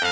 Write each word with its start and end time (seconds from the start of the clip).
Voor 0.00 0.08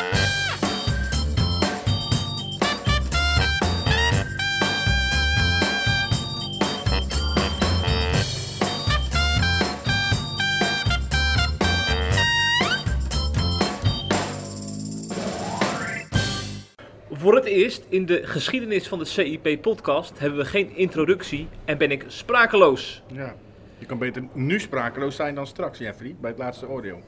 het 17.35 17.45
eerst 17.45 17.85
in 17.89 18.07
de 18.07 18.27
geschiedenis 18.27 18.89
van 18.89 18.99
de 18.99 19.05
CIP-podcast 19.05 20.19
hebben 20.19 20.39
we 20.39 20.45
geen 20.45 20.77
introductie 20.77 21.49
en 21.65 21.79
ben 21.79 21.91
ik 21.91 22.05
sprakeloos. 22.07 23.03
Ja. 23.13 23.35
Je 23.79 23.87
kan 23.87 23.99
beter 23.99 24.25
nu 24.33 24.61
sprakeloos 24.61 25.17
zijn 25.17 25.35
dan 25.35 25.47
straks, 25.47 25.79
Jeffrey, 25.79 26.17
bij 26.21 26.31
het 26.31 26.39
laatste 26.39 26.69
oordeel. 26.69 27.03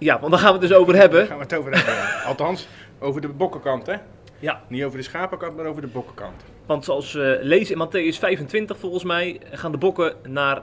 Ja, 0.00 0.20
want 0.20 0.32
daar 0.32 0.40
gaan 0.40 0.52
we 0.54 0.58
het 0.58 0.68
dus 0.68 0.78
over 0.78 0.96
hebben. 0.96 1.18
Daar 1.18 1.26
gaan 1.28 1.36
we 1.36 1.42
het 1.42 1.54
over 1.54 1.72
hebben. 1.76 2.22
Althans, 2.30 2.68
over 2.98 3.20
de 3.20 3.28
bokkenkant, 3.28 3.86
hè? 3.86 3.94
Ja, 4.38 4.60
Niet 4.68 4.84
over 4.84 4.98
de 4.98 5.04
schapenkant, 5.04 5.56
maar 5.56 5.66
over 5.66 5.82
de 5.82 5.88
bokkenkant. 5.88 6.42
want 6.66 6.84
zoals 6.84 7.12
we 7.12 7.38
lezen 7.42 7.74
in 7.76 7.86
Matthäus 7.88 8.18
25 8.18 8.78
volgens 8.78 9.04
mij 9.04 9.40
gaan 9.52 9.72
de 9.72 9.78
bokken 9.78 10.14
naar 10.28 10.62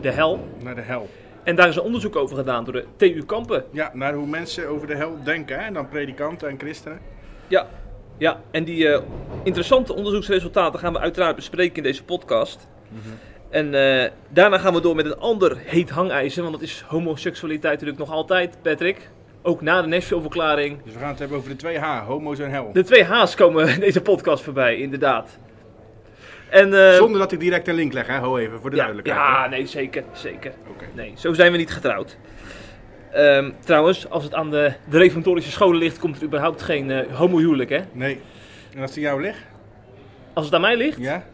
de 0.00 0.10
hel. 0.10 0.48
Naar 0.62 0.74
de 0.74 0.80
hel. 0.80 1.08
En 1.42 1.56
daar 1.56 1.68
is 1.68 1.76
een 1.76 1.82
onderzoek 1.82 2.16
over 2.16 2.36
gedaan 2.36 2.64
door 2.64 2.72
de 2.72 2.84
TU 2.96 3.22
Kampen. 3.24 3.64
Ja, 3.70 3.90
naar 3.94 4.14
hoe 4.14 4.26
mensen 4.26 4.68
over 4.68 4.86
de 4.86 4.94
hel 4.94 5.16
denken, 5.24 5.58
hè? 5.58 5.64
En 5.64 5.74
dan 5.74 5.88
predikanten 5.88 6.48
en 6.48 6.58
christenen. 6.58 6.98
Ja, 7.48 7.66
ja 8.18 8.40
en 8.50 8.64
die 8.64 8.88
eh, 8.88 9.02
interessante 9.42 9.94
onderzoeksresultaten 9.94 10.80
gaan 10.80 10.92
we 10.92 10.98
uiteraard 10.98 11.36
bespreken 11.36 11.76
in 11.76 11.82
deze 11.82 12.04
podcast. 12.04 12.68
En 13.56 13.74
eh, 13.74 14.10
daarna 14.28 14.58
gaan 14.58 14.74
we 14.74 14.80
door 14.80 14.94
met 14.94 15.06
een 15.06 15.18
ander 15.18 15.56
heet 15.64 15.90
hangijzer, 15.90 16.42
want 16.42 16.54
dat 16.54 16.62
is 16.62 16.84
homoseksualiteit 16.86 17.72
natuurlijk 17.72 17.98
nog 17.98 18.10
altijd, 18.10 18.56
Patrick. 18.62 19.08
Ook 19.42 19.60
na 19.60 19.82
de 19.82 19.88
Nashville-verklaring. 19.88 20.82
Dus 20.84 20.92
we 20.92 20.98
gaan 20.98 21.08
het 21.08 21.18
hebben 21.18 21.36
over 21.38 21.50
de 21.50 21.56
twee 21.56 21.78
H, 21.78 22.06
homo's 22.06 22.38
en 22.38 22.50
hel. 22.50 22.70
De 22.72 22.84
twee 22.84 23.04
H's 23.04 23.34
komen 23.34 23.68
in 23.68 23.80
deze 23.80 24.00
podcast 24.00 24.44
voorbij, 24.44 24.76
inderdaad. 24.76 25.38
En, 26.50 26.88
eh, 26.88 26.94
Zonder 26.94 27.20
dat 27.20 27.32
ik 27.32 27.40
direct 27.40 27.68
een 27.68 27.74
link 27.74 27.92
leg, 27.92 28.06
hè? 28.06 28.18
Ho 28.18 28.36
even, 28.36 28.60
voor 28.60 28.70
de 28.70 28.76
ja, 28.76 28.82
duidelijkheid. 28.82 29.26
ja, 29.26 29.48
nee, 29.48 29.66
zeker, 29.66 30.04
zeker. 30.12 30.52
Nee, 30.94 31.12
zo 31.16 31.32
zijn 31.32 31.52
we 31.52 31.58
niet 31.58 31.72
getrouwd. 31.72 32.16
Ehm, 33.12 33.50
trouwens, 33.64 34.10
als 34.10 34.24
het 34.24 34.34
aan 34.34 34.50
de, 34.50 34.72
de 34.88 34.98
reformatorische 34.98 35.50
scholen 35.50 35.78
ligt, 35.78 35.98
komt 35.98 36.16
er 36.16 36.22
überhaupt 36.22 36.62
geen 36.62 36.90
eh 36.90 37.14
homohuwelijk, 37.16 37.70
hè? 37.70 37.80
Nee. 37.92 38.20
En 38.74 38.82
als 38.82 38.92
die 38.92 39.02
jou 39.02 39.20
ligt? 39.20 39.38
Als 40.32 40.44
het 40.44 40.54
aan 40.54 40.60
mij 40.60 40.76
ligt, 40.76 40.98
Ja? 40.98 41.24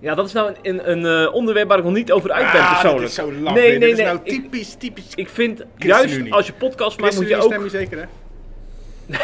Ja, 0.00 0.14
dat 0.14 0.26
is 0.26 0.32
nou 0.32 0.48
een, 0.48 0.56
een, 0.62 0.90
een, 0.90 1.26
eh, 1.26 1.34
onderwerp 1.34 1.68
waar 1.68 1.78
ik 1.78 1.84
nog 1.84 1.92
niet 1.92 2.12
over 2.12 2.32
uit 2.32 2.52
ben 2.52 2.60
ah, 2.60 2.70
persoonlijk. 2.70 3.00
dat 3.00 3.08
is 3.08 3.14
zo 3.14 3.32
laf. 3.32 3.54
Nee, 3.54 3.70
weer. 3.70 3.78
nee, 3.78 3.80
dat 3.80 3.98
is 3.98 4.04
nee, 4.04 4.06
nou 4.06 4.20
typisch, 4.24 4.74
typisch. 4.74 5.14
Ik 5.14 5.28
vind, 5.28 5.64
juist 5.76 6.30
als 6.30 6.46
je 6.46 6.52
podcast 6.52 7.00
maakt, 7.00 7.16
moet 7.16 7.28
je 7.28 7.36
ook 7.36 7.42
stem 7.42 7.62
je 7.62 7.70
zeker, 7.70 7.98
hè? 7.98 8.04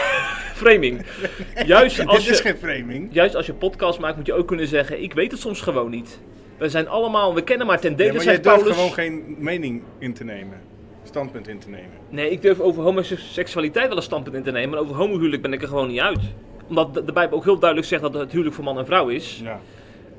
framing. 0.63 1.07
Juist 1.67 2.07
als 2.07 2.25
Dit 2.25 2.33
is 2.33 2.39
je, 2.39 2.43
geen 2.43 2.57
framing. 2.57 3.09
juist 3.13 3.35
als 3.35 3.47
je 3.47 3.55
podcast 3.55 3.99
maakt, 3.99 4.17
moet 4.17 4.27
je 4.27 4.33
ook 4.33 4.47
kunnen 4.47 4.67
zeggen, 4.67 5.03
ik 5.03 5.13
weet 5.13 5.31
het 5.31 5.41
soms 5.41 5.61
gewoon 5.61 5.91
niet. 5.91 6.19
We 6.59 6.69
zijn 6.69 6.89
allemaal, 6.89 7.35
we 7.35 7.43
kennen 7.43 7.67
maar 7.67 7.81
ten 7.81 7.91
Ja, 7.91 7.97
dele, 7.97 8.13
maar 8.13 8.25
jij 8.25 8.33
zegt 8.35 8.45
durft 8.45 8.71
gewoon 8.71 8.93
geen 8.93 9.37
mening 9.39 9.83
in 9.99 10.15
te 10.15 10.25
nemen. 10.25 10.61
Standpunt 11.05 11.49
in 11.49 11.59
te 11.59 11.69
nemen. 11.69 11.91
Nee, 12.09 12.31
ik 12.31 12.43
durf 12.43 12.61
over 12.61 12.83
homoseksualiteit 12.83 13.89
wel 13.89 13.97
een 13.97 14.03
standpunt 14.03 14.37
in 14.37 14.43
te 14.43 14.51
nemen, 14.51 14.71
maar 14.71 14.79
over 14.79 14.95
homohuwelijk 14.95 15.43
ben 15.43 15.53
ik 15.53 15.63
er 15.63 15.69
gewoon 15.69 15.89
niet 15.89 16.01
uit. 16.01 16.21
Omdat 16.69 16.95
de, 16.95 17.05
de 17.05 17.13
Bijbel 17.13 17.39
ook 17.39 17.45
heel 17.45 17.59
duidelijk 17.59 17.89
zegt 17.89 18.03
dat 18.03 18.15
het 18.15 18.31
huwelijk 18.31 18.55
voor 18.55 18.65
man 18.65 18.79
en 18.79 18.87
vrouw 18.87 19.09
is. 19.09 19.41
Ja. 19.45 19.61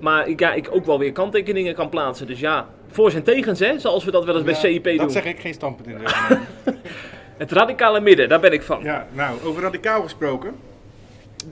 Maar 0.04 0.28
ik, 0.28 0.40
ja, 0.40 0.54
ik 0.54 0.68
ook 0.72 0.86
wel 0.86 1.00
weer 1.00 1.12
kanttekeningen 1.12 1.74
kan 1.76 1.90
plaatsen. 1.90 2.28
Dus 2.28 2.40
ja, 2.40 2.68
voor's 2.92 3.14
en 3.14 3.24
tegens, 3.24 3.60
hè, 3.60 3.80
zoals 3.80 4.04
we 4.04 4.12
dat 4.12 4.26
wel 4.26 4.36
eens 4.36 4.44
bij 4.44 4.54
CIP 4.54 4.84
doen. 4.84 4.98
Dat 4.98 5.12
zeg 5.12 5.26
ik 5.26 5.40
geen 5.40 5.54
standpunt 5.54 5.88
in 5.88 5.94
nemen. 6.02 6.48
Het 7.38 7.52
radicale 7.52 8.00
midden, 8.00 8.30
daar 8.30 8.40
ben 8.40 8.52
ik 8.52 8.62
van. 8.62 8.84
ja, 8.84 9.08
nou, 9.12 9.38
over 9.44 9.62
radicaal 9.62 10.02
gesproken. 10.02 10.56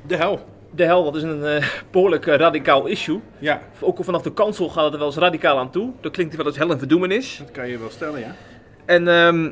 De 0.08 0.16
hel. 0.16 0.40
De 0.72 0.84
hel, 0.84 1.04
dat 1.04 1.16
is 1.16 1.24
een 1.24 1.46
eh, 1.46 1.66
behoorlijk 1.92 2.28
eh, 2.28 2.36
radicaal 2.36 2.86
issue. 2.86 3.20
Ja, 3.40 3.62
Ook 3.80 3.98
al 3.98 4.04
vanaf 4.04 4.22
de 4.22 4.34
kansel 4.34 4.70
gaat 4.70 4.84
het 4.84 4.94
er 4.94 5.00
wel 5.00 5.08
eens 5.08 5.18
radicaal 5.18 5.58
aan 5.58 5.72
toe. 5.72 5.92
Dat 6.02 6.12
klinkt 6.12 6.36
wel 6.36 6.46
eens 6.46 6.58
hel 6.58 6.72
en 6.72 6.80
verdoemenis. 6.80 7.38
dat 7.38 7.52
kan 7.52 7.68
je 7.68 7.78
wel 7.78 7.90
stellen, 7.90 8.20
ja. 8.20 8.36
En 8.86 9.08
ehm, 9.08 9.52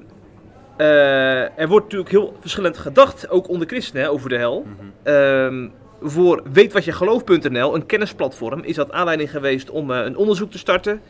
eh, 0.78 1.59
er 1.59 1.68
wordt 1.68 1.86
natuurlijk 1.86 2.12
heel 2.12 2.38
verschillend 2.40 2.78
gedacht, 2.78 3.30
ook 3.30 3.50
onder 3.50 3.68
christenen, 3.68 4.04
hè, 4.04 4.09
over 4.09 4.30
de 4.30 4.38
hel. 4.38 4.66
Ehm, 5.04 5.68
voor 6.02 6.42
weetwatjegeloof.nl, 6.54 7.76
een 7.76 7.86
kennisplatform, 7.86 8.64
is 8.64 8.76
dat 8.76 8.92
aanleiding 8.92 9.32
geweest 9.32 9.70
om 9.70 9.92
eh, 9.92 10.06
een 10.06 10.18
onderzoek 10.18 10.52
te 10.52 10.58
starten. 10.58 11.02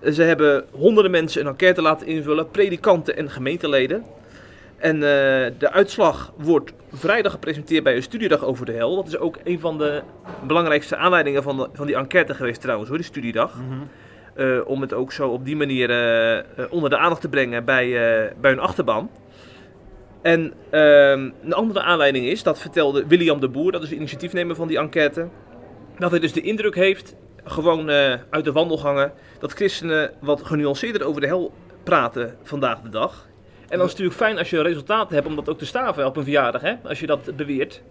Eh, 0.00 0.12
Ze 0.12 0.22
hebben 0.22 0.64
honderden 0.70 1.10
mensen 1.10 1.40
een 1.40 1.46
enquête 1.48 1.82
laten 1.82 2.06
invullen, 2.06 2.50
predikanten 2.50 3.16
en 3.16 3.30
gemeenteleden. 3.30 4.04
En 4.76 4.94
eh, 4.94 5.00
de 5.58 5.70
uitslag 5.72 6.32
wordt 6.36 6.72
vrijdag 6.92 7.32
gepresenteerd 7.32 7.84
bij 7.84 7.96
een 7.96 8.02
studiedag 8.02 8.44
over 8.44 8.66
de 8.66 8.72
hel. 8.72 8.96
Dat 8.96 9.06
is 9.06 9.16
ook 9.18 9.38
een 9.44 9.60
van 9.60 9.78
de 9.78 10.02
belangrijkste 10.46 10.96
aanleidingen 10.96 11.42
van, 11.42 11.56
de- 11.56 11.68
van 11.72 11.86
die 11.86 11.96
enquête 11.96 12.34
geweest 12.34 12.60
trouwens, 12.60 12.88
hoor, 12.88 12.98
die 12.98 13.06
studiedag. 13.06 13.54
Eh, 14.34 14.58
om 14.64 14.80
het 14.80 14.92
ook 14.92 15.12
zo 15.12 15.28
op 15.28 15.44
die 15.44 15.56
manier 15.56 15.88
onder 16.70 16.90
de 16.90 16.98
aandacht 16.98 17.20
te 17.20 17.28
brengen 17.28 17.64
bij, 17.64 17.88
bij 18.40 18.50
hun 18.50 18.60
achterban. 18.60 19.10
En 20.22 20.52
ehm, 20.70 21.30
een 21.44 21.52
andere 21.52 21.82
aanleiding 21.82 22.26
is, 22.26 22.42
dat 22.42 22.58
vertelde 22.58 23.06
William 23.06 23.40
de 23.40 23.48
Boer, 23.48 23.72
dat 23.72 23.82
is 23.82 23.88
de 23.88 23.94
initiatiefnemer 23.94 24.56
van 24.56 24.68
die 24.68 24.78
enquête, 24.78 25.28
dat 25.98 26.10
hij 26.10 26.20
dus 26.20 26.32
de 26.32 26.40
indruk 26.40 26.74
heeft, 26.74 27.14
gewoon 27.44 27.90
eh, 27.90 28.14
uit 28.30 28.44
de 28.44 28.52
wandelgangen, 28.52 29.12
dat 29.38 29.52
christenen 29.52 30.12
wat 30.20 30.42
genuanceerder 30.44 31.06
over 31.06 31.20
de 31.20 31.26
hel 31.26 31.52
praten 31.82 32.36
vandaag 32.42 32.80
de 32.80 32.88
dag. 32.88 33.26
En 33.68 33.78
dan 33.78 33.86
is 33.86 33.92
het 33.92 34.00
natuurlijk 34.00 34.16
fijn 34.16 34.38
als 34.38 34.50
je 34.50 34.62
resultaten 34.62 35.14
hebt 35.14 35.26
om 35.26 35.36
dat 35.36 35.48
ook 35.48 35.58
te 35.58 35.66
staven 35.66 36.06
op 36.06 36.16
een 36.16 36.22
verjaardag, 36.22 36.60
hè, 36.60 36.74
als 36.84 37.00
je 37.00 37.06
dat 37.06 37.36
beweert. 37.36 37.82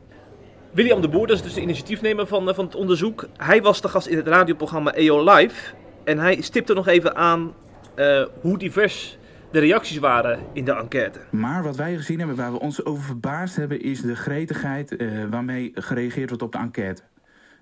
William 0.72 1.02
de 1.02 1.08
Boer, 1.08 1.28
dat 1.28 1.36
is 1.36 1.44
dus 1.44 1.54
de 1.54 1.62
initiatiefnemer 1.62 2.28
van, 2.28 2.50
eh, 2.50 2.56
van 2.56 2.66
het 2.66 2.76
onderzoek. 2.76 3.28
Hij 3.38 3.62
was 3.62 3.82
de 3.82 3.88
gast 3.88 4.08
in 4.08 4.18
het 4.18 4.28
radioprogramma 4.28 4.94
EO 4.94 5.34
Live. 5.34 5.74
En 6.04 6.20
hij 6.20 6.42
stipte 6.42 6.74
nog 6.74 6.88
even 6.88 7.16
aan 7.16 7.54
eh, 7.96 8.24
hoe 8.42 8.58
divers 8.58 9.18
de 9.52 9.60
reacties 9.60 9.98
waren 9.98 10.40
in 10.54 10.66
de 10.66 10.76
enquête. 10.76 11.20
Maar 11.32 11.64
wat 11.64 11.76
wij 11.76 11.96
gezien 11.96 12.18
hebben, 12.18 12.36
waar 12.36 12.52
we 12.52 12.60
ons 12.60 12.86
over 12.86 13.04
verbaasd 13.04 13.56
hebben, 13.56 13.82
is 13.82 14.02
de 14.02 14.16
gretigheid 14.16 14.96
eh, 14.96 15.26
waarmee 15.30 15.72
gereageerd 15.74 16.30
wordt 16.30 16.44
op 16.44 16.52
de 16.52 16.58
enquête. 16.58 17.02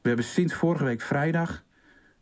We 0.01 0.07
hebben 0.07 0.25
sinds 0.25 0.53
vorige 0.53 0.83
week 0.83 1.01
vrijdag 1.01 1.63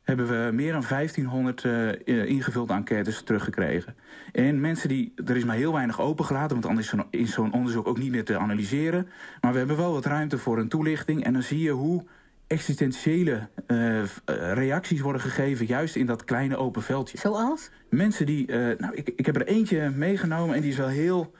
hebben 0.03 0.27
we 0.27 0.51
meer 0.53 0.71
dan 0.71 0.83
1500 0.89 1.63
eh, 1.63 1.89
eh, 1.89 2.25
ingevulde 2.25 2.73
enquêtes 2.73 3.21
teruggekregen. 3.21 3.95
En 4.31 4.61
mensen 4.61 4.89
die, 4.89 5.13
er 5.25 5.35
is 5.35 5.45
maar 5.45 5.55
heel 5.55 5.73
weinig 5.73 6.01
opengelaten, 6.01 6.61
want 6.61 6.65
anders 6.65 6.93
is 7.09 7.33
zo'n 7.33 7.53
onderzoek 7.53 7.87
ook 7.87 7.97
niet 7.97 8.11
meer 8.11 8.25
te 8.25 8.37
analyseren. 8.37 9.07
Maar 9.41 9.51
we 9.51 9.57
hebben 9.57 9.77
wel 9.77 9.93
wat 9.93 10.05
ruimte 10.05 10.37
voor 10.37 10.57
een 10.57 10.69
toelichting. 10.69 11.23
En 11.23 11.33
dan 11.33 11.41
zie 11.41 11.61
je 11.61 11.71
hoe 11.71 12.03
existentiële 12.47 13.49
eh, 13.67 14.01
eh, 14.01 14.07
reacties 14.53 15.01
worden 15.01 15.21
gegeven, 15.21 15.65
juist 15.65 15.95
in 15.95 16.05
dat 16.05 16.23
kleine 16.23 16.57
open 16.57 16.83
veldje. 16.83 17.17
Zoals? 17.17 17.69
Mensen 17.89 18.25
die, 18.25 18.47
eh, 18.47 18.79
nou, 18.79 18.95
ik, 18.95 19.13
ik 19.15 19.25
heb 19.25 19.35
er 19.35 19.47
eentje 19.47 19.89
meegenomen 19.89 20.55
en 20.55 20.61
die 20.61 20.71
is 20.71 20.77
wel 20.77 20.87
heel, 20.87 21.33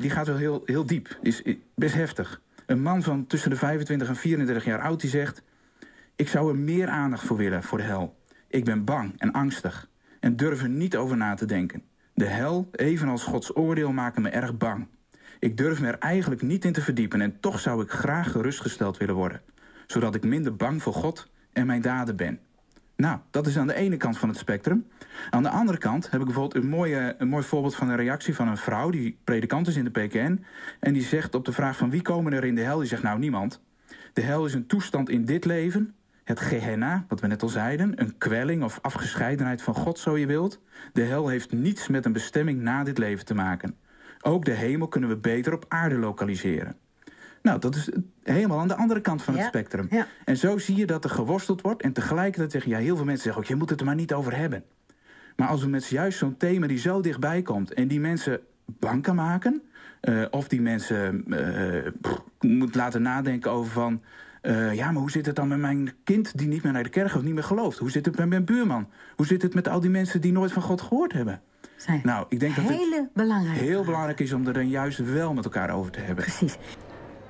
die 0.00 0.10
gaat 0.10 0.26
wel 0.26 0.36
heel, 0.36 0.62
heel 0.64 0.86
diep. 0.86 1.18
Die 1.20 1.32
is 1.42 1.56
best 1.74 1.94
heftig. 1.94 2.40
Een 2.66 2.82
man 2.82 3.02
van 3.02 3.26
tussen 3.26 3.50
de 3.50 3.56
25 3.56 4.08
en 4.08 4.16
34 4.16 4.64
jaar 4.64 4.80
oud 4.80 5.00
die 5.00 5.10
zegt: 5.10 5.42
Ik 6.16 6.28
zou 6.28 6.48
er 6.48 6.56
meer 6.56 6.88
aandacht 6.88 7.26
voor 7.26 7.36
willen 7.36 7.62
voor 7.62 7.78
de 7.78 7.84
hel. 7.84 8.16
Ik 8.48 8.64
ben 8.64 8.84
bang 8.84 9.14
en 9.18 9.32
angstig 9.32 9.88
en 10.20 10.36
durf 10.36 10.62
er 10.62 10.68
niet 10.68 10.96
over 10.96 11.16
na 11.16 11.34
te 11.34 11.46
denken. 11.46 11.82
De 12.14 12.24
hel, 12.24 12.68
evenals 12.72 13.24
Gods 13.24 13.56
oordeel, 13.56 13.92
maken 13.92 14.22
me 14.22 14.28
erg 14.28 14.56
bang. 14.56 14.86
Ik 15.38 15.56
durf 15.56 15.80
me 15.80 15.86
er 15.86 15.98
eigenlijk 15.98 16.42
niet 16.42 16.64
in 16.64 16.72
te 16.72 16.80
verdiepen 16.80 17.20
en 17.20 17.40
toch 17.40 17.60
zou 17.60 17.82
ik 17.82 17.90
graag 17.90 18.30
gerustgesteld 18.30 18.96
willen 18.96 19.14
worden, 19.14 19.40
zodat 19.86 20.14
ik 20.14 20.24
minder 20.24 20.56
bang 20.56 20.82
voor 20.82 20.94
God 20.94 21.30
en 21.52 21.66
mijn 21.66 21.82
daden 21.82 22.16
ben. 22.16 22.40
Nou, 22.96 23.18
dat 23.30 23.46
is 23.46 23.58
aan 23.58 23.66
de 23.66 23.74
ene 23.74 23.96
kant 23.96 24.18
van 24.18 24.28
het 24.28 24.38
spectrum. 24.38 24.86
Aan 25.30 25.42
de 25.42 25.48
andere 25.48 25.78
kant 25.78 26.10
heb 26.10 26.20
ik 26.20 26.26
bijvoorbeeld 26.26 26.64
een, 26.64 26.70
mooie, 26.70 27.14
een 27.18 27.28
mooi 27.28 27.44
voorbeeld 27.44 27.74
van 27.74 27.88
een 27.88 27.96
reactie 27.96 28.34
van 28.34 28.48
een 28.48 28.56
vrouw 28.56 28.90
die 28.90 29.18
predikant 29.24 29.66
is 29.66 29.76
in 29.76 29.84
de 29.84 29.90
PKN. 29.90 30.44
En 30.80 30.92
die 30.92 31.02
zegt 31.02 31.34
op 31.34 31.44
de 31.44 31.52
vraag 31.52 31.76
van 31.76 31.90
wie 31.90 32.02
komen 32.02 32.32
er 32.32 32.44
in 32.44 32.54
de 32.54 32.60
hel? 32.60 32.78
Die 32.78 32.88
zegt 32.88 33.02
nou 33.02 33.18
niemand. 33.18 33.60
De 34.12 34.20
hel 34.20 34.46
is 34.46 34.54
een 34.54 34.66
toestand 34.66 35.08
in 35.08 35.24
dit 35.24 35.44
leven, 35.44 35.94
het 36.24 36.40
Gehenna, 36.40 37.04
wat 37.08 37.20
we 37.20 37.26
net 37.26 37.42
al 37.42 37.48
zeiden, 37.48 38.00
een 38.00 38.18
kwelling 38.18 38.62
of 38.62 38.78
afgescheidenheid 38.82 39.62
van 39.62 39.74
God, 39.74 39.98
zo 39.98 40.18
je 40.18 40.26
wilt. 40.26 40.60
De 40.92 41.02
hel 41.02 41.28
heeft 41.28 41.52
niets 41.52 41.88
met 41.88 42.04
een 42.04 42.12
bestemming 42.12 42.60
na 42.60 42.84
dit 42.84 42.98
leven 42.98 43.24
te 43.24 43.34
maken. 43.34 43.76
Ook 44.20 44.44
de 44.44 44.52
hemel 44.52 44.88
kunnen 44.88 45.10
we 45.10 45.16
beter 45.16 45.52
op 45.52 45.64
aarde 45.68 45.96
lokaliseren. 45.98 46.76
Nou, 47.44 47.58
dat 47.58 47.74
is 47.74 47.88
helemaal 48.22 48.58
aan 48.58 48.68
de 48.68 48.76
andere 48.76 49.00
kant 49.00 49.22
van 49.22 49.36
het 49.36 49.46
spectrum. 49.46 49.86
ja. 49.90 50.06
En 50.24 50.36
zo 50.36 50.58
zie 50.58 50.76
je 50.76 50.86
dat 50.86 51.04
er 51.04 51.10
geworsteld 51.10 51.60
wordt. 51.60 51.82
En 51.82 51.92
tegelijkertijd 51.92 52.52
zeggen, 52.52 52.70
ja, 52.70 52.78
heel 52.78 52.96
veel 52.96 53.04
mensen 53.04 53.24
zeggen 53.24 53.42
ook, 53.42 53.48
je 53.48 53.54
moet 53.54 53.70
het 53.70 53.80
er 53.80 53.86
maar 53.86 53.94
niet 53.94 54.12
over 54.12 54.36
hebben. 54.36 54.64
Maar 55.36 55.48
als 55.48 55.62
we 55.62 55.68
met 55.68 55.86
juist 55.86 56.18
zo'n 56.18 56.36
thema 56.36 56.66
die 56.66 56.78
zo 56.78 57.00
dichtbij 57.00 57.42
komt 57.42 57.72
en 57.72 57.88
die 57.88 58.00
mensen 58.00 58.40
bang 58.64 59.02
kan 59.02 59.14
maken, 59.14 59.62
eh, 60.00 60.24
of 60.30 60.48
die 60.48 60.60
mensen 60.60 61.24
pff, 62.00 62.22
moet 62.40 62.74
laten 62.74 63.02
nadenken 63.02 63.50
over 63.50 63.72
van, 63.72 64.02
eh, 64.40 64.74
ja, 64.74 64.90
maar 64.90 65.00
hoe 65.00 65.10
zit 65.10 65.26
het 65.26 65.36
dan 65.36 65.48
met 65.48 65.58
mijn 65.58 65.92
kind 66.04 66.38
die 66.38 66.48
niet 66.48 66.62
meer 66.62 66.72
naar 66.72 66.82
de 66.82 66.88
kerk 66.88 67.14
of 67.14 67.22
niet 67.22 67.34
meer 67.34 67.44
gelooft? 67.44 67.78
Hoe 67.78 67.90
zit 67.90 68.06
het 68.06 68.18
met 68.18 68.28
mijn 68.28 68.44
buurman? 68.44 68.88
Hoe 69.16 69.26
zit 69.26 69.42
het 69.42 69.54
met 69.54 69.68
al 69.68 69.80
die 69.80 69.90
mensen 69.90 70.20
die 70.20 70.32
nooit 70.32 70.52
van 70.52 70.62
God 70.62 70.80
gehoord 70.80 71.12
hebben? 71.12 71.40
zijn 71.76 72.00
Nou, 72.02 72.26
ik 72.28 72.40
denk 72.40 72.56
dat 72.56 72.64
het 72.68 72.78
heel 73.50 73.84
belangrijk 73.84 74.20
is 74.20 74.32
om 74.32 74.46
er 74.46 74.52
dan 74.52 74.68
juist 74.68 74.98
wel 74.98 75.34
met 75.34 75.44
elkaar 75.44 75.70
over 75.70 75.92
te 75.92 76.00
hebben. 76.00 76.24
Precies. 76.24 76.56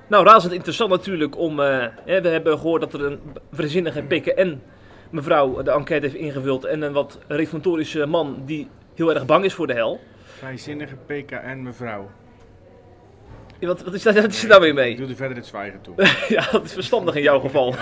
Nou, 0.07 0.25
razend 0.25 0.53
interessant 0.53 0.89
natuurlijk 0.89 1.37
om... 1.37 1.59
eh, 1.59 1.85
hè, 2.05 2.21
we 2.21 2.27
hebben 2.27 2.57
gehoord 2.59 2.81
dat 2.81 2.93
er 2.93 3.05
een 3.05 3.19
verzinnige 3.51 4.01
PKN 4.01 4.61
mevrouw 5.09 5.61
de 5.63 5.71
enquête 5.71 6.05
heeft 6.05 6.17
ingevuld... 6.17 6.65
en 6.65 6.81
een 6.81 6.93
wat 6.93 7.19
reformatorische 7.27 8.05
man 8.05 8.41
die 8.45 8.67
heel 8.95 9.13
erg 9.13 9.25
bang 9.25 9.45
is 9.45 9.53
voor 9.53 9.67
de 9.67 9.73
hel. 9.73 9.99
Vrijzinnige 10.23 10.95
PKN 11.05 11.61
mevrouw. 11.61 12.09
Ja, 13.59 13.67
Wat, 13.67 13.83
wat, 13.83 13.93
is, 13.93 14.03
daar, 14.03 14.13
wat 14.13 14.25
is 14.31 14.43
er 14.43 14.49
nou 14.49 14.61
weer 14.61 14.69
Ik 14.69 14.75
mee? 14.75 14.95
doe 14.95 15.07
er 15.07 15.15
verder 15.15 15.37
het 15.37 15.45
zwijgen 15.45 15.81
toe. 15.81 15.93
ja, 16.35 16.51
dat 16.51 16.63
is 16.63 16.73
verstandig 16.73 17.15
in 17.15 17.21
jouw 17.21 17.39
geval. 17.39 17.75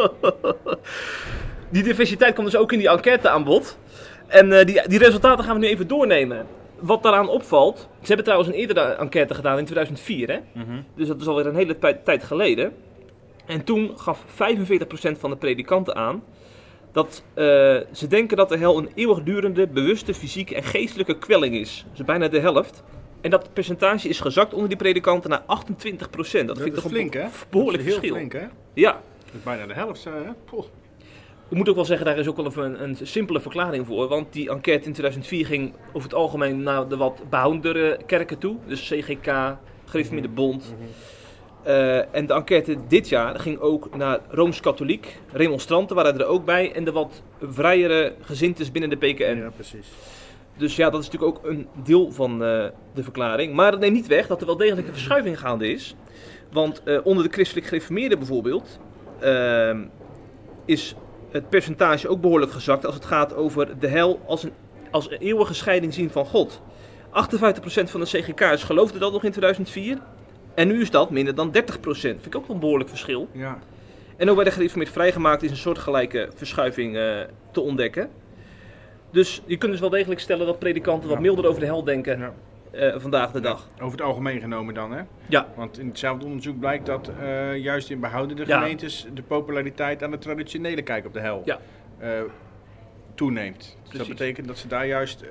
die 1.74 1.82
diversiteit 1.82 2.32
kwam 2.32 2.44
dus 2.44 2.56
ook 2.56 2.72
in 2.72 2.78
die 2.78 2.88
enquête 2.88 3.28
aan 3.28 3.44
bod. 3.44 3.78
En 4.26 4.52
eh, 4.58 4.66
die, 4.66 4.88
die 4.88 4.98
resultaten 4.98 5.44
gaan 5.44 5.54
we 5.54 5.60
nu 5.60 5.66
even 5.66 5.86
doornemen. 5.86 6.46
Wat 6.86 7.02
daaraan 7.02 7.28
opvalt, 7.28 7.78
ze 8.00 8.06
hebben 8.06 8.24
trouwens 8.24 8.50
een 8.50 8.56
eerdere 8.58 8.80
enquête 8.80 9.34
gedaan 9.34 9.58
in 9.58 9.64
2004, 9.64 10.28
hè? 10.30 10.38
Mhm. 10.62 10.80
dus 10.96 11.08
dat 11.08 11.20
is 11.20 11.26
alweer 11.26 11.46
een 11.46 11.54
hele 11.54 11.78
tijd- 12.04 12.24
geleden. 12.24 12.72
En 13.46 13.64
toen 13.64 13.92
gaf 13.98 14.24
45% 14.26 15.18
van 15.18 15.30
de 15.30 15.36
predikanten 15.36 15.94
aan 15.96 16.22
dat 16.92 17.22
eh, 17.34 17.44
ze 17.92 18.06
denken 18.08 18.36
dat 18.36 18.48
de 18.48 18.56
hel 18.56 18.78
een 18.78 18.90
eeuwigdurende, 18.94 19.66
bewuste 19.68 20.14
fysieke 20.14 20.54
en 20.54 20.62
geestelijke 20.62 21.18
kwelling 21.18 21.54
is. 21.54 21.86
Dus 21.92 22.04
bijna 22.04 22.28
de 22.28 22.38
helft. 22.40 22.82
En 23.20 23.30
dat 23.30 23.52
percentage 23.52 24.08
is 24.08 24.20
gezakt 24.20 24.52
onder 24.52 24.68
die 24.68 24.76
predikanten 24.78 25.30
naar 25.30 25.42
28%. 25.42 25.46
Dat, 25.46 26.46
Dat, 26.46 26.56
vind 26.56 26.66
ik 26.68 26.74
toch 26.74 26.84
flink, 26.90 27.14
hè? 27.14 27.22
een 27.22 27.30
behoorlijk 27.50 27.84
Dat 27.84 27.92
is 27.92 28.00
heel 28.00 28.10
verschil. 28.10 28.14
flink, 28.28 28.32
hè? 28.32 28.46
Ja, 28.74 28.92
Dat 29.24 29.34
is 29.34 29.42
bijna 29.42 29.66
de 29.66 29.74
helft, 29.74 30.04
hè? 30.04 30.10
Poh. 30.44 30.64
Ik 31.54 31.60
moet 31.60 31.68
ook 31.68 31.74
wel 31.74 31.84
zeggen, 31.84 32.06
daar 32.06 32.18
is 32.18 32.28
ook 32.28 32.36
wel 32.36 32.46
even 32.46 32.64
een, 32.64 32.82
een 32.82 33.06
simpele 33.06 33.40
verklaring 33.40 33.86
voor. 33.86 34.08
Want 34.08 34.32
die 34.32 34.50
enquête 34.50 34.86
in 34.86 34.92
2004 34.92 35.46
ging 35.46 35.72
over 35.88 36.08
het 36.08 36.14
algemeen 36.14 36.62
naar 36.62 36.88
de 36.88 36.96
wat 36.96 37.22
behoudendere 37.30 37.98
kerken 38.06 38.38
toe. 38.38 38.56
Dus 38.66 38.88
CGK, 38.88 39.56
Gereformeerde 39.84 40.28
Bond. 40.28 40.74
Eh, 41.62 42.14
en 42.14 42.26
de 42.26 42.34
enquête 42.34 42.76
dit 42.88 43.08
jaar 43.08 43.40
ging 43.40 43.58
ook 43.58 43.96
naar 43.96 44.18
Rooms-Katholiek. 44.28 45.20
Remonstranten 45.32 45.96
waren 45.96 46.18
er 46.18 46.26
ook 46.26 46.44
bij. 46.44 46.72
En 46.72 46.84
de 46.84 46.92
wat 46.92 47.22
vrijere 47.42 48.14
gezintes 48.20 48.70
binnen 48.70 48.90
de 48.90 48.96
PKN. 48.96 49.36
Ja, 49.36 49.50
precies. 49.50 49.86
Dus 50.56 50.76
ja, 50.76 50.90
dat 50.90 51.00
is 51.00 51.10
natuurlijk 51.10 51.36
ook 51.36 51.50
een 51.50 51.68
deel 51.82 52.12
van 52.12 52.32
eh, 52.32 52.64
de 52.94 53.02
verklaring. 53.02 53.54
Maar 53.54 53.70
het 53.70 53.80
neemt 53.80 53.94
niet 53.94 54.06
weg 54.06 54.26
dat 54.26 54.40
er 54.40 54.46
wel 54.46 54.56
degelijk 54.56 54.86
een 54.86 54.92
verschuiving 54.92 55.38
gaande 55.38 55.72
is. 55.72 55.94
Want 56.52 56.82
eh, 56.82 56.98
onder 57.04 57.24
de 57.24 57.32
christelijk 57.32 57.66
gereformeerden 57.66 58.18
bijvoorbeeld... 58.18 58.78
ehm, 59.20 59.82
is 60.64 60.94
het 61.34 61.48
percentage 61.48 62.08
ook 62.08 62.20
behoorlijk 62.20 62.52
gezakt 62.52 62.86
als 62.86 62.94
het 62.94 63.04
gaat 63.04 63.34
over 63.34 63.78
de 63.78 63.86
hel 63.86 64.20
als 64.26 64.42
een, 64.42 64.52
als 64.90 65.10
een 65.10 65.18
eeuwige 65.18 65.54
scheiding 65.54 65.94
zien 65.94 66.10
van 66.10 66.26
God. 66.26 66.60
58% 67.08 67.10
van 67.84 68.00
de 68.00 68.06
CGK'ers 68.06 68.62
geloofde 68.62 68.98
dat 68.98 69.12
nog 69.12 69.24
in 69.24 69.30
2004. 69.30 69.98
En 70.54 70.68
nu 70.68 70.80
is 70.80 70.90
dat 70.90 71.10
minder 71.10 71.34
dan 71.34 71.48
30%. 71.48 71.52
Vind 71.82 72.26
ik 72.26 72.34
ook 72.34 72.46
wel 72.46 72.54
een 72.54 72.60
behoorlijk 72.60 72.88
verschil. 72.88 73.28
Ja. 73.32 73.58
En 74.16 74.30
ook 74.30 74.36
bij 74.36 74.44
de 74.44 74.50
gereformeerd 74.50 74.90
vrijgemaakt 74.90 75.42
is 75.42 75.50
een 75.50 75.56
soortgelijke 75.56 76.28
verschuiving 76.34 76.96
eh, 76.96 77.20
te 77.50 77.60
ontdekken. 77.60 78.08
Dus 79.10 79.42
je 79.46 79.56
kunt 79.56 79.72
dus 79.72 79.80
wel 79.80 79.90
degelijk 79.90 80.20
stellen 80.20 80.46
dat 80.46 80.58
predikanten 80.58 81.08
wat 81.08 81.20
milder 81.20 81.46
over 81.46 81.60
de 81.60 81.66
hel 81.66 81.84
denken 81.84 82.18
Ja. 82.18 82.34
Eh, 82.74 83.00
vandaag 83.00 83.30
de 83.30 83.40
dag. 83.40 83.68
Over 83.80 83.98
het 83.98 84.06
algemeen 84.06 84.40
genomen 84.40 84.74
dan, 84.74 84.92
hè? 84.92 85.02
Ja. 85.26 85.46
Want 85.56 85.78
in 85.78 85.86
hetzelfde 85.86 86.24
onderzoek 86.26 86.58
blijkt 86.58 86.86
dat 86.86 87.08
eh, 87.20 87.56
juist 87.56 87.90
in 87.90 88.00
behoudende 88.00 88.46
Ja. 88.46 88.58
gemeentes 88.58 89.06
de 89.14 89.22
populariteit 89.22 90.02
aan 90.02 90.10
de 90.10 90.18
traditionele 90.18 90.82
kijk 90.82 91.06
op 91.06 91.12
de 91.12 91.20
hel 91.20 91.42
Ja. 91.44 91.58
eh, 91.98 92.08
toeneemt. 93.14 93.76
Dus 93.88 93.98
dat 93.98 94.08
betekent 94.08 94.46
dat 94.46 94.58
ze 94.58 94.68
daar 94.68 94.86
juist 94.86 95.24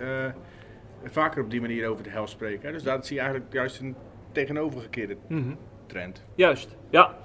vaker 1.05 1.43
op 1.43 1.49
die 1.51 1.61
manier 1.61 1.87
over 1.87 2.03
de 2.03 2.09
hel 2.09 2.27
spreken. 2.27 2.65
Hè? 2.67 2.71
Dus 2.73 2.83
daar 2.83 3.03
zie 3.05 3.15
je 3.15 3.21
eigenlijk 3.21 3.53
juist 3.53 3.79
een 3.79 3.95
tegenovergekeerde 4.31 5.17
trend. 5.87 6.23
Juist, 6.35 6.75
ja. 6.89 7.15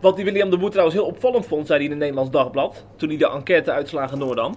Wat 0.00 0.16
die 0.16 0.24
William 0.24 0.50
de 0.50 0.58
Boer 0.58 0.70
trouwens 0.70 0.96
heel 0.96 1.06
opvallend 1.06 1.46
vond, 1.46 1.66
zei 1.66 1.78
hij 1.78 1.84
in 1.86 1.90
het 1.92 2.00
Nederlands 2.00 2.30
Dagblad, 2.30 2.86
toen 2.96 3.08
hij 3.08 3.18
de 3.18 3.28
enquête-uitslagen 3.30 4.18
doornam, 4.18 4.54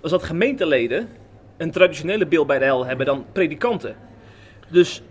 was 0.00 0.10
dat 0.10 0.22
gemeenteleden 0.22 1.08
een 1.56 1.70
traditionele 1.70 2.26
beeld 2.26 2.46
bij 2.46 2.58
de 2.58 2.64
hel 2.64 2.86
hebben 2.86 3.06
dan 3.06 3.24
predikanten. 3.32 3.96
Dus 4.74 5.02
36% 5.02 5.04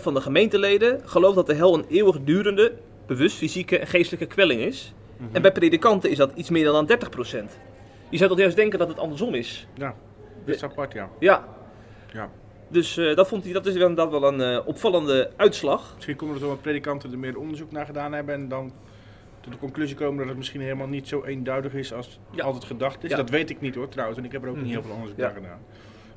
van 0.00 0.14
de 0.14 0.20
gemeenteleden 0.20 1.00
gelooft 1.04 1.34
dat 1.34 1.46
de 1.46 1.54
hel 1.54 1.74
een 1.74 1.84
eeuwigdurende, 1.88 2.72
bewust 3.06 3.36
fysieke 3.36 3.78
en 3.78 3.86
geestelijke 3.86 4.26
kwelling 4.26 4.60
is. 4.60 4.92
En 5.32 5.42
bij 5.42 5.52
predikanten 5.52 6.10
is 6.10 6.16
dat 6.16 6.32
iets 6.34 6.50
meer 6.50 6.64
dan 6.64 6.90
30%. 6.90 6.96
Je 8.10 8.16
zou 8.16 8.30
toch 8.30 8.38
juist 8.38 8.56
denken 8.56 8.78
dat 8.78 8.88
het 8.88 8.98
andersom 8.98 9.34
is? 9.34 9.66
Ja, 9.74 9.94
dat 10.44 10.54
is 10.54 10.62
apart, 10.62 10.92
ja. 10.92 11.08
Ja. 11.18 11.48
Ja. 12.12 12.30
Dus 12.68 12.96
eh, 12.96 13.16
dat, 13.16 13.28
vond 13.28 13.44
hij, 13.44 13.52
dat 13.52 13.66
is 13.66 13.74
wel- 13.76 13.88
inderdaad 13.88 14.20
wel 14.20 14.32
een 14.32 14.40
eh, 14.40 14.66
opvallende 14.66 15.30
uitslag. 15.36 15.92
Misschien 15.94 16.16
komt 16.16 16.34
het 16.34 16.42
omdat 16.42 16.60
predikanten 16.62 17.12
er 17.12 17.18
meer 17.18 17.38
onderzoek 17.38 17.70
naar 17.72 17.86
gedaan 17.86 18.12
hebben 18.12 18.34
en 18.34 18.48
dan 18.48 18.72
tot 19.40 19.52
de 19.52 19.58
conclusie 19.58 19.96
komen 19.96 20.18
dat 20.18 20.26
het 20.28 20.36
misschien 20.36 20.60
helemaal 20.60 20.86
niet 20.86 21.08
zo 21.08 21.24
eenduidig 21.24 21.74
is 21.74 21.92
als 21.92 22.20
Ja. 22.30 22.44
altijd 22.44 22.64
gedacht 22.64 23.04
is. 23.04 23.10
Ja. 23.10 23.16
Dat 23.16 23.30
weet 23.30 23.50
ik 23.50 23.60
niet 23.60 23.74
hoor 23.74 23.88
trouwens, 23.88 24.18
en 24.18 24.24
ik 24.24 24.32
heb 24.32 24.42
er 24.42 24.48
ook 24.48 24.54
Mhm. 24.54 24.64
niet 24.64 24.72
heel 24.72 24.82
veel 24.82 24.92
onderzoek 24.92 25.18
Ja. 25.18 25.24
naar 25.24 25.34
gedaan. 25.34 25.58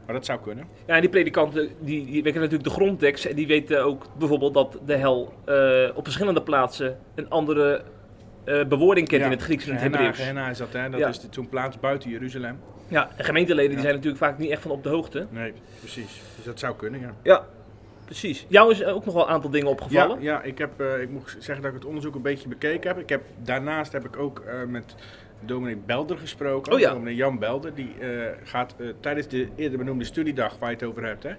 Maar 0.05 0.15
dat 0.15 0.25
zou 0.25 0.39
kunnen. 0.39 0.65
Ja, 0.87 0.95
en 0.95 1.01
die 1.01 1.09
predikanten 1.09 1.69
die, 1.79 2.05
die 2.05 2.23
weten 2.23 2.39
natuurlijk 2.41 2.69
de 2.69 2.75
grondtekst 2.75 3.25
en 3.25 3.35
die 3.35 3.47
weten 3.47 3.83
ook 3.83 4.05
bijvoorbeeld 4.17 4.53
dat 4.53 4.79
de 4.85 4.95
hel 4.95 5.33
eh, 5.45 5.89
op 5.97 6.03
verschillende 6.03 6.41
plaatsen 6.41 6.97
een 7.15 7.29
andere 7.29 7.81
eh 8.43 8.65
bewoording 8.65 9.07
kent 9.07 9.19
Ja, 9.21 9.25
in 9.27 9.33
het 9.33 9.41
Grieks 9.41 9.65
en 9.67 9.71
het 9.73 9.81
Hebreeuws. 9.81 10.17
Gehenna 10.17 10.49
is 10.49 10.57
dat, 10.57 10.73
hè? 10.73 10.89
Dat 10.89 10.99
Ja. 10.99 11.07
is 11.07 11.27
zo'n 11.29 11.49
plaats 11.49 11.79
buiten 11.79 12.09
Jeruzalem. 12.09 12.59
Ja, 12.87 13.09
en 13.17 13.25
gemeenteleden 13.25 13.67
die 13.69 13.75
Ja. 13.77 13.81
zijn 13.83 13.95
natuurlijk 13.95 14.23
vaak 14.23 14.37
niet 14.37 14.49
echt 14.51 14.61
van 14.61 14.71
op 14.71 14.83
de 14.83 14.89
hoogte. 14.89 15.25
Nee, 15.29 15.53
precies. 15.79 16.21
Dus 16.35 16.45
dat 16.45 16.59
zou 16.59 16.75
kunnen, 16.75 16.99
ja. 16.99 17.13
Ja, 17.23 17.45
precies. 18.05 18.45
Jou 18.49 18.71
is 18.71 18.83
ook 18.83 19.05
nog 19.05 19.13
wel 19.13 19.23
een 19.23 19.29
aantal 19.29 19.49
dingen 19.49 19.67
Ja, 19.67 19.71
opgevallen. 19.73 20.21
ja 20.21 20.41
ik, 20.41 20.57
heb, 20.57 20.79
eh, 20.79 21.01
ik 21.01 21.09
moet 21.09 21.29
zeggen 21.39 21.55
dat 21.63 21.65
ik 21.73 21.77
het 21.77 21.85
onderzoek 21.85 22.15
een 22.15 22.21
beetje 22.21 22.47
bekeken 22.49 22.89
heb. 22.89 22.99
Ik 22.99 23.09
heb 23.09 23.21
daarnaast 23.43 23.91
heb 23.91 24.05
ik 24.05 24.17
ook 24.17 24.43
met 24.67 24.95
dominee 25.45 25.77
Belder 25.85 26.17
gesproken. 26.17 26.73
Oh 26.73 26.79
ja. 26.79 26.91
Dominee 26.91 27.15
Jan 27.15 27.39
Belder. 27.39 27.73
Die 27.73 27.93
eh, 27.99 28.37
gaat 28.43 28.75
eh, 28.77 28.87
tijdens 28.99 29.27
de 29.27 29.47
eerder 29.55 29.77
benoemde 29.77 30.03
studiedag 30.03 30.59
waar 30.59 30.69
je 30.69 30.75
het 30.75 30.85
over 30.85 31.05
hebt, 31.05 31.23
hè, 31.23 31.29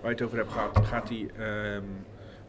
waar 0.00 0.10
je 0.10 0.16
het 0.16 0.22
over 0.22 0.36
hebt 0.36 0.52
gehad, 0.52 0.78
gaat 0.86 1.08
hij 1.08 1.30
ehm, 1.38 1.84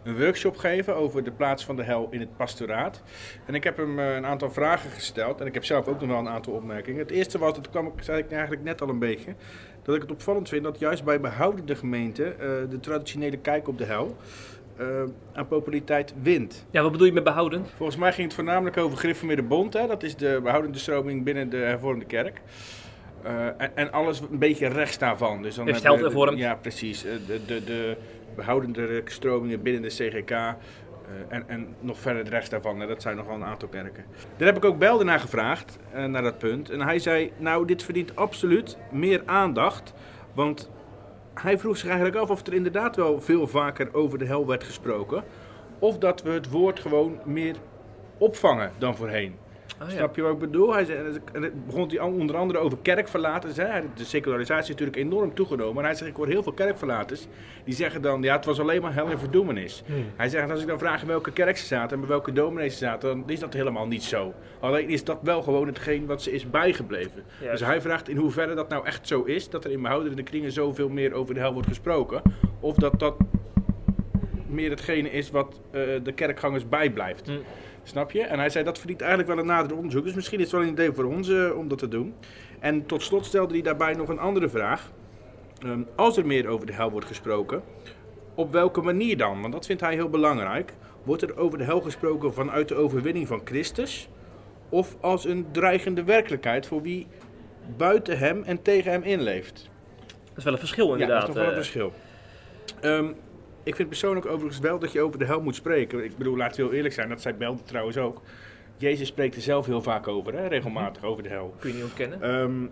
een 0.03 0.17
workshop 0.17 0.57
geven 0.57 0.95
over 0.95 1.23
de 1.23 1.31
plaats 1.31 1.65
van 1.65 1.75
de 1.75 1.83
hel 1.83 2.07
in 2.09 2.19
het 2.19 2.37
pastoraat. 2.37 3.01
En 3.45 3.55
ik 3.55 3.63
heb 3.63 3.77
hem 3.77 3.99
eh, 3.99 4.15
een 4.15 4.25
aantal 4.25 4.51
vragen 4.51 4.89
gesteld 4.89 5.41
en 5.41 5.47
ik 5.47 5.53
heb 5.53 5.65
zelf 5.65 5.87
ook 5.87 5.99
nog 5.99 6.09
wel 6.09 6.19
een 6.19 6.29
aantal 6.29 6.53
opmerkingen. 6.53 6.99
Het 6.99 7.11
eerste 7.11 7.37
was, 7.37 7.53
dat 7.53 7.69
kwam 7.69 7.87
ik, 7.87 7.93
zei 8.03 8.19
ik 8.19 8.31
eigenlijk 8.31 8.63
net 8.63 8.81
al 8.81 8.89
een 8.89 8.99
beetje, 8.99 9.35
dat 9.83 9.95
ik 9.95 10.01
het 10.01 10.11
opvallend 10.11 10.49
vind 10.49 10.63
dat 10.63 10.79
juist 10.79 11.03
bij 11.03 11.19
behoudende 11.19 11.75
gemeenten 11.75 12.39
eh, 12.39 12.47
de 12.69 12.79
traditionele 12.79 13.37
kijk 13.37 13.67
op 13.67 13.77
de 13.77 13.85
hel 13.85 14.17
eh, 14.77 14.85
aan 15.33 15.47
populariteit 15.47 16.13
wint. 16.21 16.65
Ja, 16.71 16.81
wat 16.81 16.91
bedoel 16.91 17.07
je 17.07 17.13
met 17.13 17.23
behouden? 17.23 17.65
Volgens 17.75 17.97
mij 17.97 18.11
ging 18.13 18.25
het 18.27 18.35
voornamelijk 18.35 18.77
over 18.77 18.97
Gereformeerde 18.97 19.43
Bond. 19.43 19.73
Hè? 19.73 19.87
Dat 19.87 20.03
is 20.03 20.15
de 20.15 20.39
behoudende 20.43 20.77
stroming 20.77 21.23
binnen 21.23 21.49
de 21.49 21.57
hervormde 21.57 22.05
kerk. 22.05 22.41
Eh, 23.23 23.45
en, 23.45 23.71
en 23.75 23.91
alles 23.91 24.19
een 24.19 24.39
beetje 24.39 24.67
rechts 24.67 24.97
daarvan. 24.97 25.41
Dus 25.41 25.55
dan 25.55 25.67
Hersteld 25.67 25.99
hervormd. 25.99 26.37
Ja, 26.37 26.55
precies. 26.55 27.05
Eh, 27.05 27.11
De, 27.27 27.45
de, 27.45 27.63
de 27.63 27.97
behoudende 28.35 29.01
stromingen 29.05 29.61
binnen 29.61 29.81
de 29.81 29.87
CGK. 29.87 30.31
en, 31.27 31.43
en 31.47 31.75
nog 31.79 31.99
verder 31.99 32.23
rechts 32.27 32.49
daarvan. 32.49 32.79
hè. 32.79 32.87
Dat 32.87 33.01
zijn 33.01 33.15
nogal 33.15 33.35
een 33.35 33.43
aantal 33.43 33.67
kerken. 33.67 34.05
Daar 34.37 34.47
heb 34.47 34.57
ik 34.57 34.65
ook 34.65 34.77
Belde 34.77 35.03
naar 35.03 35.19
gevraagd, 35.19 35.77
naar 36.07 36.21
dat 36.23 36.37
punt. 36.37 36.69
En 36.69 36.81
hij 36.81 36.99
zei, 36.99 37.31
nou 37.37 37.65
dit 37.65 37.83
verdient 37.83 38.15
absoluut 38.15 38.77
meer 38.91 39.21
aandacht. 39.25 39.93
Want 40.33 40.69
hij 41.33 41.57
vroeg 41.57 41.77
zich 41.77 41.87
eigenlijk 41.87 42.17
af 42.17 42.29
of 42.29 42.47
er 42.47 42.53
inderdaad 42.53 42.95
wel 42.95 43.21
veel 43.21 43.47
vaker 43.47 43.93
over 43.93 44.17
de 44.17 44.25
hel 44.25 44.47
werd 44.47 44.63
gesproken. 44.63 45.23
Of 45.79 45.97
dat 45.97 46.21
we 46.21 46.29
het 46.29 46.49
woord 46.49 46.79
gewoon 46.79 47.19
meer 47.23 47.55
opvangen 48.17 48.71
dan 48.77 48.95
voorheen. 48.95 49.42
Ja. 49.87 49.95
Snap 49.95 50.15
je 50.15 50.21
wat 50.21 50.33
ik 50.33 50.39
bedoel? 50.39 50.73
Hij 50.73 50.85
zei, 50.85 51.19
en 51.33 51.41
het 51.43 51.65
begon 51.65 51.87
hij 51.87 51.99
onder 51.99 52.37
andere 52.37 52.59
over 52.59 52.77
kerkverlaters. 52.81 53.57
Hè? 53.57 53.81
De 53.95 54.05
secularisatie 54.05 54.63
is 54.63 54.69
natuurlijk 54.69 54.97
enorm 54.97 55.33
toegenomen. 55.33 55.75
Maar 55.75 55.83
hij 55.83 55.95
zegt, 55.95 56.09
ik 56.09 56.15
hoor 56.15 56.27
heel 56.27 56.43
veel 56.43 56.53
kerkverlaters. 56.53 57.27
Die 57.63 57.73
zeggen 57.73 58.01
dan, 58.01 58.21
ja, 58.21 58.35
het 58.35 58.45
was 58.45 58.59
alleen 58.59 58.81
maar 58.81 58.93
hel 58.93 59.09
en 59.09 59.19
verdoemenis. 59.19 59.83
Hmm. 59.85 60.05
Hij 60.15 60.29
zegt, 60.29 60.51
als 60.51 60.61
ik 60.61 60.67
dan 60.67 60.79
vraag 60.79 61.01
in 61.01 61.07
welke 61.07 61.31
kerk 61.31 61.57
ze 61.57 61.65
zaten 61.65 61.93
en 61.93 61.99
bij 61.99 62.09
welke 62.09 62.31
dominees 62.31 62.73
ze 62.73 62.79
zaten, 62.79 63.09
dan 63.09 63.23
is 63.29 63.39
dat 63.39 63.53
helemaal 63.53 63.87
niet 63.87 64.03
zo. 64.03 64.33
Alleen 64.59 64.89
is 64.89 65.03
dat 65.03 65.17
wel 65.21 65.41
gewoon 65.41 65.67
hetgeen 65.67 66.05
wat 66.05 66.21
ze 66.21 66.31
is 66.31 66.49
bijgebleven. 66.49 67.23
Dus 67.39 67.61
hij 67.61 67.81
vraagt 67.81 68.09
in 68.09 68.17
hoeverre 68.17 68.55
dat 68.55 68.69
nou 68.69 68.85
echt 68.85 69.07
zo 69.07 69.23
is, 69.23 69.49
dat 69.49 69.65
er 69.65 69.71
in 69.71 69.81
behoudende 69.81 70.23
kringen 70.23 70.51
zoveel 70.51 70.89
meer 70.89 71.13
over 71.13 71.33
de 71.33 71.39
hel 71.39 71.53
wordt 71.53 71.67
gesproken. 71.67 72.21
Of 72.59 72.75
dat 72.75 72.99
dat 72.99 73.15
meer 74.47 74.69
hetgene 74.69 75.11
is 75.11 75.31
wat 75.31 75.61
eh, 75.71 75.81
de 76.03 76.11
kerkgangers 76.11 76.69
bijblijft. 76.69 77.27
Mm. 77.27 77.37
Snap 77.83 78.11
je? 78.11 78.21
En 78.21 78.39
hij 78.39 78.49
zei 78.49 78.63
dat 78.63 78.77
verdient 78.77 79.01
eigenlijk 79.01 79.29
wel 79.29 79.39
een 79.39 79.45
nader 79.45 79.75
onderzoek. 79.75 80.03
Dus 80.03 80.13
misschien 80.13 80.39
is 80.39 80.43
het 80.43 80.53
wel 80.53 80.61
een 80.61 80.73
idee 80.73 80.91
voor 80.91 81.03
ons 81.03 81.29
eh, 81.29 81.57
om 81.57 81.67
dat 81.67 81.77
te 81.77 81.87
doen. 81.87 82.13
En 82.59 82.85
tot 82.85 83.01
slot 83.01 83.25
stelde 83.25 83.53
hij 83.53 83.61
daarbij 83.61 83.93
nog 83.93 84.09
een 84.09 84.19
andere 84.19 84.49
vraag. 84.49 84.91
Ehm, 85.59 85.81
als 85.95 86.17
er 86.17 86.25
meer 86.25 86.47
over 86.47 86.65
de 86.65 86.73
hel 86.73 86.91
wordt 86.91 87.07
gesproken, 87.07 87.63
op 88.35 88.51
welke 88.51 88.81
manier 88.81 89.17
dan? 89.17 89.41
Want 89.41 89.53
dat 89.53 89.65
vindt 89.65 89.81
hij 89.81 89.93
heel 89.93 90.09
belangrijk. 90.09 90.73
Wordt 91.03 91.21
er 91.21 91.37
over 91.37 91.57
de 91.57 91.63
hel 91.63 91.81
gesproken 91.81 92.33
vanuit 92.33 92.67
de 92.67 92.75
overwinning 92.75 93.27
van 93.27 93.41
Christus? 93.43 94.09
Of 94.69 94.95
als 95.01 95.25
een 95.25 95.45
dreigende 95.51 96.03
werkelijkheid 96.03 96.65
voor 96.67 96.81
wie 96.81 97.07
buiten 97.77 98.17
hem 98.17 98.43
en 98.43 98.61
tegen 98.61 98.91
hem 98.91 99.03
inleeft? 99.03 99.69
Dat 100.27 100.37
is 100.37 100.43
wel 100.43 100.53
een 100.53 100.59
verschil 100.59 100.85
Ja, 100.85 100.91
inderdaad. 100.91 101.19
dat 101.19 101.29
is 101.29 101.35
toch 101.35 101.43
wel 101.43 101.53
een 101.53 101.57
eh. 101.57 101.63
verschil. 101.63 101.93
Ehm, 102.81 103.11
ik 103.63 103.75
vind 103.75 103.87
persoonlijk 103.89 104.25
overigens 104.25 104.59
wel 104.59 104.79
dat 104.79 104.91
je 104.91 105.01
over 105.01 105.19
de 105.19 105.25
hel 105.25 105.41
moet 105.41 105.55
spreken. 105.55 106.03
Ik 106.03 106.17
bedoel, 106.17 106.37
laten 106.37 106.55
we 106.55 106.61
heel 106.61 106.73
eerlijk 106.73 106.93
zijn, 106.93 107.09
dat 107.09 107.21
zei 107.21 107.35
Belde 107.35 107.63
trouwens 107.63 107.97
ook. 107.97 108.21
Jezus 108.77 109.07
spreekt 109.07 109.35
er 109.35 109.41
zelf 109.41 109.65
heel 109.65 109.81
vaak 109.81 110.07
over, 110.07 110.33
hè, 110.33 110.47
regelmatig 110.47 111.03
over 111.03 111.23
de 111.23 111.29
hel. 111.29 111.55
kun 111.59 111.69
je 111.69 111.75
niet 111.75 111.83
ontkennen. 111.83 112.21
Ehm, 112.21 112.67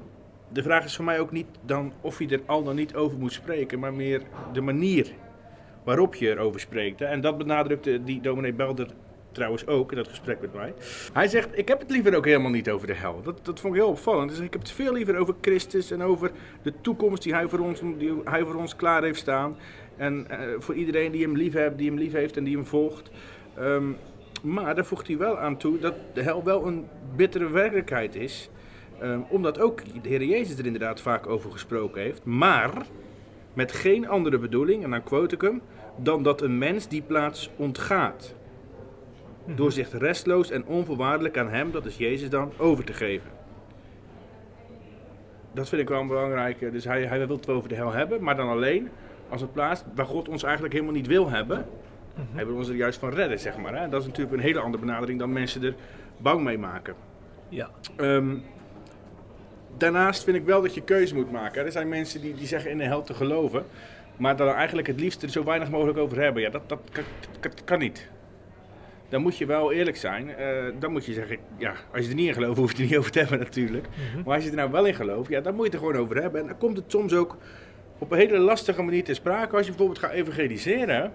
de 0.50 0.64
vraag 0.64 0.86
is 0.86 0.96
voor 0.96 1.06
mij 1.06 1.20
ook 1.20 1.32
niet 1.32 1.48
dan 1.66 1.94
of 2.02 2.20
je 2.20 2.28
er 2.28 2.42
al 2.46 2.64
dan 2.64 2.76
niet 2.76 2.96
over 2.96 3.18
moet 3.18 3.34
spreken, 3.34 3.80
maar 3.80 3.94
meer 3.94 4.22
de 4.54 4.62
manier 4.62 5.12
waarop 5.84 6.16
je 6.16 6.30
erover 6.30 6.60
spreekt. 6.60 7.00
Hè. 7.00 7.06
En 7.06 7.22
dat 7.22 7.38
benadrukte 7.38 8.04
die 8.04 8.22
dominee 8.22 8.54
Belder 8.54 8.88
trouwens 9.32 9.68
ook 9.68 9.92
in 9.92 9.98
dat 9.98 10.08
gesprek 10.08 10.42
met 10.42 10.54
mij. 10.54 10.74
Hij 11.14 11.28
zegt, 11.28 11.50
ik 11.54 11.68
heb 11.68 11.80
het 11.80 11.92
liever 11.92 12.16
ook 12.16 12.26
helemaal 12.26 12.52
niet 12.52 12.70
over 12.70 12.88
de 12.88 12.94
hel. 12.94 13.22
Dat, 13.24 13.46
dat 13.46 13.60
vond 13.60 13.74
ik 13.76 13.80
heel 13.82 13.90
opvallend. 13.90 14.30
Dus 14.30 14.40
ik 14.40 14.54
heb 14.54 14.62
het 14.62 14.72
veel 14.72 14.94
liever 14.94 15.16
over 15.16 15.36
Christus 15.42 15.92
en 15.92 16.04
over 16.04 16.32
de 16.62 16.74
toekomst 16.82 17.24
die 17.24 17.34
hij 17.34 17.48
voor 17.48 17.60
ons, 17.60 17.82
die 17.98 18.22
hij 18.24 18.44
voor 18.44 18.56
ons 18.56 18.76
klaar 18.76 19.04
heeft 19.04 19.20
staan. 19.20 19.56
En 19.98 20.26
eh, 20.30 20.40
voor 20.60 20.76
iedereen 20.76 21.12
die 21.12 21.22
hem 21.22 21.36
lief 21.36 21.54
heeft, 21.54 21.78
die 21.78 21.90
hem 21.90 21.98
lief 21.98 22.12
heeft 22.12 22.38
en 22.38 22.44
die 22.44 22.56
hem 22.56 22.66
volgt. 22.66 23.10
Ehm, 23.56 23.92
maar 24.42 24.76
daar 24.76 24.86
voegt 24.86 25.08
hij 25.08 25.18
wel 25.18 25.38
aan 25.38 25.58
toe 25.58 25.80
dat 25.80 25.94
de 26.14 26.22
hel 26.22 26.44
wel 26.44 26.68
een 26.68 26.88
bittere 27.16 27.50
werkelijkheid 27.50 28.16
is. 28.16 28.50
Ehm, 29.00 29.20
omdat 29.30 29.60
ook 29.60 29.82
de 30.02 30.10
Heer 30.10 30.24
Jezus 30.24 30.58
er 30.58 30.66
inderdaad 30.66 31.02
vaak 31.02 31.28
over 31.28 31.52
gesproken 31.52 32.02
heeft. 32.02 32.26
Maar 32.26 32.72
met 33.54 33.72
geen 33.72 34.08
andere 34.08 34.38
bedoeling, 34.38 34.84
en 34.84 34.90
dan 34.90 35.04
quote 35.04 35.36
ik 35.36 35.42
hem, 35.42 35.62
dan 35.96 36.24
dat 36.24 36.42
een 36.42 36.58
mens 36.58 36.88
die 36.88 37.02
plaats 37.02 37.50
ontgaat. 37.56 38.36
Door 39.46 39.72
zich 39.72 39.98
restloos 39.98 40.52
en 40.52 40.66
onvoorwaardelijk 40.66 41.38
aan 41.38 41.50
hem, 41.50 41.72
dat 41.72 41.86
is 41.86 41.98
Jezus 41.98 42.30
dan, 42.30 42.52
over 42.58 42.84
te 42.84 42.94
geven. 42.94 43.30
Dat 45.54 45.70
vind 45.70 45.82
ik 45.82 45.90
wel 45.90 46.00
een 46.00 46.08
belangrijke. 46.08 46.72
Dus 46.72 46.84
hij, 46.84 47.06
hij 47.06 47.28
wil 47.28 47.36
het 47.36 47.46
wel 47.46 47.56
over 47.56 47.70
de 47.70 47.76
hel 47.76 47.92
hebben, 47.92 48.24
maar 48.24 48.36
dan 48.36 48.50
alleen 48.50 48.90
als 49.30 49.42
een 49.42 49.52
plaats 49.52 49.84
waar 49.96 50.06
God 50.06 50.30
ons 50.30 50.44
eigenlijk 50.44 50.74
helemaal 50.74 50.96
niet 50.96 51.08
wil 51.08 51.30
hebben. 51.30 51.66
Hij 52.32 52.46
wil 52.46 52.56
ons 52.56 52.70
er 52.70 52.76
juist 52.76 53.00
van 53.00 53.14
redden, 53.14 53.40
zeg 53.40 53.58
maar. 53.58 53.76
Hè? 53.76 53.90
Dat 53.90 54.02
is 54.02 54.08
natuurlijk 54.08 54.38
een 54.38 54.44
hele 54.44 54.60
andere 54.60 54.86
benadering 54.86 55.20
dan 55.20 55.34
mensen 55.34 55.64
er 55.64 55.76
bang 56.18 56.44
mee 56.44 56.58
maken. 56.58 56.96
Ja. 57.50 57.70
Ehm, 57.96 58.38
daarnaast 59.78 60.24
vind 60.24 60.38
ik 60.38 60.46
wel 60.46 60.62
dat 60.62 60.74
je 60.74 60.82
keuze 60.82 61.16
moet 61.16 61.32
maken. 61.32 61.66
Er 61.66 61.72
zijn 61.72 61.90
mensen 61.90 62.22
die, 62.22 62.36
die 62.36 62.48
zeggen 62.48 62.72
in 62.72 62.78
de 62.78 62.84
hel 62.84 63.04
te 63.04 63.14
geloven, 63.14 63.66
maar 64.18 64.36
dan 64.36 64.54
eigenlijk 64.54 64.88
het 64.88 65.00
liefst 65.00 65.24
er 65.24 65.30
zo 65.30 65.44
weinig 65.44 65.70
mogelijk 65.70 65.98
over 65.98 66.22
hebben. 66.22 66.42
Ja, 66.42 66.50
dat, 66.50 66.70
dat, 66.70 66.80
dat 67.40 67.64
kan 67.64 67.80
niet. 67.80 68.10
Dan 69.12 69.22
moet 69.22 69.38
je 69.38 69.46
wel 69.46 69.72
eerlijk 69.72 69.98
zijn. 69.98 70.36
Eh, 70.36 70.48
dan 70.80 70.92
moet 70.92 71.06
je 71.06 71.14
zeggen, 71.14 71.38
ja, 71.58 71.74
als 71.94 72.04
je 72.04 72.10
er 72.10 72.16
niet 72.16 72.28
in 72.28 72.34
gelooft, 72.34 72.58
hoef 72.60 72.72
je 72.72 72.76
het 72.78 72.84
er 72.84 72.90
niet 72.90 72.98
over 72.98 73.12
te 73.12 73.20
hebben 73.20 73.40
natuurlijk. 73.40 73.88
Maar 74.26 74.36
als 74.36 74.44
je 74.44 74.50
er 74.50 74.56
nou 74.56 74.72
wel 74.72 74.86
in 74.86 74.94
gelooft, 74.96 75.30
ja, 75.30 75.42
dan 75.42 75.56
moet 75.56 75.66
je 75.66 75.72
het 75.72 75.82
er 75.82 75.88
gewoon 75.88 76.02
over 76.04 76.22
hebben. 76.22 76.42
En 76.42 76.48
dan 76.48 76.58
komt 76.58 76.78
het 76.78 76.86
soms 76.92 77.14
ook 77.14 77.38
op 77.98 78.12
een 78.12 78.18
hele 78.18 78.38
lastige 78.38 78.82
manier 78.82 79.04
te 79.04 79.14
sprake. 79.14 79.56
Als 79.56 79.66
je 79.66 79.72
bijvoorbeeld 79.72 80.00
gaat 80.00 80.12
evangeliseren. 80.12 81.12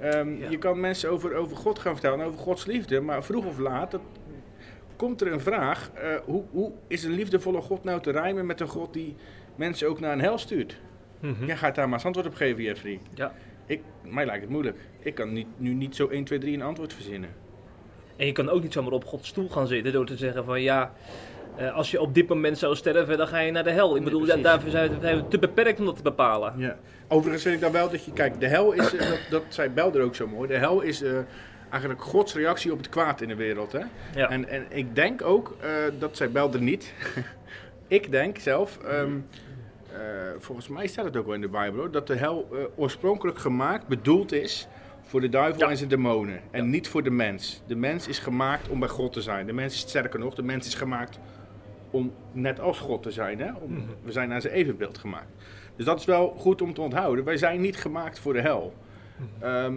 Ehm, 0.00 0.36
Ja. 0.36 0.50
Je 0.50 0.58
kan 0.58 0.80
mensen 0.80 1.10
over, 1.10 1.34
over 1.34 1.56
God 1.56 1.78
gaan 1.78 1.92
vertellen, 1.92 2.26
over 2.26 2.38
Gods 2.38 2.66
liefde. 2.66 3.00
Maar 3.00 3.24
vroeg 3.24 3.44
of 3.46 3.58
laat 3.58 3.90
dat, 3.90 4.00
komt 4.96 5.20
er 5.20 5.32
een 5.32 5.40
vraag. 5.40 5.90
eh, 5.94 6.08
hoe, 6.24 6.44
hoe 6.50 6.72
is 6.86 7.04
een 7.04 7.12
liefdevolle 7.12 7.60
God 7.60 7.84
nou 7.84 8.00
te 8.00 8.10
rijmen 8.10 8.46
met 8.46 8.60
een 8.60 8.68
God 8.68 8.92
die 8.92 9.14
mensen 9.56 9.88
ook 9.88 10.00
naar 10.00 10.12
een 10.12 10.20
hel 10.20 10.38
stuurt? 10.38 10.80
Mhm. 11.20 11.44
Jij 11.44 11.56
gaat 11.56 11.74
daar 11.74 11.84
maar 11.84 11.94
eens 11.98 12.04
antwoord 12.06 12.26
op 12.26 12.34
geven, 12.34 12.62
Jeffrey. 12.62 13.00
Ja. 13.14 13.32
Ik, 13.68 13.80
mij 14.02 14.26
lijkt 14.26 14.42
het 14.42 14.50
moeilijk. 14.50 14.78
Ik 14.98 15.14
kan 15.14 15.32
niet, 15.32 15.46
nu 15.56 15.74
niet 15.74 15.96
zo 15.96 16.08
1, 16.08 16.24
2, 16.24 16.38
3 16.38 16.54
een 16.54 16.62
antwoord 16.62 16.92
verzinnen. 16.92 17.30
En 18.16 18.26
je 18.26 18.32
kan 18.32 18.48
ook 18.48 18.62
niet 18.62 18.72
zomaar 18.72 18.92
op 18.92 19.04
Gods 19.04 19.28
stoel 19.28 19.48
gaan 19.48 19.66
zitten 19.66 19.92
door 19.92 20.06
te 20.06 20.16
zeggen 20.16 20.44
van 20.44 20.62
ja, 20.62 20.92
eh, 21.56 21.74
als 21.74 21.90
je 21.90 22.00
op 22.00 22.14
dit 22.14 22.28
moment 22.28 22.58
zou 22.58 22.76
sterven, 22.76 23.18
dan 23.18 23.28
ga 23.28 23.38
je 23.38 23.52
naar 23.52 23.64
de 23.64 23.70
hel. 23.70 23.96
Ik 23.96 24.04
bedoel, 24.04 24.26
daarvoor 24.42 24.70
zijn 24.70 25.00
we, 25.00 25.24
te 25.28 25.38
beperkt 25.38 25.78
om 25.78 25.86
dat 25.86 25.96
te 25.96 26.02
bepalen. 26.02 26.54
Ja. 26.56 26.78
Overigens 27.08 27.42
vind 27.42 27.54
ik 27.54 27.60
dan 27.60 27.72
wel 27.72 27.90
dat 27.90 28.04
je, 28.04 28.12
kijk, 28.12 28.40
de 28.40 28.46
hel 28.46 28.72
is, 28.72 28.94
eh, 28.94 29.08
dat, 29.08 29.20
dat 29.30 29.42
zei 29.48 29.68
Belder 29.68 30.02
ook 30.02 30.14
zo 30.14 30.26
mooi, 30.26 30.48
de 30.48 30.56
hel 30.56 30.80
is 30.80 31.02
eh, 31.02 31.18
eigenlijk 31.70 32.02
Gods 32.02 32.34
reactie 32.34 32.72
op 32.72 32.78
het 32.78 32.88
kwaad 32.88 33.20
in 33.20 33.28
de 33.28 33.34
wereld. 33.34 33.72
Hè? 33.72 33.82
Ja. 34.14 34.30
En, 34.30 34.48
en 34.48 34.66
ik 34.68 34.94
denk 34.94 35.24
ook, 35.24 35.56
eh, 35.60 35.68
dat 35.98 36.16
zei 36.16 36.30
Belder 36.30 36.60
niet, 36.60 36.92
ik 37.98 38.10
denk 38.10 38.38
zelf, 38.38 38.78
ehm, 38.78 38.90
eh, 38.90 39.38
volgens 40.38 40.68
mij 40.68 40.86
staat 40.86 41.04
het 41.04 41.16
ook 41.16 41.24
wel 41.26 41.34
in 41.34 41.40
de 41.40 41.48
Bijbel, 41.48 41.78
hoor, 41.80 41.90
dat 41.90 42.06
de 42.06 42.16
hel 42.16 42.48
eh, 42.52 42.58
oorspronkelijk 42.76 43.38
gemaakt, 43.38 43.86
bedoeld 43.86 44.32
is 44.32 44.68
voor 45.02 45.20
de 45.20 45.28
duivel 45.28 45.60
Ja. 45.62 45.70
en 45.70 45.76
zijn 45.76 45.88
demonen. 45.88 46.40
En 46.50 46.70
niet 46.70 46.88
voor 46.88 47.02
de 47.02 47.10
mens. 47.10 47.62
De 47.66 47.76
mens 47.76 48.08
is 48.08 48.18
gemaakt 48.18 48.68
om 48.68 48.78
bij 48.80 48.88
God 48.88 49.12
te 49.12 49.22
zijn. 49.22 49.46
De 49.46 49.52
mens 49.52 49.74
is 49.74 49.80
sterker 49.80 50.18
nog, 50.18 50.34
de 50.34 50.42
mens 50.42 50.66
is 50.66 50.74
gemaakt 50.74 51.18
om 51.90 52.12
net 52.32 52.60
als 52.60 52.78
God 52.78 53.02
te 53.02 53.10
zijn. 53.10 53.40
Hè? 53.40 53.52
Om, 53.52 53.84
We 54.02 54.12
zijn 54.12 54.28
naar 54.28 54.40
zijn 54.40 54.54
evenbeeld 54.54 54.98
gemaakt. 54.98 55.32
Dus 55.76 55.84
dat 55.86 55.98
is 56.00 56.04
wel 56.04 56.34
goed 56.38 56.62
om 56.62 56.74
te 56.74 56.80
onthouden. 56.80 57.24
Wij 57.24 57.36
zijn 57.36 57.60
niet 57.60 57.76
gemaakt 57.76 58.18
voor 58.18 58.32
de 58.32 58.40
hel. 58.40 58.74
Ehm, 59.40 59.74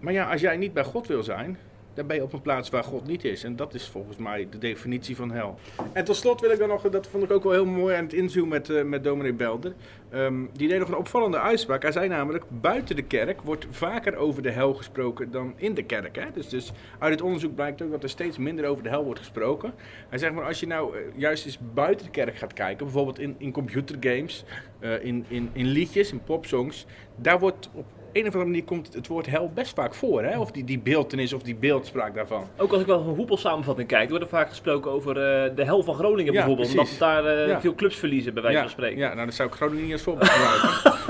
maar 0.00 0.12
ja, 0.12 0.30
als 0.30 0.40
jij 0.40 0.56
niet 0.56 0.72
bij 0.72 0.84
God 0.84 1.06
wil 1.06 1.22
zijn, 1.22 1.58
dan 1.94 2.06
ben 2.06 2.16
je 2.16 2.22
op 2.22 2.32
een 2.32 2.42
plaats 2.42 2.70
waar 2.70 2.84
God 2.84 3.06
niet 3.06 3.24
is. 3.24 3.44
En 3.44 3.56
dat 3.56 3.74
is 3.74 3.88
volgens 3.88 4.16
mij 4.16 4.46
de 4.50 4.58
definitie 4.58 5.16
van 5.16 5.30
hel. 5.30 5.58
En 5.92 6.04
tot 6.04 6.16
slot 6.16 6.40
wil 6.40 6.50
ik 6.50 6.58
dan 6.58 6.68
nog, 6.68 6.82
dat 6.82 7.06
vond 7.06 7.24
ik 7.24 7.30
ook 7.30 7.42
wel 7.42 7.52
heel 7.52 7.66
mooi 7.66 7.96
aan 7.96 8.04
het 8.04 8.12
interview 8.12 8.46
met, 8.46 8.70
eh, 8.70 8.82
met 8.82 9.04
dominee 9.04 9.32
Belder. 9.32 9.72
Ehm, 10.10 10.44
die 10.52 10.68
deed 10.68 10.78
nog 10.78 10.88
een 10.88 10.96
opvallende 10.96 11.40
uitspraak. 11.40 11.82
Hij 11.82 11.92
zei 11.92 12.08
namelijk, 12.08 12.44
buiten 12.48 12.96
de 12.96 13.02
kerk 13.02 13.40
wordt 13.40 13.66
vaker 13.70 14.16
over 14.16 14.42
de 14.42 14.50
hel 14.50 14.74
gesproken 14.74 15.30
dan 15.30 15.52
in 15.56 15.74
de 15.74 15.82
kerk. 15.82 16.16
Hè? 16.16 16.26
Dus, 16.32 16.48
dus 16.48 16.72
uit 16.98 17.12
het 17.12 17.22
onderzoek 17.22 17.54
blijkt 17.54 17.82
ook 17.82 17.90
dat 17.90 18.02
er 18.02 18.08
steeds 18.08 18.38
minder 18.38 18.66
over 18.66 18.82
de 18.82 18.88
hel 18.88 19.04
wordt 19.04 19.20
gesproken. 19.20 19.74
Hij 20.08 20.18
zegt 20.18 20.34
maar, 20.34 20.44
als 20.44 20.60
je 20.60 20.66
nou 20.66 20.96
eh, 20.96 21.02
juist 21.14 21.46
eens 21.46 21.58
buiten 21.74 22.06
de 22.06 22.12
kerk 22.12 22.36
gaat 22.36 22.52
kijken, 22.52 22.84
bijvoorbeeld 22.84 23.18
in, 23.18 23.34
in 23.38 23.52
computergames, 23.52 24.44
eh, 24.78 25.04
in, 25.04 25.24
in, 25.28 25.50
in 25.52 25.66
liedjes, 25.66 26.12
in 26.12 26.22
popsongs, 26.22 26.86
daar 27.16 27.38
wordt 27.38 27.68
op 27.74 27.84
een 28.12 28.20
of 28.20 28.26
andere 28.26 28.44
manier 28.44 28.64
komt 28.64 28.94
het 28.94 29.06
woord 29.06 29.26
hel 29.26 29.50
best 29.54 29.74
vaak 29.74 29.94
voor. 29.94 30.22
Hè? 30.22 30.38
Of 30.38 30.50
die, 30.50 30.64
die 30.64 30.78
beeldenis 30.78 31.32
of 31.32 31.42
die 31.42 31.54
beeldspraak 31.54 32.14
daarvan. 32.14 32.46
Ook 32.56 32.72
als 32.72 32.80
ik 32.80 32.86
wel 32.86 33.00
een 33.00 33.14
hoepelsamenvatting 33.14 33.88
kijk, 33.88 34.08
wordt 34.08 34.24
er 34.24 34.30
vaak 34.30 34.48
gesproken 34.48 34.90
over 34.90 35.10
eh, 35.16 35.56
de 35.56 35.64
hel 35.64 35.82
van 35.82 35.94
Groningen 35.94 36.32
Ja, 36.32 36.38
bijvoorbeeld. 36.38 36.74
precies. 36.74 36.90
Omdat 37.00 37.08
daar 37.24 37.36
eh, 37.38 37.48
Ja. 37.48 37.60
veel 37.60 37.74
clubs 37.74 37.96
verliezen, 37.96 38.34
bij 38.34 38.42
wijze 38.42 38.56
ja, 38.58 38.62
van 38.64 38.72
spreken. 38.72 38.98
Ja, 38.98 39.14
nou 39.14 39.26
dat 39.26 39.34
zou 39.34 39.48
ik 39.48 39.54
Groningen 39.54 39.82
niet 39.84 39.92
als 39.92 40.02
voorbeeld 40.02 40.30
gebruiken. 40.30 41.00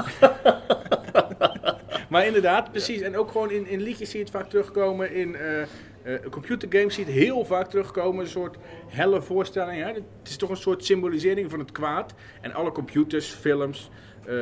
maar 2.10 2.26
inderdaad, 2.26 2.70
precies. 2.70 3.00
En 3.00 3.16
ook 3.16 3.30
gewoon 3.30 3.50
in, 3.50 3.66
in 3.66 3.80
liedjes 3.80 4.10
zie 4.10 4.18
je 4.18 4.24
het 4.24 4.34
vaak 4.34 4.48
terugkomen. 4.48 5.12
In 5.14 5.36
eh, 5.36 6.14
computergames 6.30 6.94
zie 6.94 7.04
je 7.06 7.10
het 7.12 7.20
heel 7.20 7.44
vaak 7.44 7.68
terugkomen. 7.70 8.24
Een 8.24 8.30
soort 8.30 8.56
helle 8.88 9.22
voorstelling. 9.22 9.82
Hè? 9.82 9.88
Het 9.92 10.02
is 10.24 10.36
toch 10.36 10.50
een 10.50 10.56
soort 10.56 10.84
symbolisering 10.84 11.50
van 11.50 11.58
het 11.58 11.72
kwaad. 11.72 12.14
En 12.40 12.52
alle 12.54 12.72
computers, 12.72 13.26
films, 13.28 13.90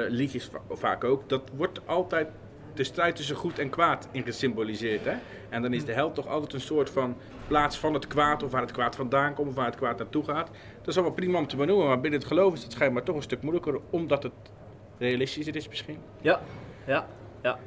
liedjes 0.09 0.45
va- 0.53 0.75
vaak 0.77 1.05
ook. 1.05 1.29
Dat 1.29 1.43
wordt 1.57 1.81
altijd 1.87 2.29
de 2.75 2.85
strijd 2.85 3.17
tussen 3.17 3.37
goed 3.37 3.59
en 3.59 3.71
kwaad 3.71 4.09
in 4.11 4.23
gesymboliseerd. 4.23 5.05
Hè? 5.05 5.15
En 5.49 5.63
dan 5.63 5.73
is 5.73 5.85
de 5.85 5.93
hel 5.93 6.13
toch 6.13 6.27
altijd 6.27 6.53
een 6.53 6.61
soort 6.61 6.91
van 6.91 7.17
plaats 7.47 7.79
van 7.79 7.95
het 7.95 8.07
kwaad. 8.07 8.43
Of 8.43 8.51
waar 8.51 8.61
het 8.61 8.73
kwaad 8.73 8.97
vandaan 8.97 9.35
komt. 9.35 9.49
Of 9.49 9.55
waar 9.55 9.67
het 9.67 9.77
kwaad 9.77 9.99
naartoe 9.99 10.25
gaat. 10.25 10.51
Dat 10.79 10.89
is 10.89 10.95
allemaal 10.95 11.15
prima 11.15 11.39
om 11.39 11.47
te 11.47 11.57
benoemen. 11.57 11.87
Maar 11.87 12.01
binnen 12.01 12.21
het 12.21 12.29
geloof 12.29 12.55
is 12.55 12.63
het 12.63 12.73
schijnbaar 12.73 13.03
toch 13.03 13.17
een 13.17 13.23
stuk 13.23 13.43
moeilijker. 13.43 13.81
Omdat 13.91 14.23
het 14.23 14.33
realistischer 14.99 15.57
is 15.57 15.69
misschien. 15.69 15.99
Ja, 16.21 16.41
ja, 16.87 17.07
ja. 17.43 17.59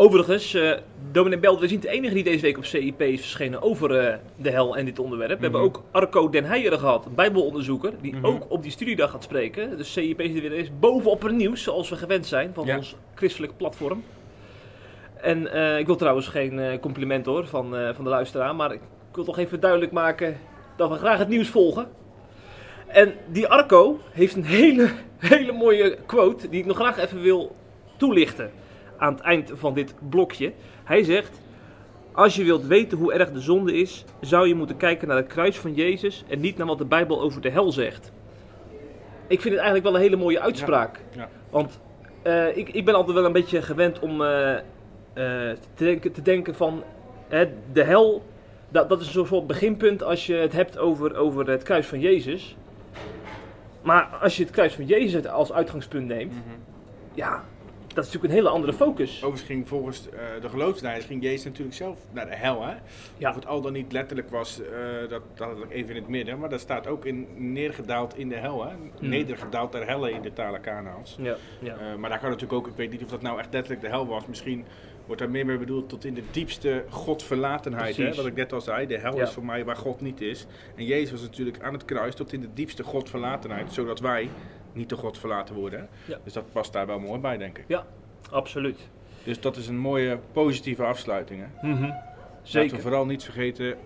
Overigens, 0.00 0.54
eh 0.54 0.72
dominee 1.12 1.38
Belder 1.38 1.64
is 1.64 1.70
niet 1.70 1.82
de 1.82 1.88
enige 1.88 2.14
die 2.14 2.24
deze 2.24 2.40
week 2.42 2.56
op 2.56 2.64
CIP 2.64 3.00
is 3.02 3.20
verschenen 3.20 3.62
over 3.62 3.98
eh, 3.98 4.14
de 4.36 4.50
hel 4.50 4.76
en 4.76 4.84
dit 4.84 4.98
onderwerp. 4.98 5.36
We 5.36 5.42
hebben 5.42 5.60
ook 5.60 5.82
Arco 5.90 6.28
Den 6.30 6.44
Heijer 6.44 6.78
gehad, 6.78 7.06
een 7.06 7.14
bijbelonderzoeker, 7.14 7.92
die 8.00 8.14
Mhm. 8.14 8.26
ook 8.26 8.44
op 8.48 8.62
die 8.62 8.70
studiedag 8.70 9.10
gaat 9.10 9.22
spreken. 9.22 9.76
Dus 9.76 9.92
CIP 9.92 10.20
zit 10.20 10.40
weer 10.40 10.52
eens 10.52 10.70
bovenop 10.80 11.22
het 11.22 11.32
nieuws, 11.32 11.62
zoals 11.62 11.88
we 11.88 11.96
gewend 11.96 12.26
zijn 12.26 12.50
van 12.54 12.66
Ja. 12.66 12.76
ons 12.76 12.96
christelijk 13.14 13.56
platform. 13.56 14.02
En 15.16 15.52
eh, 15.52 15.78
ik 15.78 15.86
wil 15.86 15.96
trouwens 15.96 16.28
geen 16.28 16.80
compliment 16.80 17.26
hoor 17.26 17.46
van, 17.46 17.74
van 17.94 18.04
de 18.04 18.10
luisteraar, 18.10 18.54
maar 18.56 18.72
ik 18.72 18.80
wil 19.12 19.24
toch 19.24 19.38
even 19.38 19.60
duidelijk 19.60 19.92
maken 19.92 20.36
dat 20.76 20.90
we 20.90 20.96
graag 20.96 21.18
het 21.18 21.28
nieuws 21.28 21.48
volgen. 21.48 21.88
En 22.86 23.14
die 23.26 23.46
Arco 23.48 23.98
heeft 24.12 24.36
een 24.36 24.44
hele, 24.44 24.88
hele 25.18 25.52
mooie 25.52 25.96
quote 26.06 26.48
die 26.48 26.60
ik 26.60 26.66
nog 26.66 26.76
graag 26.76 26.98
even 26.98 27.20
wil 27.22 27.56
toelichten 27.96 28.50
aan 28.98 29.12
het 29.12 29.22
eind 29.22 29.52
van 29.54 29.74
dit 29.74 29.94
blokje. 30.08 30.52
Hij 30.84 31.02
zegt: 31.02 31.40
Als 32.12 32.36
je 32.36 32.44
wilt 32.44 32.66
weten 32.66 32.98
hoe 32.98 33.12
erg 33.12 33.32
de 33.32 33.40
zonde 33.40 33.74
is, 33.74 34.04
zou 34.20 34.48
je 34.48 34.54
moeten 34.54 34.76
kijken 34.76 35.08
naar 35.08 35.16
het 35.16 35.26
kruis 35.26 35.58
van 35.58 35.74
Jezus 35.74 36.24
en 36.28 36.40
niet 36.40 36.56
naar 36.56 36.66
wat 36.66 36.78
de 36.78 36.84
Bijbel 36.84 37.20
over 37.20 37.40
de 37.40 37.50
hel 37.50 37.72
zegt. 37.72 38.12
Ik 39.26 39.40
vind 39.40 39.54
het 39.54 39.62
eigenlijk 39.62 39.84
wel 39.84 39.94
een 39.94 40.00
hele 40.00 40.16
mooie 40.16 40.40
uitspraak. 40.40 41.00
Ja. 41.14 41.28
Want 41.50 41.80
eh, 42.22 42.56
ik, 42.56 42.68
ik 42.68 42.84
ben 42.84 42.94
altijd 42.94 43.14
wel 43.14 43.24
een 43.24 43.32
beetje 43.32 43.62
gewend 43.62 43.98
om 43.98 44.22
eh, 44.22 44.54
eh, 44.54 44.62
te, 45.74 45.84
denken, 45.84 46.12
te 46.12 46.22
denken 46.22 46.54
van 46.54 46.82
hè, 47.28 47.48
de 47.72 47.82
hel. 47.82 48.22
Dat, 48.68 48.88
dat 48.88 49.00
is 49.00 49.14
een 49.14 49.26
soort 49.26 49.46
beginpunt 49.46 50.02
als 50.02 50.26
je 50.26 50.34
het 50.34 50.52
hebt 50.52 50.78
over, 50.78 51.16
over 51.16 51.50
het 51.50 51.62
kruis 51.62 51.86
van 51.86 52.00
Jezus. 52.00 52.56
Maar 53.82 54.04
als 54.20 54.36
je 54.36 54.42
het 54.42 54.52
kruis 54.52 54.74
van 54.74 54.86
Jezus 54.86 55.26
als 55.26 55.52
uitgangspunt 55.52 56.06
neemt, 56.06 56.34
ja, 57.14 57.44
dat 57.98 58.06
is 58.06 58.12
natuurlijk 58.12 58.40
een 58.40 58.46
hele 58.46 58.56
andere 58.56 58.72
focus. 58.72 59.16
Overigens 59.16 59.42
ging 59.42 59.68
volgens 59.68 60.08
eh, 60.08 60.18
de 60.40 60.48
geloofsleiders 60.48 61.06
ging 61.06 61.22
Jezus 61.22 61.44
natuurlijk 61.44 61.76
zelf 61.76 61.98
naar 62.12 62.26
de 62.26 62.34
hel. 62.34 62.66
Hè? 62.66 62.74
Ja. 63.16 63.28
Of 63.28 63.34
het 63.34 63.46
al 63.46 63.60
dan 63.60 63.72
niet 63.72 63.92
letterlijk 63.92 64.30
was, 64.30 64.60
eh, 64.60 64.68
dat, 65.08 65.22
dat 65.34 65.48
had 65.48 65.56
ik 65.56 65.70
even 65.70 65.94
in 65.94 66.00
het 66.00 66.08
midden. 66.08 66.38
Maar 66.38 66.48
dat 66.48 66.60
staat 66.60 66.86
ook 66.86 67.04
in, 67.04 67.26
neergedaald 67.36 68.16
in 68.16 68.28
de 68.28 68.34
hel. 68.34 68.64
Hè? 68.66 68.74
Hmm. 68.98 69.08
Nedergedaald 69.08 69.72
ter 69.72 69.86
helle 69.86 70.12
in 70.12 70.22
de 70.22 70.32
talen 70.32 70.60
Kanaans. 70.60 71.16
Ja, 71.20 71.36
ja. 71.60 71.76
Eh, 71.76 71.94
maar 71.96 72.10
daar 72.10 72.18
kan 72.18 72.30
natuurlijk 72.30 72.58
ook, 72.58 72.66
ik 72.66 72.76
weet 72.76 72.90
niet 72.90 73.02
of 73.02 73.10
dat 73.10 73.22
nou 73.22 73.38
echt 73.38 73.52
letterlijk 73.52 73.82
de 73.82 73.88
hel 73.88 74.06
was. 74.06 74.26
Misschien 74.26 74.64
wordt 75.06 75.22
daar 75.22 75.30
meer 75.30 75.46
mee 75.46 75.58
bedoeld 75.58 75.88
tot 75.88 76.04
in 76.04 76.14
de 76.14 76.22
diepste 76.30 76.84
godverlatenheid. 76.88 77.96
Hè? 77.96 78.14
Wat 78.14 78.26
ik 78.26 78.34
net 78.34 78.52
al 78.52 78.60
zei, 78.60 78.86
de 78.86 78.98
hel 78.98 79.16
Ja. 79.16 79.22
is 79.22 79.30
voor 79.30 79.44
mij 79.44 79.64
waar 79.64 79.76
God 79.76 80.00
niet 80.00 80.20
is. 80.20 80.46
En 80.76 80.84
Jezus 80.84 81.10
was 81.10 81.20
natuurlijk 81.20 81.62
aan 81.62 81.72
het 81.72 81.84
kruis 81.84 82.14
tot 82.14 82.32
in 82.32 82.40
de 82.40 82.52
diepste 82.54 82.82
godverlatenheid. 82.82 83.72
Zodat 83.72 84.00
wij 84.00 84.28
niet 84.72 84.88
door 84.88 84.98
God 84.98 85.18
verlaten 85.18 85.54
worden. 85.54 85.88
Ja. 86.04 86.18
Dus 86.24 86.32
dat 86.32 86.52
past 86.52 86.72
daar 86.72 86.86
wel 86.86 86.98
mooi 86.98 87.20
bij, 87.20 87.36
denk 87.36 87.58
ik. 87.58 87.64
ja, 87.68 87.86
absoluut. 88.30 88.78
Dus 89.24 89.40
dat 89.40 89.56
is 89.56 89.68
een 89.68 89.78
mooie 89.78 90.18
positieve 90.32 90.84
afsluiting. 90.84 91.40
Hè? 91.40 91.68
Mhm. 91.68 91.82
Laten 91.82 92.02
Zeker. 92.42 92.76
we 92.76 92.82
vooral 92.82 93.06
niet 93.06 93.24
vergeten 93.24 93.76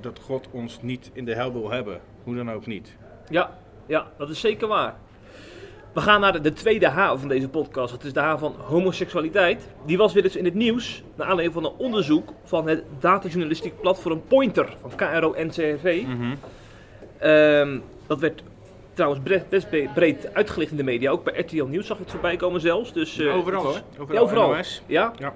dat 0.00 0.18
God 0.18 0.48
ons 0.50 0.82
niet 0.82 1.10
in 1.12 1.24
de 1.24 1.34
hel 1.34 1.52
wil 1.52 1.70
hebben. 1.70 2.00
Hoe 2.22 2.34
dan 2.34 2.50
ook 2.50 2.66
niet. 2.66 2.96
Ja, 3.28 3.58
ja, 3.86 4.06
dat 4.18 4.30
is 4.30 4.40
zeker 4.40 4.68
waar. 4.68 4.94
We 5.92 6.00
gaan 6.00 6.20
naar 6.20 6.32
de, 6.32 6.40
de 6.40 6.52
tweede 6.52 6.86
H 6.88 7.14
van 7.16 7.28
deze 7.28 7.48
podcast. 7.48 7.90
Dat 7.92 8.04
is 8.04 8.12
de 8.12 8.20
H 8.20 8.38
van 8.38 8.54
homoseksualiteit. 8.58 9.68
Die 9.86 9.96
was 9.96 10.12
weer 10.12 10.24
eens 10.24 10.36
in 10.36 10.44
het 10.44 10.54
nieuws. 10.54 11.02
Naar 11.14 11.26
aanleiding 11.26 11.62
van 11.62 11.64
een 11.72 11.78
onderzoek 11.78 12.32
van 12.44 12.68
het 12.68 12.84
datajournalistiek 12.98 13.80
platform 13.80 14.22
Pointer 14.28 14.76
van 14.80 14.90
KRO-NCRV. 14.96 16.04
Ehm, 17.18 17.78
dat 18.06 18.20
werd 18.20 18.42
trouwens 18.94 19.22
best 19.48 19.70
be- 19.70 19.88
breed 19.94 20.34
uitgelicht 20.34 20.70
in 20.70 20.76
de 20.76 20.82
media. 20.82 21.10
Ook 21.10 21.24
bij 21.24 21.40
RTL 21.40 21.64
Nieuws 21.64 21.86
zag 21.86 21.96
ik 21.96 22.02
het 22.02 22.12
voorbij 22.12 22.36
komen 22.36 22.60
zelfs. 22.60 22.92
Dus, 22.92 23.18
eh, 23.18 23.36
overal 23.36 23.60
is- 23.60 23.66
hoor. 23.66 23.82
Overal. 24.02 24.14
Ja, 24.16 24.20
overal. 24.20 24.48
NOS. 24.54 24.82
Ja? 24.86 25.12
Ja. 25.18 25.34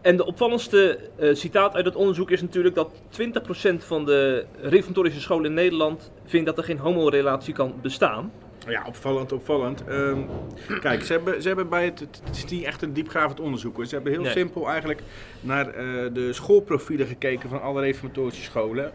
En 0.00 0.16
de 0.16 0.24
opvallendste 0.26 0.98
eh, 1.18 1.34
citaat 1.34 1.74
uit 1.74 1.84
het 1.84 1.96
onderzoek 1.96 2.30
is 2.30 2.40
natuurlijk 2.42 2.74
dat 2.74 3.02
20% 3.08 3.84
van 3.84 4.04
de 4.04 4.44
reformatorische 4.60 5.20
scholen 5.20 5.44
in 5.44 5.54
Nederland 5.54 6.10
vindt 6.24 6.46
dat 6.46 6.58
er 6.58 6.64
geen 6.64 6.78
homorelatie 6.78 7.54
kan 7.54 7.74
bestaan. 7.82 8.32
Ja, 8.68 8.84
opvallend, 8.86 9.32
opvallend. 9.32 9.84
Ehm, 9.84 10.18
kijk, 10.80 11.02
ze 11.02 11.12
hebben, 11.12 11.42
ze 11.42 11.46
hebben 11.48 11.68
bij 11.68 11.84
het, 11.84 12.00
het 12.00 12.36
is 12.36 12.44
niet 12.44 12.64
echt 12.64 12.82
een 12.82 12.92
diepgravend 12.92 13.40
onderzoek 13.40 13.76
hoor. 13.76 13.86
Ze 13.86 13.94
hebben 13.94 14.12
heel 14.12 14.22
Nee. 14.22 14.32
simpel 14.32 14.68
eigenlijk 14.68 15.02
naar 15.40 15.66
eh, 15.68 15.84
de 16.12 16.32
schoolprofielen 16.32 17.06
gekeken 17.06 17.48
van 17.48 17.62
alle 17.62 17.80
reformatorische 17.80 18.42
scholen. 18.42 18.92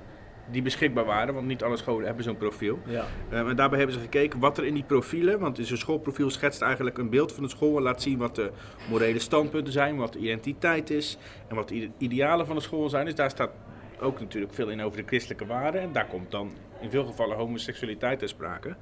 Die 0.51 0.61
beschikbaar 0.61 1.05
waren, 1.05 1.33
want 1.33 1.47
niet 1.47 1.63
alle 1.63 1.77
scholen 1.77 2.05
hebben 2.05 2.23
zo'n 2.23 2.37
profiel. 2.37 2.79
Ja. 2.85 3.05
En 3.29 3.55
daarbij 3.55 3.77
hebben 3.77 3.95
ze 3.95 4.01
gekeken 4.01 4.39
wat 4.39 4.57
er 4.57 4.65
in 4.65 4.73
die 4.73 4.83
profielen, 4.83 5.39
want 5.39 5.59
zo'n 5.61 5.77
schoolprofiel 5.77 6.29
schetst 6.29 6.61
eigenlijk 6.61 6.97
een 6.97 7.09
beeld 7.09 7.31
van 7.31 7.43
de 7.43 7.49
school 7.49 7.77
en 7.77 7.83
laat 7.83 8.01
zien 8.01 8.17
wat 8.17 8.35
de 8.35 8.51
morele 8.89 9.19
standpunten 9.19 9.73
zijn, 9.73 9.97
wat 9.97 10.13
de 10.13 10.19
identiteit 10.19 10.89
is 10.89 11.17
en 11.47 11.55
wat 11.55 11.67
de 11.67 11.75
ide- 11.75 11.91
idealen 11.97 12.45
van 12.45 12.55
de 12.55 12.61
school 12.61 12.89
zijn. 12.89 13.05
Dus 13.05 13.15
daar 13.15 13.29
staat 13.29 13.51
ook 13.99 14.19
natuurlijk 14.19 14.53
veel 14.53 14.69
in 14.69 14.81
over 14.81 14.97
de 14.97 15.07
christelijke 15.07 15.45
waarden 15.45 15.81
en 15.81 15.91
daar 15.91 16.07
komt 16.07 16.31
dan 16.31 16.51
in 16.81 16.89
veel 16.89 17.05
gevallen 17.05 17.37
homoseksualiteit 17.37 18.19
ter 18.19 18.27
sprake. 18.29 18.75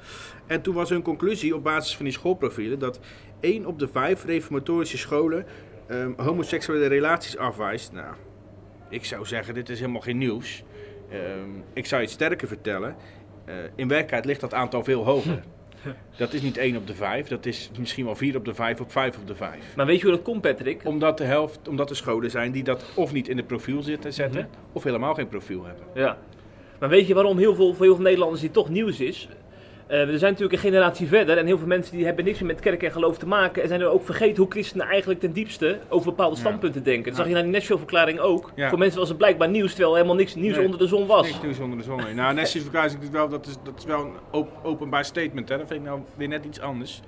En 0.48 0.62
toen 0.62 0.74
was 0.75 0.89
hun 0.89 1.01
conclusie 1.01 1.55
op 1.55 1.63
basis 1.63 1.95
van 1.95 2.05
die 2.05 2.13
schoolprofielen 2.13 2.79
dat 2.79 3.00
1 3.39 3.65
op 3.65 3.79
de 3.79 3.88
5 3.88 4.25
reformatorische 4.25 4.98
scholen 4.98 5.45
ehm, 5.88 6.12
homoseksuele 6.17 6.88
relaties 6.88 7.38
afwijst. 7.38 7.91
Nou, 7.91 8.15
ik 8.89 9.05
zou 9.05 9.25
zeggen, 9.25 9.53
dit 9.53 9.69
is 9.69 9.79
helemaal 9.79 10.01
geen 10.01 10.17
nieuws. 10.17 10.63
Ehm, 11.09 11.50
ik 11.74 11.85
zou 11.85 12.01
je 12.01 12.07
het 12.07 12.15
sterker 12.15 12.47
vertellen. 12.47 12.95
Eh, 13.45 13.55
in 13.75 13.88
werkelijkheid 13.88 14.25
ligt 14.25 14.41
dat 14.41 14.53
aantal 14.53 14.83
veel 14.83 15.03
hoger. 15.05 15.43
Dat 16.17 16.33
is 16.33 16.41
niet 16.41 16.57
1 16.57 16.75
op 16.77 16.88
de 16.88 16.93
5, 16.95 17.27
dat 17.27 17.45
is 17.45 17.71
misschien 17.79 18.05
wel 18.05 18.15
4 18.15 18.35
op 18.38 18.45
de 18.45 18.53
5 18.53 18.81
of 18.81 18.91
5 18.91 19.17
op 19.17 19.27
de 19.27 19.35
5. 19.35 19.75
Maar 19.75 19.85
weet 19.85 19.97
je 20.00 20.05
hoe 20.05 20.15
dat 20.15 20.21
komt, 20.24 20.41
Patrick? 20.41 20.81
Omdat 20.85 21.17
de 21.17 21.24
helft, 21.24 21.67
omdat 21.67 21.89
er 21.89 21.95
scholen 21.95 22.31
zijn 22.31 22.51
die 22.51 22.63
dat 22.63 22.85
of 22.95 23.12
niet 23.13 23.27
in 23.27 23.38
het 23.38 23.47
profiel 23.47 23.81
zitten 23.83 24.13
zetten, 24.13 24.41
Mhm. 24.41 24.59
of 24.74 24.83
helemaal 24.83 25.13
geen 25.13 25.27
profiel 25.27 25.65
hebben. 25.65 25.85
Ja. 25.93 26.17
Maar 26.79 26.89
weet 26.89 27.07
je 27.07 27.13
waarom 27.13 27.38
heel 27.38 27.55
veel, 27.55 27.74
voor 27.74 27.85
heel 27.85 27.95
veel 27.95 28.03
Nederlanders 28.03 28.41
dit 28.41 28.53
toch 28.53 28.69
nieuws 28.69 29.00
is? 29.00 29.29
Eh, 29.87 30.05
we 30.05 30.17
zijn 30.17 30.31
natuurlijk 30.31 30.51
een 30.53 30.69
generatie 30.69 31.07
verder 31.07 31.37
en 31.37 31.45
heel 31.45 31.57
veel 31.57 31.67
mensen 31.67 31.95
die 31.95 32.05
hebben 32.05 32.25
niks 32.25 32.39
meer 32.39 32.47
met 32.47 32.59
kerk 32.59 32.83
en 32.83 32.91
geloof 32.91 33.17
te 33.17 33.27
maken. 33.27 33.61
En 33.61 33.67
zijn 33.67 33.81
er 33.81 33.87
ook 33.87 34.05
vergeten 34.05 34.37
hoe 34.43 34.51
christenen 34.51 34.87
eigenlijk 34.87 35.19
ten 35.19 35.31
diepste 35.31 35.79
over 35.89 36.09
bepaalde 36.09 36.35
Ja. 36.35 36.41
standpunten 36.41 36.83
denken. 36.83 37.03
Dat 37.03 37.11
Ja. 37.11 37.17
zag 37.17 37.27
je 37.27 37.33
naar 37.33 37.43
die 37.43 37.51
Nashville-verklaring 37.51 38.19
ook. 38.19 38.51
Ja. 38.55 38.69
Voor 38.69 38.77
mensen 38.77 39.00
was 39.00 39.09
het 39.09 39.17
blijkbaar 39.17 39.50
nieuws, 39.50 39.71
terwijl 39.71 39.93
helemaal 39.95 40.15
niks 40.15 40.35
nieuws 40.35 40.55
Nee. 40.55 40.63
onder 40.65 40.79
de 40.79 40.87
zon 40.87 41.07
was. 41.07 41.27
Niks 41.27 41.41
nieuws 41.41 41.59
onder 41.59 41.77
de 41.77 41.83
zon. 41.83 41.98
nee. 42.03 42.13
Nou, 42.13 42.33
Nessie's 42.33 42.61
verklaring 42.63 43.01
is 43.01 43.09
wel, 43.09 43.29
dat 43.29 43.45
is, 43.48 43.55
dat 43.63 43.74
is 43.77 43.85
wel 43.85 44.00
een 44.01 44.11
op- 44.31 44.51
openbaar 44.63 45.05
statement. 45.05 45.50
Hè. 45.50 45.57
Dat 45.57 45.67
vind 45.67 45.79
ik 45.79 45.85
nou 45.85 46.00
weer 46.15 46.27
net 46.27 46.45
iets 46.45 46.59
anders. 46.59 47.01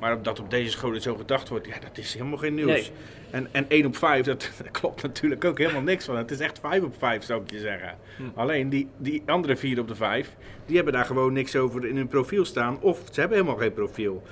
Maar 0.00 0.22
dat 0.22 0.40
op 0.40 0.50
deze 0.50 0.70
scholen 0.70 1.00
zo 1.00 1.14
gedacht 1.14 1.48
wordt, 1.48 1.66
ja, 1.66 1.78
dat 1.78 1.98
is 1.98 2.14
helemaal 2.14 2.38
geen 2.38 2.54
nieuws. 2.54 2.66
Nee. 2.66 2.90
En, 3.30 3.48
en 3.50 3.64
1 3.68 3.86
op 3.86 3.96
5, 3.96 4.24
dat, 4.24 4.50
klopt 4.80 5.02
natuurlijk 5.02 5.44
ook 5.44 5.58
helemaal 5.58 5.82
niks 5.82 6.04
van. 6.04 6.16
Het 6.16 6.30
is 6.30 6.40
echt 6.40 6.58
5 6.58 6.82
op 6.82 6.94
5, 6.98 7.24
zou 7.24 7.42
ik 7.42 7.50
je 7.50 7.58
zeggen. 7.58 7.98
Hm. 8.16 8.22
Alleen 8.34 8.68
die, 8.68 8.88
die 8.96 9.22
andere 9.26 9.56
4 9.56 9.80
op 9.80 9.88
de 9.88 9.94
5, 9.94 10.36
die 10.66 10.76
hebben 10.76 10.94
daar 10.94 11.04
gewoon 11.04 11.32
niks 11.32 11.56
over 11.56 11.86
in 11.86 11.96
hun 11.96 12.08
profiel 12.08 12.44
staan. 12.44 12.80
Of 12.80 13.02
ze 13.12 13.20
hebben 13.20 13.38
helemaal 13.38 13.60
geen 13.60 13.72
profiel. 13.72 14.22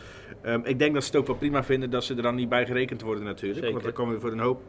Ehm, 0.43 0.61
ik 0.65 0.79
denk 0.79 0.95
dat 0.95 1.03
ze 1.03 1.11
het 1.11 1.19
ook 1.19 1.27
wel 1.27 1.37
prima 1.37 1.65
vinden 1.65 1.91
dat 1.91 2.05
ze 2.05 2.15
er 2.15 2.23
dan 2.23 2.35
niet 2.35 2.49
bij 2.49 2.67
gerekend 2.67 3.03
worden 3.03 3.25
natuurlijk. 3.25 3.59
Zeker. 3.59 3.73
Want 3.73 3.85
dan 3.85 3.93
komen 3.93 4.15
we 4.15 4.21
voor 4.21 4.33
een 4.33 4.39
hoop 4.39 4.63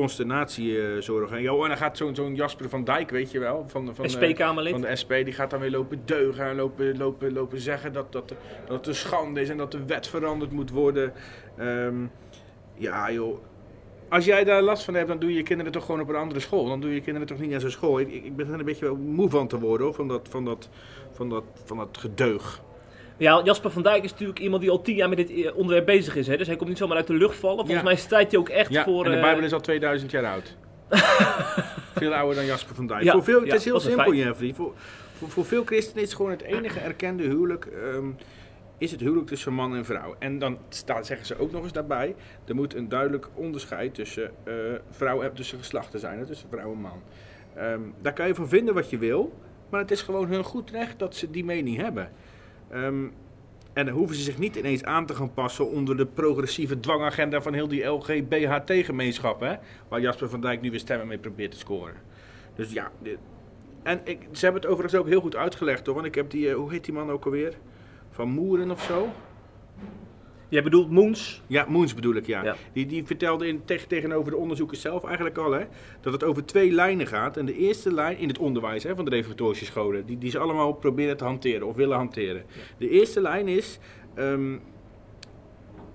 consternatie 0.00 0.82
eh, 0.82 1.00
zorgen. 1.00 1.36
En, 1.36 1.42
joh, 1.42 1.62
en 1.62 1.68
dan 1.68 1.76
gaat 1.76 1.96
zo'n 1.96 2.14
zo'n 2.14 2.34
Jasper 2.34 2.68
van 2.68 2.84
Dijk, 2.84 3.10
weet 3.10 3.30
je 3.30 3.38
wel, 3.38 3.64
van, 3.68 3.94
van, 3.94 4.04
eh, 4.04 4.10
SP-Kamerlid. 4.10 4.72
van 4.72 4.80
de 4.80 4.96
SP, 5.02 5.12
die 5.24 5.32
gaat 5.32 5.50
dan 5.50 5.60
weer 5.60 5.70
lopen 5.70 6.02
deugen 6.04 6.44
en 6.44 6.56
lopen, 6.56 6.96
lopen, 6.96 7.32
lopen 7.32 7.60
zeggen 7.60 7.92
dat, 7.92 8.12
dat, 8.12 8.28
dat 8.28 8.76
het 8.76 8.86
een 8.86 8.94
schande 8.94 9.40
is 9.40 9.48
en 9.48 9.56
dat 9.56 9.72
de 9.72 9.84
wet 9.84 10.08
veranderd 10.08 10.52
moet 10.52 10.70
worden. 10.70 11.12
Ehm, 11.56 11.94
ja 12.74 13.12
joh, 13.12 13.38
als 14.08 14.24
jij 14.24 14.44
daar 14.44 14.62
last 14.62 14.84
van 14.84 14.94
hebt, 14.94 15.08
dan 15.08 15.18
doe 15.18 15.30
je 15.30 15.36
je 15.36 15.42
kinderen 15.42 15.72
toch 15.72 15.84
gewoon 15.84 16.00
op 16.00 16.08
een 16.08 16.14
andere 16.14 16.40
school. 16.40 16.66
Dan 16.68 16.80
doe 16.80 16.90
je 16.90 16.96
je 16.96 17.02
kinderen 17.02 17.28
toch 17.28 17.38
niet 17.38 17.50
naar 17.50 17.60
zo'n 17.60 17.70
school. 17.70 18.00
Ik, 18.00 18.12
ik 18.12 18.36
ben 18.36 18.52
er 18.52 18.58
een 18.58 18.64
beetje 18.64 18.92
moe 18.92 19.30
van 19.30 19.48
te 19.48 19.58
worden, 19.58 19.86
hoor, 19.86 19.94
van 19.94 20.08
dat, 20.08 20.28
van 20.30 20.44
dat, 20.44 20.68
van 21.12 21.28
dat, 21.28 21.44
van 21.64 21.76
dat 21.76 21.98
gedeug. 21.98 22.62
Ja, 23.16 23.40
Jasper 23.44 23.70
van 23.70 23.82
Dijk 23.82 24.04
is 24.04 24.10
natuurlijk 24.10 24.38
iemand 24.38 24.62
die 24.62 24.70
al 24.70 24.82
tien 24.82 24.94
jaar 24.96 25.08
met 25.08 25.18
dit 25.18 25.30
eh, 25.30 25.56
onderwerp 25.56 25.86
bezig 25.86 26.16
is. 26.16 26.26
Hè? 26.26 26.36
Dus 26.36 26.46
hij 26.46 26.56
komt 26.56 26.68
niet 26.68 26.78
zomaar 26.78 26.96
uit 26.96 27.06
de 27.06 27.14
lucht 27.14 27.36
vallen. 27.36 27.56
Volgens 27.56 27.76
Ja. 27.78 27.82
mij 27.82 27.96
strijdt 27.96 28.30
hij 28.30 28.40
ook 28.40 28.48
echt 28.48 28.70
Ja, 28.70 28.84
voor... 28.84 29.04
en 29.04 29.10
de 29.10 29.16
eh, 29.16 29.22
Bijbel 29.22 29.44
is 29.44 29.52
al 29.52 29.60
2000 29.60 30.10
jaar 30.10 30.24
oud. 30.24 30.56
veel 31.94 32.14
ouder 32.14 32.34
dan 32.36 32.44
Jasper 32.44 32.74
van 32.74 32.86
Dijk. 32.86 33.02
Ja, 33.02 33.12
voor 33.12 33.24
veel, 33.24 33.40
het 33.40 33.52
is 33.52 33.64
heel 33.64 33.80
simpel. 33.80 34.14
Jeffrey. 34.14 34.54
Voor, 34.54 34.72
voor, 35.18 35.28
voor 35.30 35.44
veel 35.44 35.64
christenen 35.64 36.02
is 36.02 36.14
gewoon 36.14 36.30
het 36.30 36.42
enige 36.42 36.78
erkende 36.80 37.22
huwelijk... 37.22 37.64
ehm, 37.66 38.06
is 38.78 38.90
het 38.90 39.00
huwelijk 39.00 39.26
tussen 39.26 39.52
man 39.52 39.76
en 39.76 39.84
vrouw. 39.84 40.14
En 40.18 40.38
dan 40.38 40.58
staat, 40.68 41.06
zeggen 41.06 41.26
ze 41.26 41.38
ook 41.38 41.52
nog 41.52 41.62
eens 41.62 41.72
daarbij... 41.72 42.14
er 42.44 42.54
moet 42.54 42.74
een 42.74 42.88
duidelijk 42.88 43.28
onderscheid 43.34 43.94
tussen, 43.94 44.30
eh 44.44 44.54
vrouw 44.90 45.22
en 45.22 45.34
tussen 45.34 45.58
geslachten 45.58 46.00
zijn. 46.00 46.18
hè, 46.18 46.26
Tussen 46.26 46.48
vrouw 46.50 46.72
en 46.72 46.80
man. 46.80 47.02
Ehm, 47.54 47.80
daar 48.02 48.12
kan 48.12 48.26
je 48.26 48.34
van 48.34 48.48
vinden 48.48 48.74
wat 48.74 48.90
je 48.90 48.98
wil... 48.98 49.32
maar 49.70 49.80
het 49.80 49.90
is 49.90 50.02
gewoon 50.02 50.26
hun 50.28 50.44
goed 50.44 50.70
recht 50.70 50.98
dat 50.98 51.14
ze 51.16 51.30
die 51.30 51.44
mening 51.44 51.76
hebben. 51.76 52.10
Ehm, 52.68 53.06
en 53.72 53.88
hoeven 53.88 54.16
ze 54.16 54.22
zich 54.22 54.38
niet 54.38 54.56
ineens 54.56 54.84
aan 54.84 55.06
te 55.06 55.14
gaan 55.14 55.34
passen 55.34 55.70
onder 55.70 55.96
de 55.96 56.06
progressieve 56.06 56.80
dwangagenda 56.80 57.40
van 57.42 57.52
heel 57.52 57.68
die 57.68 57.84
LGBHT-gemeenschap, 57.84 59.40
hè? 59.40 59.54
Waar 59.88 60.00
Jasper 60.00 60.28
van 60.28 60.40
Dijk 60.40 60.60
nu 60.60 60.70
weer 60.70 60.78
stemmen 60.78 61.06
mee 61.06 61.18
probeert 61.18 61.50
te 61.50 61.58
scoren. 61.58 61.94
Dus 62.54 62.72
ja, 62.72 62.90
en 63.82 64.00
ik, 64.04 64.28
ze 64.32 64.44
hebben 64.44 64.62
het 64.62 64.70
overigens 64.70 65.00
ook 65.00 65.08
heel 65.08 65.20
goed 65.20 65.36
uitgelegd 65.36 65.86
hoor, 65.86 65.94
want 65.94 66.06
ik 66.06 66.14
heb 66.14 66.30
die, 66.30 66.48
eh, 66.48 66.54
hoe 66.54 66.70
heet 66.70 66.84
die 66.84 66.94
man 66.94 67.10
ook 67.10 67.24
alweer? 67.24 67.54
Van 68.10 68.28
Moeren 68.28 68.70
of 68.70 68.82
zo? 68.82 69.08
Jij 70.48 70.62
bedoelt 70.62 70.90
Moens? 70.90 71.42
Ja, 71.46 71.64
Moens 71.68 71.94
bedoel 71.94 72.14
ik, 72.14 72.26
ja. 72.26 72.44
Ja. 72.44 72.56
Die, 72.72 72.86
die 72.86 73.04
vertelde 73.04 73.48
in, 73.48 73.64
tegen, 73.64 73.88
tegenover 73.88 74.30
de 74.30 74.36
onderzoekers 74.36 74.80
zelf 74.80 75.04
eigenlijk 75.04 75.36
al, 75.36 75.52
hè, 75.52 75.64
dat 76.00 76.12
het 76.12 76.24
over 76.24 76.44
twee 76.44 76.72
lijnen 76.72 77.06
gaat. 77.06 77.36
En 77.36 77.46
de 77.46 77.56
eerste 77.56 77.94
lijn 77.94 78.18
in 78.18 78.28
het 78.28 78.38
onderwijs 78.38 78.82
hè, 78.82 78.94
van 78.94 79.04
de 79.04 79.10
reformatorische 79.10 79.64
scholen, 79.64 80.06
die, 80.06 80.18
die 80.18 80.30
ze 80.30 80.38
allemaal 80.38 80.72
proberen 80.72 81.16
te 81.16 81.24
hanteren 81.24 81.66
of 81.66 81.76
willen 81.76 81.96
hanteren. 81.96 82.44
De 82.78 82.88
eerste 82.88 83.20
lijn 83.20 83.48
is, 83.48 83.78
ehm, 84.14 84.56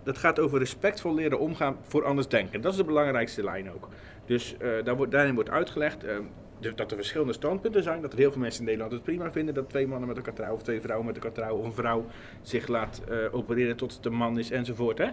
dat 0.03 0.17
gaat 0.17 0.39
over 0.39 0.59
respectvol 0.59 1.13
leren 1.13 1.39
omgaan 1.39 1.77
voor 1.81 2.05
andersdenken. 2.05 2.61
Dat 2.61 2.71
is 2.71 2.77
de 2.77 2.83
belangrijkste 2.83 3.43
lijn 3.43 3.71
ook. 3.71 3.87
Dus 4.25 4.55
eh, 4.57 4.69
daar 4.83 4.95
wordt, 4.95 5.11
daarin 5.11 5.35
wordt 5.35 5.49
uitgelegd 5.49 6.03
ehm, 6.03 6.23
de- 6.61 6.73
dat 6.75 6.91
er 6.91 6.97
verschillende 6.97 7.33
standpunten 7.33 7.83
zijn. 7.83 8.01
Dat 8.01 8.11
er 8.13 8.17
heel 8.19 8.31
veel 8.31 8.41
mensen 8.41 8.59
in 8.59 8.65
Nederland 8.65 8.91
het 8.93 9.03
prima 9.03 9.31
vinden 9.31 9.53
dat 9.53 9.69
twee 9.69 9.87
mannen 9.87 10.07
met 10.07 10.17
elkaar 10.17 10.33
trouwen 10.33 10.57
of 10.59 10.63
twee 10.65 10.81
vrouwen 10.81 11.05
met 11.07 11.15
elkaar 11.15 11.31
trouwen. 11.31 11.59
Of 11.61 11.65
een 11.67 11.73
vrouw 11.73 12.05
zich 12.41 12.67
laat 12.67 13.01
eh, 13.09 13.17
opereren 13.31 13.75
tot 13.75 13.93
het 13.95 14.05
een 14.05 14.13
man 14.13 14.39
is 14.39 14.51
enzovoort. 14.51 14.97
Hè? 14.97 15.07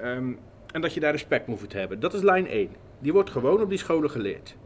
Ehm, 0.00 0.32
en 0.72 0.80
dat 0.80 0.94
je 0.94 1.00
daar 1.00 1.12
respect 1.12 1.44
voor 1.44 1.58
moet 1.60 1.72
hebben. 1.72 2.00
Dat 2.00 2.14
is 2.14 2.22
lijn 2.22 2.46
1. 2.46 2.68
Die 2.98 3.12
wordt 3.12 3.30
gewoon 3.30 3.60
op 3.60 3.68
die 3.68 3.78
scholen 3.78 4.10
geleerd. 4.10 4.56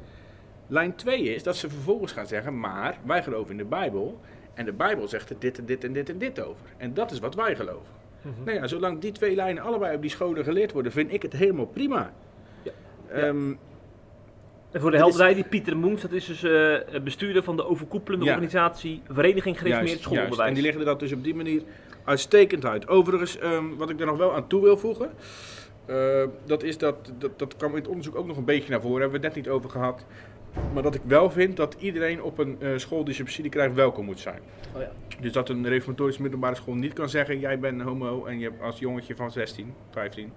Lijn 0.66 0.94
2 0.94 1.22
is 1.34 1.42
dat 1.42 1.56
ze 1.56 1.70
vervolgens 1.70 2.12
gaan 2.12 2.26
zeggen, 2.26 2.60
maar 2.60 2.98
wij 3.04 3.22
geloven 3.22 3.50
in 3.50 3.56
de 3.56 3.64
Bijbel. 3.64 4.20
En 4.54 4.64
de 4.64 4.72
Bijbel 4.72 5.08
zegt 5.08 5.30
er 5.30 5.36
dit 5.38 5.58
en 5.58 5.66
dit 5.66 5.84
en 5.84 5.92
dit 5.92 6.08
en 6.08 6.18
dit 6.18 6.40
over. 6.40 6.66
En 6.76 6.94
dat 6.94 7.10
is 7.10 7.18
wat 7.18 7.34
wij 7.34 7.56
geloven. 7.56 7.94
Nou 8.44 8.56
ja, 8.56 8.66
zolang 8.66 9.00
die 9.00 9.12
twee 9.12 9.34
lijnen 9.34 9.62
allebei 9.62 9.94
op 9.96 10.00
die 10.02 10.10
scholen 10.10 10.44
geleerd 10.44 10.72
worden, 10.72 10.92
vind 10.92 11.12
ik 11.12 11.22
het 11.22 11.32
helemaal 11.32 11.66
prima. 11.66 12.12
Ja. 12.62 12.70
Ehm, 13.08 13.54
En 14.76 14.82
voor 14.82 14.90
de 14.90 14.96
helderheid, 14.96 15.34
die 15.34 15.44
Pieter 15.44 15.76
Moens, 15.76 16.02
dat 16.02 16.12
is 16.12 16.24
dus 16.26 16.42
eh, 16.42 17.00
bestuurder 17.00 17.42
van 17.42 17.56
de 17.56 17.66
overkoepelende 17.66 18.24
Ja. 18.24 18.30
organisatie 18.32 19.02
Vereniging 19.08 19.58
Gereformeerd 19.58 20.00
Schoolonderwijs. 20.00 20.36
juist. 20.36 20.48
En 20.48 20.54
die 20.54 20.62
leggen 20.62 20.84
dat 20.84 21.00
dus 21.00 21.12
op 21.12 21.24
die 21.24 21.34
manier 21.34 21.62
uitstekend 22.04 22.64
uit. 22.64 22.88
Overigens, 22.88 23.38
ehm, 23.38 23.64
wat 23.76 23.90
ik 23.90 24.00
er 24.00 24.06
nog 24.06 24.16
wel 24.16 24.34
aan 24.34 24.46
toe 24.46 24.62
wil 24.62 24.76
voegen. 24.76 25.10
Eh, 25.86 26.22
dat 26.44 26.62
is 26.62 26.78
dat, 26.78 27.12
dat, 27.18 27.38
dat 27.38 27.56
kwam 27.56 27.70
in 27.70 27.76
het 27.76 27.88
onderzoek 27.88 28.16
ook 28.16 28.26
nog 28.26 28.36
een 28.36 28.44
beetje 28.44 28.70
naar 28.70 28.80
voren, 28.80 29.00
hebben 29.00 29.20
we 29.20 29.26
het 29.26 29.34
net 29.34 29.44
niet 29.44 29.54
over 29.54 29.70
gehad. 29.70 30.04
Maar 30.74 30.82
dat 30.82 30.94
ik 30.94 31.02
wel 31.04 31.30
vind 31.30 31.56
dat 31.56 31.76
iedereen 31.78 32.22
op 32.22 32.38
een 32.38 32.56
eh, 32.60 32.68
school 32.76 33.04
die 33.04 33.14
subsidie 33.14 33.50
krijgt 33.50 33.74
welkom 33.74 34.04
moet 34.04 34.20
zijn. 34.20 34.40
Oh 34.74 34.80
ja. 34.80 34.90
Dus 35.20 35.32
dat 35.32 35.48
een 35.48 35.68
reformatorische 35.68 36.22
middelbare 36.22 36.54
school 36.54 36.74
niet 36.74 36.92
kan 36.92 37.08
zeggen: 37.08 37.38
jij 37.38 37.58
bent 37.58 37.82
homo 37.82 38.24
en 38.24 38.38
je 38.38 38.44
hebt 38.44 38.62
als 38.62 38.78
jongetje 38.78 39.16
van 39.16 39.30
16, 39.30 39.74
15 39.90 40.32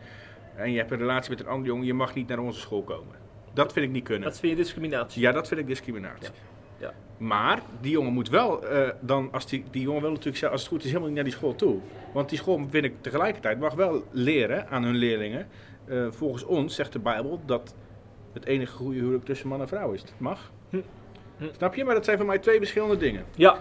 en 0.56 0.72
je 0.72 0.78
hebt 0.78 0.92
een 0.92 0.98
relatie 0.98 1.30
met 1.30 1.40
een 1.40 1.48
andere 1.48 1.70
jongen, 1.70 1.86
je 1.86 1.94
mag 1.94 2.16
niet 2.16 2.28
naar 2.28 2.40
onze 2.40 2.60
school 2.60 2.84
komen. 2.84 3.28
Dat 3.64 3.74
vind 3.74 3.86
ik 3.86 3.92
niet 3.92 4.04
kunnen. 4.04 4.30
Dat 4.30 4.40
vind 4.40 4.58
je 4.58 4.64
discriminatie. 4.64 5.22
Ja, 5.22 5.32
dat 5.32 5.48
vind 5.48 5.60
ik 5.60 5.68
discriminatie. 5.68 6.30
Ja. 6.78 6.94
Maar 7.18 7.62
die 7.82 7.92
jongen 7.92 8.14
moet 8.14 8.30
wel, 8.30 8.66
eh, 8.68 8.90
dan, 9.00 9.30
als 9.32 9.46
die, 9.46 9.64
die 9.72 9.82
jongen 9.82 10.02
wil 10.02 10.12
natuurlijk, 10.12 10.44
als 10.44 10.62
het 10.62 10.70
goed 10.70 10.80
is, 10.80 10.86
helemaal 10.86 11.08
niet 11.08 11.16
naar 11.16 11.24
die 11.26 11.34
school 11.34 11.56
toe. 11.56 11.80
Want 12.14 12.30
die 12.30 12.38
school, 12.38 12.68
vind 12.70 12.86
ik 12.86 12.94
tegelijkertijd, 13.02 13.60
mag 13.60 13.74
wel 13.74 14.04
leren 14.12 14.68
aan 14.70 14.84
hun 14.84 14.96
leerlingen. 14.96 15.48
eh, 15.88 16.08
volgens 16.10 16.44
ons 16.46 16.76
zegt 16.76 16.92
de 16.94 17.00
Bijbel 17.00 17.42
dat 17.46 17.76
het 18.34 18.46
enige 18.46 18.72
goede 18.72 19.00
huwelijk 19.00 19.26
tussen 19.26 19.48
man 19.48 19.62
en 19.62 19.68
vrouw 19.68 19.92
is. 19.92 20.02
Dat 20.02 20.14
mag. 20.18 20.52
Hm. 20.70 20.82
Hm. 21.38 21.46
Snap 21.58 21.76
je? 21.76 21.84
Maar 21.84 21.96
dat 21.96 22.06
zijn 22.06 22.18
voor 22.18 22.26
mij 22.26 22.40
twee 22.40 22.58
verschillende 22.58 22.98
dingen. 22.98 23.26
Ja. 23.36 23.58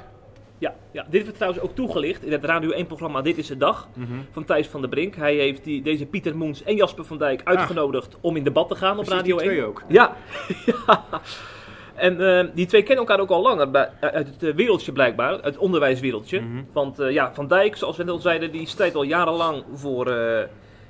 Ja, 0.59 0.75
ja, 0.91 1.07
dit 1.11 1.23
werd 1.25 1.35
trouwens 1.35 1.63
ook 1.63 1.75
toegelicht 1.75 2.25
in 2.25 2.33
het 2.33 2.45
Radio 2.45 2.85
1-programma 2.85 3.23
Dit 3.23 3.39
is 3.39 3.47
de 3.47 3.57
Dag 3.57 3.89
van 4.31 4.45
Thijs 4.45 4.67
van 4.67 4.81
der 4.81 4.91
Brink. 4.91 5.15
Hij 5.17 5.35
heeft 5.35 5.65
die, 5.65 5.83
deze 5.83 6.07
Pieter 6.07 6.37
Moens 6.37 6.63
en 6.63 6.77
Jasper 6.77 7.05
van 7.05 7.19
Dijk 7.19 7.41
uitgenodigd 7.45 8.17
om 8.21 8.37
in 8.37 8.45
debat 8.45 8.69
te 8.69 8.75
gaan 8.75 8.99
op 8.99 9.09
Radio 9.09 9.37
die 9.37 9.45
1. 9.47 9.55
twee 9.55 9.65
ook. 9.65 9.83
Ja. 9.89 10.17
ja. 10.87 11.05
En 11.95 12.39
eh, 12.39 12.47
die 12.55 12.67
twee 12.67 12.83
kennen 12.83 13.05
elkaar 13.07 13.21
ook 13.21 13.31
al 13.31 13.43
langer 13.43 13.71
bij, 13.71 13.91
uit 14.01 14.27
het 14.27 14.43
eh, 14.43 14.55
wereldje 14.55 14.93
blijkbaar, 14.93 15.39
het 15.43 15.57
onderwijswereldje. 15.59 16.41
Mhm. 16.41 16.63
Want 16.73 16.99
eh, 16.99 17.11
ja, 17.11 17.35
Van 17.35 17.47
Dijk, 17.49 17.77
zoals 17.77 17.97
we 17.97 18.03
net 18.05 18.13
al 18.13 18.19
zeiden, 18.19 18.53
die 18.53 18.67
strijdt 18.67 18.95
al 18.95 19.03
jarenlang 19.03 19.65
voor 19.75 20.07
eh, 20.11 20.47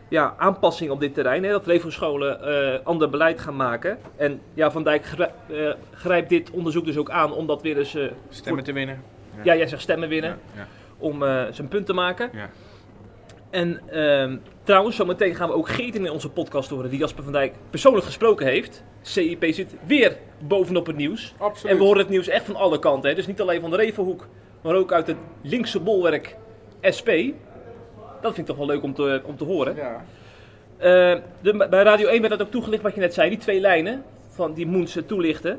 ja, 0.09 0.35
aanpassing 0.39 0.91
op 0.91 1.01
dit 1.01 1.15
terrein. 1.15 1.45
Hè, 1.45 1.51
dat 1.51 1.67
levenscholen 1.67 2.43
eh 2.43 2.79
ander 2.87 3.11
beleid 3.11 3.41
gaan 3.41 3.57
maken. 3.57 3.99
En 4.17 4.41
ja, 4.55 4.71
Van 4.71 4.83
Dijk 4.85 5.05
grij- 5.05 5.33
eh, 5.51 5.73
grijpt 5.93 6.29
dit 6.29 6.51
onderzoek 6.51 6.85
dus 6.85 6.97
ook 6.97 7.11
aan 7.11 7.33
om 7.33 7.47
dat 7.47 7.63
weer 7.63 7.79
eens... 7.79 7.95
eh, 7.95 8.05
Stemmen 8.29 8.65
te 8.65 8.73
winnen. 8.73 9.03
Ja, 9.43 9.57
jij 9.57 9.67
zegt 9.67 9.83
stemmen 9.83 10.09
winnen 10.09 10.39
om 10.99 11.23
eh, 11.23 11.45
zijn 11.51 11.69
punt 11.69 11.87
te 11.87 11.93
maken. 11.93 12.31
ja. 12.33 12.51
En 13.51 13.81
ehm, 13.91 14.37
trouwens, 14.63 14.97
zometeen 14.97 15.35
gaan 15.35 15.49
we 15.49 15.55
ook 15.55 15.69
Geert 15.69 15.95
in 15.95 16.11
onze 16.11 16.31
podcast 16.31 16.71
horen, 16.71 16.91
die 16.91 16.99
Jasper 16.99 17.23
van 17.25 17.33
Dijk 17.33 17.55
persoonlijk 17.71 18.05
gesproken 18.05 18.47
heeft. 18.47 18.85
CIP 19.01 19.45
zit 19.51 19.75
weer 19.87 20.17
bovenop 20.39 20.87
het 20.87 20.97
nieuws. 20.97 21.35
Absoluut. 21.39 21.73
En 21.73 21.79
we 21.79 21.85
horen 21.85 21.99
het 21.99 22.09
nieuws 22.09 22.29
echt 22.29 22.45
van 22.45 22.57
alle 22.57 22.79
kanten. 22.79 23.11
Hè? 23.11 23.17
Dus 23.17 23.27
niet 23.27 23.41
alleen 23.41 23.61
van 23.61 23.71
de 23.71 23.77
Revenhoek, 23.77 24.27
maar 24.61 24.75
ook 24.75 24.93
uit 24.93 25.07
het 25.07 25.17
linkse 25.43 25.81
bolwerk 25.81 26.37
SP. 26.97 27.11
Dat 28.21 28.35
vind 28.35 28.39
ik 28.39 28.47
toch 28.47 28.57
wel 28.57 28.67
leuk 28.67 28.83
om 28.83 28.95
te, 28.95 29.23
om 29.25 29.37
te 29.37 29.45
horen. 29.45 29.77
Ja. 29.77 30.05
Eh, 30.77 31.21
de, 31.41 31.67
bij 31.71 31.83
Radio 31.83 32.09
1 32.09 32.21
werd 32.21 32.39
dat 32.39 32.47
ook 32.47 32.53
toegelicht 32.53 32.83
wat 32.83 32.95
je 32.95 33.01
net 33.01 33.15
zei, 33.15 33.29
die 33.29 33.39
twee 33.39 33.61
lijnen 33.61 34.05
van 34.29 34.53
die 34.53 34.67
Moens 34.67 34.99
toelichten. 35.07 35.59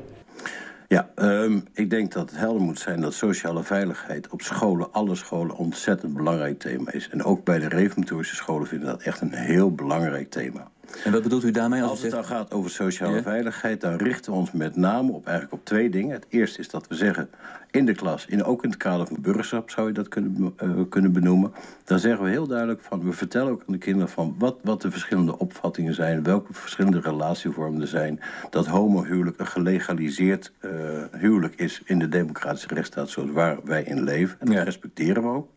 Ja, 0.90 1.10
ehm, 1.14 1.60
ik 1.72 1.90
denk 1.90 2.12
dat 2.12 2.30
het 2.30 2.38
helder 2.38 2.62
moet 2.62 2.78
zijn 2.78 3.00
dat 3.00 3.14
sociale 3.14 3.62
veiligheid 3.62 4.28
op 4.28 4.42
scholen, 4.42 4.92
alle 4.92 5.14
scholen, 5.14 5.56
ontzettend 5.56 6.14
belangrijk 6.14 6.58
thema 6.58 6.92
is. 6.92 7.08
En 7.08 7.24
ook 7.24 7.44
bij 7.44 7.58
de 7.58 7.68
reformatorische 7.68 8.34
scholen 8.34 8.66
vinden 8.66 8.88
dat 8.88 9.02
echt 9.02 9.20
een 9.20 9.32
heel 9.32 9.74
belangrijk 9.74 10.30
thema. 10.30 10.70
En 11.04 11.12
wat 11.12 11.22
bedoelt 11.22 11.44
u 11.44 11.50
daarmee 11.50 11.80
als 11.82 11.90
Als 11.90 12.02
het 12.02 12.10
zegt... 12.12 12.28
dan 12.28 12.36
gaat 12.36 12.52
over 12.52 12.70
sociale 12.70 13.16
Ja. 13.16 13.22
veiligheid, 13.22 13.80
dan 13.80 13.96
richten 13.96 14.32
we 14.32 14.38
ons 14.38 14.52
met 14.52 14.76
name 14.76 15.12
op, 15.12 15.26
eigenlijk 15.26 15.54
op 15.60 15.64
twee 15.64 15.90
dingen. 15.90 16.12
Het 16.12 16.26
eerste 16.28 16.58
is 16.60 16.68
dat 16.68 16.88
we 16.88 16.94
zeggen, 16.94 17.30
in 17.70 17.86
de 17.86 17.94
klas, 17.94 18.26
in, 18.26 18.44
ook 18.44 18.62
in 18.64 18.68
het 18.70 18.78
kader 18.78 19.06
van 19.06 19.16
burgerschap 19.20 19.70
zou 19.70 19.86
je 19.86 19.92
dat 19.92 20.08
kunnen, 20.08 20.52
eh, 20.56 20.70
kunnen 20.88 21.12
benoemen. 21.12 21.52
Dan 21.84 21.98
zeggen 21.98 22.24
we 22.24 22.30
heel 22.30 22.46
duidelijk 22.46 22.80
van, 22.80 23.04
we 23.04 23.12
vertellen 23.12 23.52
ook 23.52 23.60
aan 23.66 23.72
de 23.72 23.78
kinderen 23.78 24.08
van 24.08 24.34
wat, 24.38 24.56
wat 24.62 24.82
de 24.82 24.90
verschillende 24.90 25.38
opvattingen 25.38 25.94
zijn, 25.94 26.22
welke 26.22 26.52
verschillende 26.54 27.00
relatievormen 27.00 27.80
er 27.80 27.86
zijn. 27.86 28.20
Dat 28.50 28.66
homohuwelijk 28.66 29.38
een 29.40 29.46
gelegaliseerd 29.46 30.52
eh, 30.58 30.70
huwelijk 31.18 31.54
is 31.54 31.82
in 31.84 31.98
de 31.98 32.08
democratische 32.08 32.74
rechtsstaat 32.74 33.08
zoals 33.08 33.30
waar 33.30 33.58
wij 33.64 33.82
in 33.82 34.02
leven. 34.04 34.36
En 34.40 34.46
dat 34.46 34.54
Ja. 34.54 34.62
respecteren 34.62 35.22
we 35.22 35.28
ook. 35.28 35.48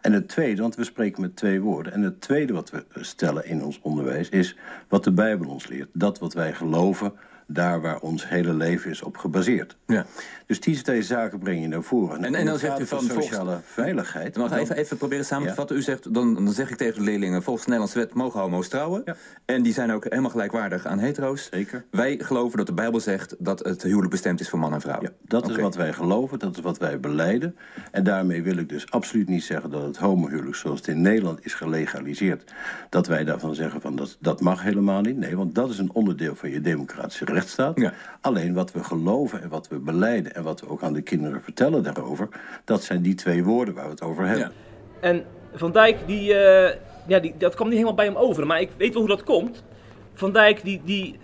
En 0.00 0.12
het 0.12 0.28
tweede, 0.28 0.62
want 0.62 0.74
we 0.74 0.84
spreken 0.84 1.20
met 1.20 1.36
twee 1.36 1.60
woorden. 1.60 1.92
En 1.92 2.02
het 2.02 2.20
tweede 2.20 2.52
wat 2.52 2.70
we 2.70 2.84
stellen 2.94 3.46
in 3.46 3.64
ons 3.64 3.80
onderwijs 3.82 4.28
is 4.28 4.56
wat 4.88 5.04
de 5.04 5.12
Bijbel 5.12 5.48
ons 5.48 5.66
leert. 5.66 5.88
Dat 5.92 6.18
wat 6.18 6.34
wij 6.34 6.54
geloven, 6.54 7.12
daar 7.50 7.80
waar 7.80 7.98
ons 8.00 8.28
hele 8.28 8.54
leven 8.54 8.90
is 8.90 9.02
op 9.02 9.16
gebaseerd. 9.16 9.76
Ja. 9.86 10.06
Dus 10.46 10.60
die 10.60 10.82
twee 10.82 11.02
zaken 11.02 11.38
breng 11.38 11.60
je 11.60 11.68
naar 11.68 11.82
voren. 11.82 12.24
En- 12.24 12.34
en 12.34 12.46
dan 12.46 12.58
zegt 12.58 12.80
u 12.80 12.86
van 12.86 13.00
sociale 13.02 13.60
veiligheid. 13.64 14.36
Mag 14.36 14.52
even, 14.52 14.76
even 14.76 14.96
proberen 14.96 15.24
samen 15.24 15.48
te 15.48 15.54
vatten? 15.54 15.76
U 15.76 15.82
zegt, 15.82 16.14
dan, 16.14 16.34
dan 16.34 16.52
zeg 16.52 16.70
ik 16.70 16.76
tegen 16.76 16.94
de 16.94 17.00
leerlingen... 17.04 17.42
volgens 17.42 17.64
de 17.64 17.70
Nederlandse 17.70 17.98
wet 18.06 18.14
mogen 18.14 18.40
homo's 18.40 18.68
trouwen. 18.68 19.02
Ja. 19.04 19.16
En 19.44 19.62
die 19.62 19.72
zijn 19.72 19.92
ook 19.92 20.04
helemaal 20.04 20.30
gelijkwaardig 20.30 20.86
aan 20.86 20.98
hetero's. 20.98 21.48
Zeker. 21.50 21.84
Wij 21.90 22.18
geloven 22.18 22.58
dat 22.58 22.66
de 22.66 22.72
Bijbel 22.72 23.00
zegt 23.00 23.34
dat 23.38 23.58
het 23.58 23.82
huwelijk 23.82 24.10
bestemd 24.10 24.40
is 24.40 24.48
voor 24.48 24.58
man 24.58 24.74
en 24.74 24.80
vrouw. 24.80 25.02
Ja, 25.02 25.10
dat 25.22 25.50
is 25.50 25.56
wat 25.56 25.74
wij 25.74 25.92
geloven, 25.92 26.38
dat 26.38 26.56
is 26.56 26.62
wat 26.62 26.78
wij 26.78 27.00
beleiden. 27.00 27.56
En 27.90 28.04
daarmee 28.04 28.42
wil 28.42 28.56
ik 28.56 28.68
dus 28.68 28.90
absoluut 28.90 29.28
niet 29.28 29.44
zeggen 29.44 29.70
dat 29.70 29.82
het 29.82 29.96
homohuwelijk 29.96 30.56
zoals 30.56 30.78
het 30.78 30.88
in 30.88 31.00
Nederland 31.02 31.44
is 31.44 31.54
gelegaliseerd, 31.54 32.52
dat 32.88 33.06
wij 33.06 33.24
daarvan 33.24 33.54
zeggen 33.54 33.80
van 33.80 33.96
dat, 33.96 34.16
dat 34.20 34.40
mag 34.40 34.62
helemaal 34.62 35.00
niet. 35.00 35.16
Nee, 35.16 35.36
want 35.36 35.54
dat 35.54 35.70
is 35.70 35.78
een 35.78 35.92
onderdeel 35.92 36.34
van 36.34 36.50
je 36.50 36.60
democratische 36.60 37.24
rechtsstaat. 37.38 37.80
Ja. 37.80 37.92
Alleen 38.20 38.54
wat 38.54 38.72
we 38.72 38.84
geloven 38.84 39.42
en 39.42 39.48
wat 39.48 39.68
we 39.68 39.78
beleiden 39.78 40.34
en 40.34 40.42
wat 40.42 40.60
we 40.60 40.68
ook 40.68 40.82
aan 40.82 40.92
de 40.92 41.02
kinderen 41.02 41.42
vertellen 41.42 41.82
daarover, 41.82 42.28
dat 42.64 42.82
zijn 42.82 43.02
die 43.02 43.14
twee 43.14 43.44
woorden 43.44 43.74
waar 43.74 43.84
we 43.84 43.90
het 43.90 44.02
over 44.02 44.26
hebben. 44.26 44.52
Ja. 45.00 45.08
En 45.08 45.24
Van 45.54 45.72
Dijk, 45.72 45.96
die, 46.06 46.34
eh, 46.34 46.76
ja, 47.06 47.18
die, 47.18 47.34
dat 47.38 47.54
kwam 47.54 47.66
niet 47.66 47.76
helemaal 47.76 47.96
bij 47.96 48.06
hem 48.06 48.16
over. 48.16 48.46
Maar 48.46 48.60
ik 48.60 48.70
weet 48.76 48.92
wel 48.92 49.00
hoe 49.00 49.10
dat 49.10 49.24
komt. 49.24 49.64
Van 50.14 50.32
Dijk, 50.32 50.62
die, 50.62 50.80
die 50.84 51.18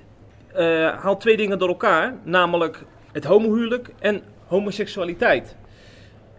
eh, 0.52 0.98
haalt 1.02 1.20
twee 1.20 1.36
dingen 1.36 1.58
door 1.58 1.68
elkaar. 1.68 2.14
Namelijk 2.22 2.84
het 3.12 3.24
homohuwelijk 3.24 3.90
en 3.98 4.22
homoseksualiteit. 4.46 5.56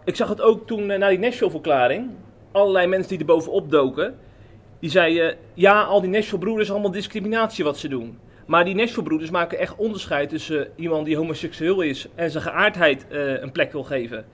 Ik 0.04 0.16
zag 0.16 0.28
het 0.28 0.40
ook 0.40 0.66
toen 0.66 0.90
eh, 0.90 0.98
na 0.98 1.08
die 1.08 1.18
Nashville-verklaring. 1.18 2.10
Allerlei 2.52 2.86
mensen 2.86 3.08
die 3.08 3.18
er 3.18 3.24
bovenop 3.24 3.70
doken. 3.70 4.14
Die 4.80 4.90
zeiden, 4.90 5.36
ja, 5.54 5.82
al 5.82 6.00
die 6.00 6.10
Nashville-broeders, 6.10 6.70
allemaal 6.70 6.90
discriminatie 6.90 7.64
wat 7.64 7.78
ze 7.78 7.88
doen. 7.88 8.18
Maar 8.46 8.64
die 8.64 8.74
Nashville-broeders 8.74 9.30
maken 9.30 9.58
echt 9.58 9.74
onderscheid 9.76 10.28
tussen 10.28 10.68
iemand 10.76 11.06
die 11.06 11.16
homoseksueel 11.16 11.80
is... 11.80 12.06
en 12.14 12.30
zijn 12.30 12.42
geaardheid 12.42 13.06
eh, 13.08 13.40
een 13.40 13.52
plek 13.52 13.72
wil 13.72 13.82
geven. 13.84 14.24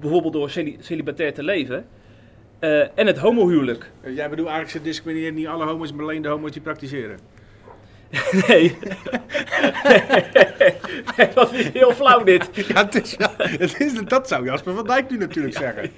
Bijvoorbeeld 0.00 0.32
door 0.32 0.50
celi- 0.50 0.76
celibatair 0.80 1.34
te 1.34 1.42
leven. 1.42 1.86
Eh, 2.58 2.98
en 2.98 3.06
het 3.06 3.18
homohuwelijk. 3.18 3.90
Eh, 4.00 4.14
Jij 4.16 4.28
bedoelt 4.28 4.48
eigenlijk, 4.48 4.78
ze 4.78 4.82
discrimineren 4.90 5.34
niet 5.34 5.46
alle 5.46 5.64
homo's, 5.64 5.92
maar 5.92 6.04
alleen 6.04 6.22
de 6.22 6.28
homo's 6.28 6.52
die 6.52 6.62
praktiseren. 6.62 7.18
Nee. 8.48 8.76
dat 11.34 11.52
is 11.52 11.68
heel 11.68 11.92
flauw 11.92 12.24
dit. 12.24 12.48
Ja, 12.54 12.84
het 12.84 13.02
is, 13.02 13.14
ja, 13.18 13.30
het 13.36 13.80
is, 13.80 13.94
dat 14.04 14.28
zou 14.28 14.44
Jasper 14.44 14.74
van 14.74 14.86
Dijk 14.86 15.10
nu 15.10 15.16
natuurlijk 15.18 15.56
zeggen. 15.56 15.90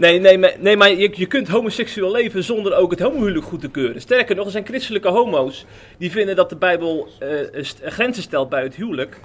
Nee, 0.00 0.20
nee, 0.20 0.38
maar, 0.38 0.54
nee, 0.58 0.76
maar 0.76 0.90
je, 0.90 1.10
je 1.14 1.26
kunt 1.26 1.48
homoseksueel 1.48 2.10
leven 2.10 2.44
zonder 2.44 2.76
ook 2.76 2.90
het 2.90 3.00
homohuwelijk 3.00 3.44
goed 3.44 3.60
te 3.60 3.70
keuren. 3.70 4.00
Sterker 4.00 4.36
nog, 4.36 4.44
er 4.44 4.50
zijn 4.50 4.66
christelijke 4.66 5.08
homo's 5.08 5.64
die 5.98 6.10
vinden 6.10 6.36
dat 6.36 6.48
de 6.50 6.56
Bijbel 6.56 7.08
st- 7.52 7.80
grenzen 7.84 8.22
stelt 8.22 8.48
bij 8.48 8.62
het 8.62 8.74
huwelijk. 8.74 9.20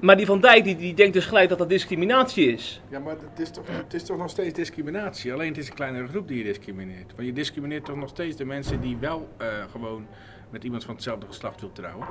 Maar 0.00 0.16
die 0.16 0.26
Van 0.26 0.40
Dijk 0.40 0.64
die, 0.64 0.76
die 0.76 0.94
denkt 0.94 1.12
dus 1.12 1.24
gelijk 1.24 1.48
dat 1.48 1.58
dat 1.58 1.68
discriminatie 1.68 2.52
is. 2.52 2.80
Ja, 2.90 2.98
maar 2.98 3.16
het 3.30 3.40
is, 3.40 3.50
toch, 3.50 3.64
het 3.70 3.94
is 3.94 4.04
toch 4.04 4.16
nog 4.16 4.30
steeds 4.30 4.54
discriminatie. 4.54 5.32
Alleen 5.32 5.48
het 5.48 5.58
is 5.58 5.68
een 5.68 5.74
kleinere 5.74 6.06
groep 6.06 6.28
die 6.28 6.38
je 6.38 6.44
discrimineert. 6.44 7.12
Want 7.14 7.28
je 7.28 7.32
discrimineert 7.34 7.84
toch 7.84 7.96
nog 7.96 8.08
steeds 8.08 8.36
de 8.36 8.44
mensen 8.44 8.80
die 8.80 8.96
wel 9.00 9.28
eh, 9.38 9.46
gewoon 9.70 10.06
met 10.50 10.64
iemand 10.64 10.84
van 10.84 10.94
hetzelfde 10.94 11.26
geslacht 11.26 11.60
wil 11.60 11.72
trouwen. 11.72 12.06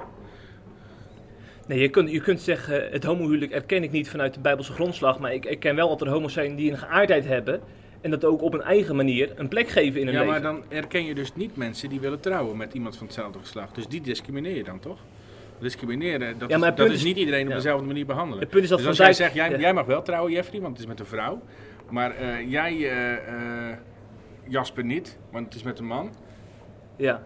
Nee, 1.65 1.79
je 1.79 1.89
kunt, 1.89 2.11
je 2.11 2.21
kunt 2.21 2.41
zeggen, 2.41 2.87
het 2.91 3.03
homohuwelijk 3.03 3.51
erken 3.51 3.83
ik 3.83 3.91
niet 3.91 4.09
vanuit 4.09 4.33
de 4.33 4.39
Bijbelse 4.39 4.73
grondslag. 4.73 5.19
Maar 5.19 5.33
ik 5.33 5.45
erken 5.45 5.75
wel 5.75 5.89
dat 5.89 6.01
er 6.01 6.09
homo's 6.09 6.33
zijn 6.33 6.55
die 6.55 6.71
een 6.71 6.77
geaardheid 6.77 7.25
hebben. 7.25 7.61
En 8.01 8.11
dat 8.11 8.25
ook 8.25 8.41
op 8.41 8.53
een 8.53 8.61
eigen 8.61 8.95
manier 8.95 9.31
een 9.35 9.47
plek 9.47 9.67
geven 9.67 9.99
in 9.99 10.05
hun 10.05 10.15
Ja, 10.15 10.23
leven. 10.23 10.41
maar 10.41 10.41
dan 10.41 10.63
erken 10.69 11.05
je 11.05 11.15
dus 11.15 11.35
niet 11.35 11.55
mensen 11.55 11.89
die 11.89 11.99
willen 11.99 12.19
trouwen 12.19 12.57
met 12.57 12.73
iemand 12.73 12.97
van 12.97 13.05
hetzelfde 13.05 13.39
geslacht. 13.39 13.75
Dus 13.75 13.87
die 13.87 14.01
discrimineer 14.01 14.55
je 14.55 14.63
dan 14.63 14.79
toch? 14.79 14.99
Discrimineren, 15.59 16.39
dat, 16.39 16.49
Ja, 16.49 16.57
maar 16.57 16.71
is, 16.71 16.75
dat 16.75 16.89
is 16.89 17.03
niet 17.03 17.17
iedereen 17.17 17.43
op 17.43 17.49
ja. 17.49 17.55
dezelfde 17.55 17.85
manier 17.85 18.05
behandelen. 18.05 18.39
Het 18.39 18.49
punt 18.49 18.63
is 18.63 18.69
dat 18.69 18.77
dus 18.77 18.87
als 18.87 18.97
jij 18.97 19.13
zegt, 19.13 19.33
jij, 19.33 19.49
ja. 19.49 19.59
jij 19.59 19.73
mag 19.73 19.85
wel 19.85 20.01
trouwen 20.01 20.31
Jeffrey, 20.31 20.61
want 20.61 20.71
het 20.71 20.81
is 20.81 20.87
met 20.87 20.99
een 20.99 21.05
vrouw. 21.05 21.41
Maar 21.89 22.15
eh, 22.15 22.51
jij, 22.51 22.71
eh, 22.71 23.13
eh, 23.13 23.77
Jasper 24.47 24.83
niet, 24.83 25.17
want 25.31 25.45
het 25.45 25.55
is 25.55 25.63
met 25.63 25.79
een 25.79 25.85
man. 25.85 26.11
Ja. 26.95 27.23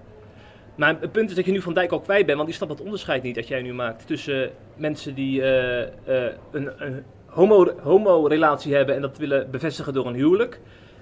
Maar 0.80 0.96
het 1.00 1.12
punt 1.12 1.30
is 1.30 1.36
dat 1.36 1.46
je 1.46 1.52
nu 1.52 1.62
Van 1.62 1.74
Dijk 1.74 1.92
al 1.92 2.00
kwijt 2.00 2.26
bent, 2.26 2.36
want 2.38 2.48
die 2.50 2.58
snapt 2.58 2.72
dat 2.78 2.82
onderscheid 2.86 3.24
niet 3.24 3.36
dat 3.36 3.48
jij 3.48 3.62
nu 3.62 3.74
maakt 3.74 4.08
tussen 4.08 4.52
mensen 4.76 5.16
die 5.16 5.42
eh, 5.42 5.82
eh, 5.82 6.34
een, 6.52 6.70
een 6.78 7.04
homo- 7.26 7.74
homo-relatie 7.82 8.76
hebben 8.76 8.96
en 8.96 9.02
dat 9.02 9.18
willen 9.18 9.52
bevestigen 9.52 9.94
door 9.94 10.08
een 10.08 10.14
huwelijk. 10.16 10.60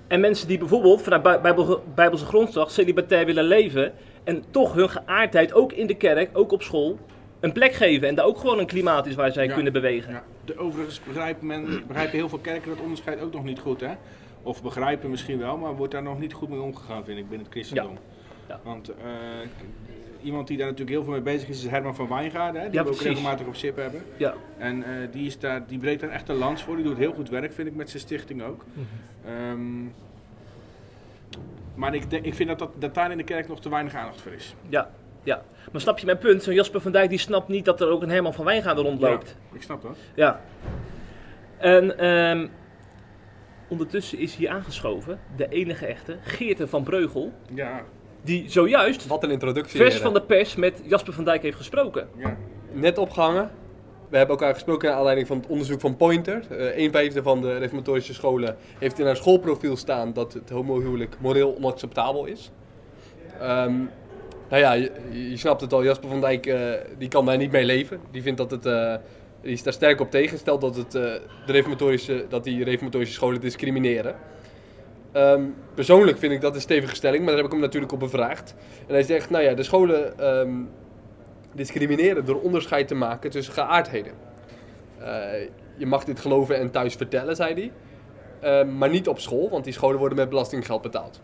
En 0.08 0.20
mensen 0.20 0.48
die 0.48 0.58
bijvoorbeeld 0.58 1.02
vanuit 1.02 1.22
bij- 1.24 1.42
bijbel, 1.42 1.84
Bijbelse 1.96 2.26
grondslag 2.26 2.72
celibatair 2.72 3.26
willen 3.26 3.44
leven 3.44 3.94
en 4.24 4.44
toch 4.52 4.74
hun 4.74 4.90
geaardheid 4.90 5.54
ook 5.54 5.74
in 5.74 5.88
de 5.88 5.96
kerk, 5.96 6.30
ook 6.38 6.52
op 6.52 6.62
school, 6.62 7.00
een 7.40 7.52
plek 7.52 7.74
geven. 7.74 8.08
En 8.08 8.16
daar 8.16 8.26
ook 8.26 8.38
gewoon 8.38 8.60
een 8.60 8.66
klimaat 8.66 9.06
is 9.06 9.16
waar 9.16 9.32
zij 9.32 9.46
Ja. 9.46 9.54
kunnen 9.54 9.74
bewegen. 9.74 10.12
Ja. 10.14 10.24
De, 10.46 10.58
overigens 10.58 11.02
begrijpt 11.04 11.42
men, 11.42 11.84
begrijpen 11.88 12.18
heel 12.18 12.30
veel 12.30 12.40
kerken 12.40 12.70
dat 12.70 12.80
onderscheid 12.82 13.22
ook 13.22 13.34
nog 13.34 13.44
niet 13.44 13.60
goed, 13.60 13.82
hè? 13.82 13.92
Of 14.44 14.64
begrijpen 14.64 15.10
misschien 15.10 15.40
wel, 15.40 15.58
maar 15.58 15.76
wordt 15.76 15.94
daar 15.94 16.04
nog 16.04 16.20
niet 16.20 16.34
goed 16.34 16.50
mee 16.50 16.62
omgegaan, 16.62 17.06
vind 17.06 17.18
ik, 17.18 17.30
binnen 17.30 17.46
het 17.46 17.56
christendom. 17.56 17.92
Ja. 17.94 18.16
Want 18.64 18.90
eh, 18.90 18.96
iemand 20.22 20.48
die 20.48 20.58
daar 20.58 20.66
natuurlijk 20.66 20.96
heel 20.96 21.04
veel 21.04 21.14
mee 21.14 21.22
bezig 21.22 21.50
is, 21.50 21.64
is 21.64 21.70
Herman 21.70 21.96
van 21.96 22.08
Wijngaarden. 22.08 22.62
Die 22.62 22.72
Ja, 22.72 22.84
we 22.84 22.90
ook 22.90 22.96
precies. 22.96 23.06
regelmatig 23.08 23.48
op 23.48 23.56
SIP 23.56 23.76
hebben. 23.76 24.02
Ja. 24.18 24.34
En 24.58 24.84
eh, 24.84 24.92
die, 25.12 25.26
is 25.26 25.40
daar, 25.40 25.68
die 25.68 25.80
breekt 25.80 26.02
daar 26.02 26.10
echt 26.10 26.30
een 26.30 26.36
lans 26.36 26.64
voor. 26.64 26.76
Die 26.76 26.86
doet 26.86 26.98
heel 26.98 27.14
goed 27.14 27.30
werk, 27.30 27.54
vind 27.54 27.68
ik, 27.68 27.76
met 27.76 27.90
zijn 27.90 28.02
stichting 28.02 28.44
ook. 28.44 28.66
Mhm. 28.74 28.86
Ehm, 29.34 29.84
maar 31.76 31.96
ik, 31.96 32.10
denk, 32.10 32.26
ik 32.26 32.34
vind 32.34 32.50
dat, 32.50 32.60
dat, 32.60 32.72
dat 32.80 32.94
daar 32.94 33.12
in 33.12 33.18
de 33.18 33.24
kerk 33.24 33.48
nog 33.48 33.62
te 33.62 33.70
weinig 33.70 33.94
aandacht 33.96 34.22
voor 34.22 34.32
is. 34.32 34.56
Ja, 34.70 34.90
ja. 35.24 35.44
Maar 35.72 35.82
snap 35.82 36.00
je 36.00 36.06
mijn 36.06 36.18
punt? 36.18 36.44
Zo'n 36.44 36.54
Jasper 36.54 36.82
van 36.82 36.92
Dijk 36.92 37.10
die 37.10 37.20
snapt 37.20 37.48
niet 37.48 37.66
dat 37.66 37.82
er 37.82 37.90
ook 37.90 38.02
een 38.02 38.10
Herman 38.10 38.34
van 38.34 38.46
Wijngaarden 38.46 38.84
rondloopt. 38.84 39.36
Ik 39.54 39.62
snap 39.62 39.82
dat. 39.82 39.98
Ja. 40.16 40.42
En 41.58 41.98
ehm, 41.98 42.48
ondertussen 43.68 44.18
is 44.18 44.36
hier 44.36 44.50
aangeschoven 44.50 45.20
de 45.36 45.48
enige 45.48 45.86
echte 45.86 46.18
Geerte 46.22 46.68
van 46.68 46.84
Breugel. 46.84 47.34
Ja, 47.54 47.84
Die 48.22 48.44
zojuist 48.48 49.08
Wat 49.08 49.24
een 49.24 49.32
introductie. 49.32 49.78
vers 49.78 49.94
heren. 49.94 50.12
van 50.12 50.14
de 50.14 50.22
pers 50.22 50.56
met 50.56 50.82
Jasper 50.86 51.14
van 51.14 51.24
Dijk 51.24 51.42
heeft 51.42 51.58
gesproken. 51.58 52.08
ja. 52.18 52.38
Net 52.72 52.98
opgehangen. 52.98 53.52
We 54.10 54.18
hebben 54.18 54.36
elkaar 54.38 54.54
gesproken 54.54 54.88
naar 54.88 54.98
aanleiding 54.98 55.28
van 55.28 55.38
het 55.38 55.48
onderzoek 55.48 55.80
van 55.80 55.96
Pointer. 55.96 56.42
Eh 56.50 56.78
een 56.84 56.92
vijfde 56.92 57.24
van 57.24 57.42
de 57.42 57.58
reformatorische 57.58 58.14
scholen 58.14 58.58
heeft 58.80 59.00
in 59.00 59.06
haar 59.06 59.16
schoolprofiel 59.16 59.76
staan 59.78 60.14
dat 60.14 60.34
het 60.34 60.50
homohuwelijk 60.50 61.16
moreel 61.20 61.56
onacceptabel 61.56 62.26
is. 62.26 62.52
Ehm, 63.40 63.74
nou 64.50 64.62
ja, 64.62 64.74
je, 64.74 64.92
je 65.30 65.38
snapt 65.38 65.62
het 65.62 65.74
al, 65.74 65.84
Jasper 65.84 66.10
van 66.10 66.22
Dijk 66.22 66.46
eh, 66.46 66.60
die 66.98 67.08
kan 67.08 67.26
daar 67.26 67.38
niet 67.38 67.52
mee 67.52 67.66
leven. 67.66 68.00
Die 68.12 68.22
vindt 68.22 68.38
dat 68.38 68.52
het, 68.52 68.66
eh, 68.66 68.96
die 69.42 69.52
is 69.52 69.64
daar 69.64 69.74
sterk 69.74 70.00
op 70.00 70.12
tegen, 70.12 70.38
stelt 70.38 70.62
dat, 70.62 70.76
het, 70.76 70.96
eh, 70.96 71.02
de 71.46 71.52
reformatorische, 71.52 72.26
dat 72.30 72.44
die 72.44 72.64
reformatorische 72.64 73.14
scholen 73.14 73.42
discrimineren. 73.42 74.16
Ehm, 75.18 75.44
persoonlijk 75.74 76.18
vind 76.18 76.34
ik 76.34 76.42
dat 76.42 76.56
een 76.56 76.62
stevige 76.62 76.96
stelling, 76.96 77.20
maar 77.20 77.28
daar 77.28 77.38
heb 77.38 77.46
ik 77.46 77.52
hem 77.52 77.62
natuurlijk 77.62 77.92
op 77.92 78.00
bevraagd. 78.00 78.56
En 78.88 78.94
hij 78.94 79.04
zegt, 79.04 79.30
nou 79.30 79.44
ja, 79.44 79.54
de 79.54 79.64
scholen 79.64 80.20
ehm, 80.20 80.52
discrimineren 81.54 82.26
door 82.26 82.42
onderscheid 82.42 82.88
te 82.88 82.96
maken 82.96 83.30
tussen 83.30 83.54
geaardheden. 83.54 84.14
Eh, 85.00 85.08
je 85.78 85.86
mag 85.86 86.04
dit 86.04 86.20
geloven 86.20 86.58
en 86.58 86.72
thuis 86.72 86.96
vertellen, 86.96 87.36
zei 87.36 87.54
hij. 87.54 87.72
Ehm, 88.40 88.78
maar 88.78 88.90
niet 88.90 89.08
op 89.08 89.20
school, 89.20 89.50
want 89.50 89.64
die 89.64 89.74
scholen 89.74 90.00
worden 90.00 90.18
met 90.18 90.30
belastinggeld 90.30 90.82
betaald. 90.82 91.22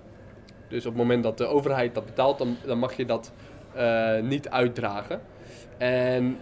Dus 0.68 0.86
op 0.86 0.94
het 0.94 1.02
moment 1.02 1.24
dat 1.24 1.38
de 1.38 1.46
overheid 1.46 1.96
dat 1.96 2.06
betaalt, 2.06 2.38
dan, 2.38 2.78
mag 2.78 2.94
je 2.94 3.06
dat 3.06 3.32
eh, 3.74 4.20
niet 4.22 4.50
uitdragen. 4.50 5.22
En 5.78 6.38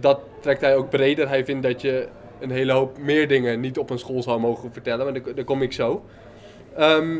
dat 0.00 0.20
trekt 0.40 0.60
hij 0.60 0.76
ook 0.76 0.90
breder. 0.90 1.28
Hij 1.28 1.44
vindt 1.44 1.62
dat 1.62 1.80
je 1.80 2.08
een 2.40 2.50
hele 2.50 2.72
hoop 2.72 2.98
meer 2.98 3.28
dingen 3.28 3.60
niet 3.60 3.78
op 3.78 3.90
een 3.90 3.98
school 3.98 4.22
zou 4.22 4.40
mogen 4.40 4.72
vertellen, 4.72 5.12
maar 5.12 5.34
daar, 5.34 5.44
kom 5.44 5.62
ik 5.62 5.72
zo. 5.72 6.04
Ehm, 6.76 7.16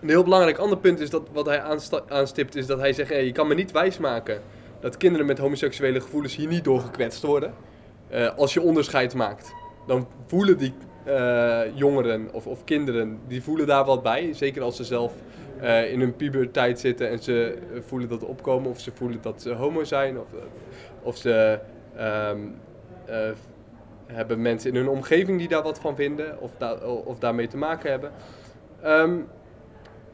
een 0.00 0.08
heel 0.08 0.22
belangrijk 0.22 0.58
ander 0.58 0.78
punt 0.78 1.00
is 1.00 1.10
dat 1.10 1.28
wat 1.32 1.46
hij 1.46 1.62
aanstipt, 2.08 2.56
is 2.56 2.66
dat 2.66 2.78
hij 2.78 2.92
zegt: 2.92 3.10
hey, 3.10 3.24
je 3.24 3.32
kan 3.32 3.46
me 3.46 3.54
niet 3.54 3.72
wijsmaken 3.72 4.40
dat 4.80 4.96
kinderen 4.96 5.26
met 5.26 5.38
homoseksuele 5.38 6.00
gevoelens 6.00 6.36
hier 6.36 6.48
niet 6.48 6.64
door 6.64 6.80
gekwetst 6.80 7.22
worden. 7.22 7.54
Eh, 8.08 8.36
als 8.36 8.54
je 8.54 8.60
onderscheid 8.60 9.14
maakt, 9.14 9.52
dan 9.86 10.08
voelen 10.26 10.58
die 10.58 10.74
eh, 11.04 11.60
jongeren 11.74 12.28
of, 12.32 12.46
of 12.46 12.64
kinderen, 12.64 13.18
die 13.28 13.42
voelen 13.42 13.66
daar 13.66 13.84
wat 13.84 14.02
bij. 14.02 14.32
Zeker 14.32 14.62
als 14.62 14.76
ze 14.76 14.84
zelf 14.84 15.12
eh, 15.60 15.92
in 15.92 16.00
hun 16.00 16.16
puberteit 16.16 16.80
zitten 16.80 17.10
en 17.10 17.18
ze 17.18 17.58
voelen 17.86 18.08
dat 18.08 18.24
opkomen, 18.24 18.70
of 18.70 18.80
ze 18.80 18.90
voelen 18.94 19.18
dat 19.22 19.42
ze 19.42 19.52
homo 19.52 19.84
zijn, 19.84 20.18
of, 20.18 20.28
of 21.02 21.16
ze 21.16 21.58
ehm, 21.96 22.38
eh, 23.06 23.30
hebben 24.14 24.42
mensen 24.42 24.70
in 24.70 24.76
hun 24.76 24.88
omgeving 24.88 25.38
die 25.38 25.48
daar 25.48 25.62
wat 25.62 25.80
van 25.80 25.96
vinden, 25.96 26.40
of, 26.40 26.50
da- 26.58 26.78
of 27.04 27.18
daarmee 27.18 27.46
te 27.46 27.56
maken 27.56 27.90
hebben. 27.90 28.12
Ehm, 28.82 29.16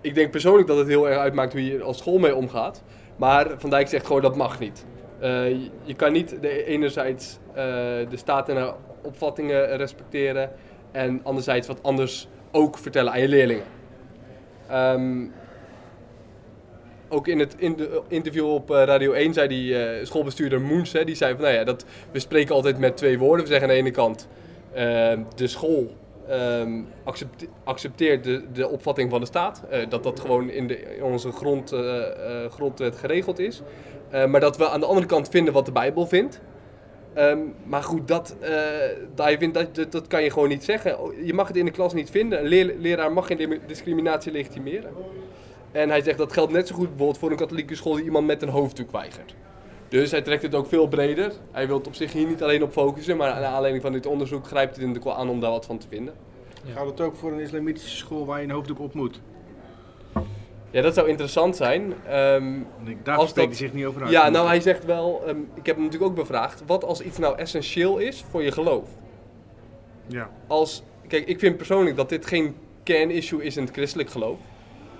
ik 0.01 0.15
denk 0.15 0.31
persoonlijk 0.31 0.69
dat 0.69 0.79
het 0.79 0.89
heel 0.89 1.09
erg 1.09 1.19
uitmaakt 1.19 1.53
hoe 1.53 1.65
je 1.65 1.83
als 1.83 1.99
school 1.99 2.19
mee 2.19 2.35
omgaat. 2.35 2.83
Maar 3.17 3.47
Van 3.59 3.71
Dijk 3.71 3.89
zegt 3.89 4.07
gewoon 4.07 4.23
dat 4.23 4.37
mag 4.37 4.59
niet. 4.59 4.87
Eh, 5.21 5.51
je, 5.83 5.95
kan 5.97 6.13
niet 6.13 6.43
de, 6.43 6.65
enerzijds 6.65 7.39
eh, 7.49 7.55
de 8.09 8.17
staat 8.17 8.49
en 8.49 8.57
haar 8.57 8.75
opvattingen 9.03 9.77
respecteren 9.77 10.51
en 10.93 11.21
anderzijds 11.23 11.67
wat 11.67 11.83
anders 11.83 12.29
ook 12.51 12.79
vertellen 12.79 13.13
aan 13.13 13.21
je 13.21 13.29
leerlingen. 13.29 13.65
Ehm, 14.69 15.27
ook 17.11 17.29
in 17.29 17.39
het 17.39 17.55
in 17.59 17.77
de 17.77 18.01
interview 18.09 18.47
op 18.53 18.71
eh, 18.71 18.83
Radio 18.85 19.13
1 19.13 19.33
zei 19.33 19.49
die 19.49 19.85
eh, 19.85 20.05
schoolbestuurder 20.07 20.61
Moens, 20.61 20.93
hè, 20.93 21.05
die 21.05 21.15
zei 21.15 21.33
van 21.35 21.43
nou 21.43 21.55
ja, 21.55 21.65
dat, 21.65 21.85
we 22.13 22.19
spreken 22.19 22.55
altijd 22.55 22.79
met 22.79 22.97
twee 22.97 23.19
woorden. 23.19 23.45
We 23.45 23.51
zeggen 23.51 23.69
aan 23.69 23.75
de 23.75 23.81
ene 23.81 23.91
kant 23.91 24.29
eh, 24.73 25.13
de 25.35 25.47
school 25.47 25.91
ehm, 26.29 26.81
accepte- 27.05 27.47
accepteert 27.65 28.25
de, 28.25 28.43
de 28.53 28.69
opvatting 28.69 29.11
van 29.11 29.21
de 29.21 29.27
staat. 29.27 29.63
eh, 29.71 29.81
dat 29.89 30.03
dat 30.03 30.21
gewoon 30.21 30.51
in, 30.51 30.67
de, 30.67 30.99
onze 31.03 31.33
grond, 31.33 31.73
eh, 31.73 31.99
eh, 32.45 32.51
grondwet 32.51 32.97
geregeld 32.97 33.39
is. 33.39 33.63
Eh, 34.11 34.27
maar 34.27 34.41
dat 34.41 34.57
we 34.57 34.69
aan 34.69 34.81
de 34.81 34.87
andere 34.87 35.07
kant 35.07 35.29
vinden 35.29 35.53
wat 35.55 35.67
de 35.67 35.73
Bijbel 35.73 36.07
vindt. 36.07 36.41
Ehm, 37.15 37.39
maar 37.65 37.83
goed, 37.83 38.09
dat, 38.09 38.37
eh, 38.41 38.53
dat, 39.15 39.35
vindt, 39.39 39.75
dat, 39.75 39.93
dat, 39.93 40.07
kan 40.07 40.23
je 40.23 40.31
gewoon 40.31 40.49
niet 40.49 40.65
zeggen. 40.65 40.97
Je 41.25 41.35
mag 41.35 41.49
het 41.49 41.57
in 41.57 41.65
de 41.65 41.71
klas 41.71 41.93
niet 41.95 42.11
vinden. 42.11 42.41
Een 42.53 42.81
leraar 42.81 43.13
mag 43.13 43.27
geen 43.27 43.61
discriminatie 43.67 44.33
legitimeren. 44.33 44.91
En 45.73 45.89
hij 45.89 46.03
zegt 46.03 46.19
dat 46.19 46.33
geldt 46.33 46.53
net 46.53 46.69
zo 46.69 46.75
goed 46.75 46.89
bijvoorbeeld 46.89 47.19
voor 47.19 47.31
een 47.31 47.37
katholieke 47.37 47.75
school 47.75 47.95
die 47.95 48.05
iemand 48.05 48.27
met 48.27 48.43
een 48.43 48.49
hoofddoek 48.49 48.91
weigert. 48.91 49.35
Dus 49.89 50.11
hij 50.11 50.23
trekt 50.23 50.43
het 50.43 50.55
ook 50.55 50.67
veel 50.67 50.89
breder. 50.89 51.33
Hij 51.53 51.67
wil 51.67 51.77
het 51.79 51.87
op 51.87 51.95
zich 51.95 52.13
hier 52.13 52.27
niet 52.27 52.43
alleen 52.43 52.63
op 52.63 52.73
focussen, 52.73 53.17
maar 53.17 53.29
naar 53.41 53.45
aanleiding 53.45 53.83
van 53.83 53.93
dit 53.93 54.07
onderzoek 54.07 54.47
grijpt 54.47 54.75
hij 54.77 54.83
er 54.85 54.89
natuurlijk 54.89 55.17
wel 55.17 55.25
aan 55.25 55.31
om 55.31 55.41
daar 55.41 55.51
wat 55.51 55.67
van 55.67 55.79
te 55.79 55.87
vinden. 55.89 56.15
Gaat 56.75 56.87
het 56.87 57.01
ook 57.01 57.17
voor 57.17 57.33
een 57.33 57.41
islamitische 57.41 57.97
school 57.97 58.27
waar 58.27 58.39
je 58.39 58.45
een 58.45 58.51
hoofddoek 58.51 58.81
op 58.81 58.95
moet? 58.95 59.21
Ja, 60.71 60.83
dat 60.83 60.95
zou 60.95 61.09
interessant 61.09 61.57
zijn. 61.57 61.95
Ehm, 62.07 62.53
daar 63.03 63.17
Als 63.17 63.31
spreekt 63.31 63.35
dat- 63.51 63.59
hij 63.59 63.67
zich 63.69 63.73
niet 63.73 63.85
over 63.85 64.03
uit. 64.03 64.11
ja, 64.11 64.29
nou 64.29 64.47
hij 64.47 64.61
zegt 64.61 64.85
wel, 64.85 65.23
ehm, 65.27 65.37
ik 65.55 65.67
heb 65.67 65.75
hem 65.77 65.85
natuurlijk 65.85 66.11
ook 66.11 66.17
bevraagd, 66.17 66.63
wat 66.67 66.85
als 66.85 67.01
iets 67.01 67.19
nou 67.19 67.39
essentieel 67.39 67.99
is 67.99 68.25
voor 68.31 68.43
je 68.43 68.53
geloof? 68.53 68.89
Ja. 70.07 70.31
Als, 70.47 70.83
kijk, 71.09 71.27
ik 71.29 71.39
vind 71.39 71.57
persoonlijk 71.57 71.97
dat 71.97 72.09
dit 72.09 72.27
geen 72.27 72.55
kernissue 72.83 73.43
is 73.45 73.57
in 73.57 73.63
het 73.65 73.73
christelijk 73.73 74.11
geloof. 74.11 74.39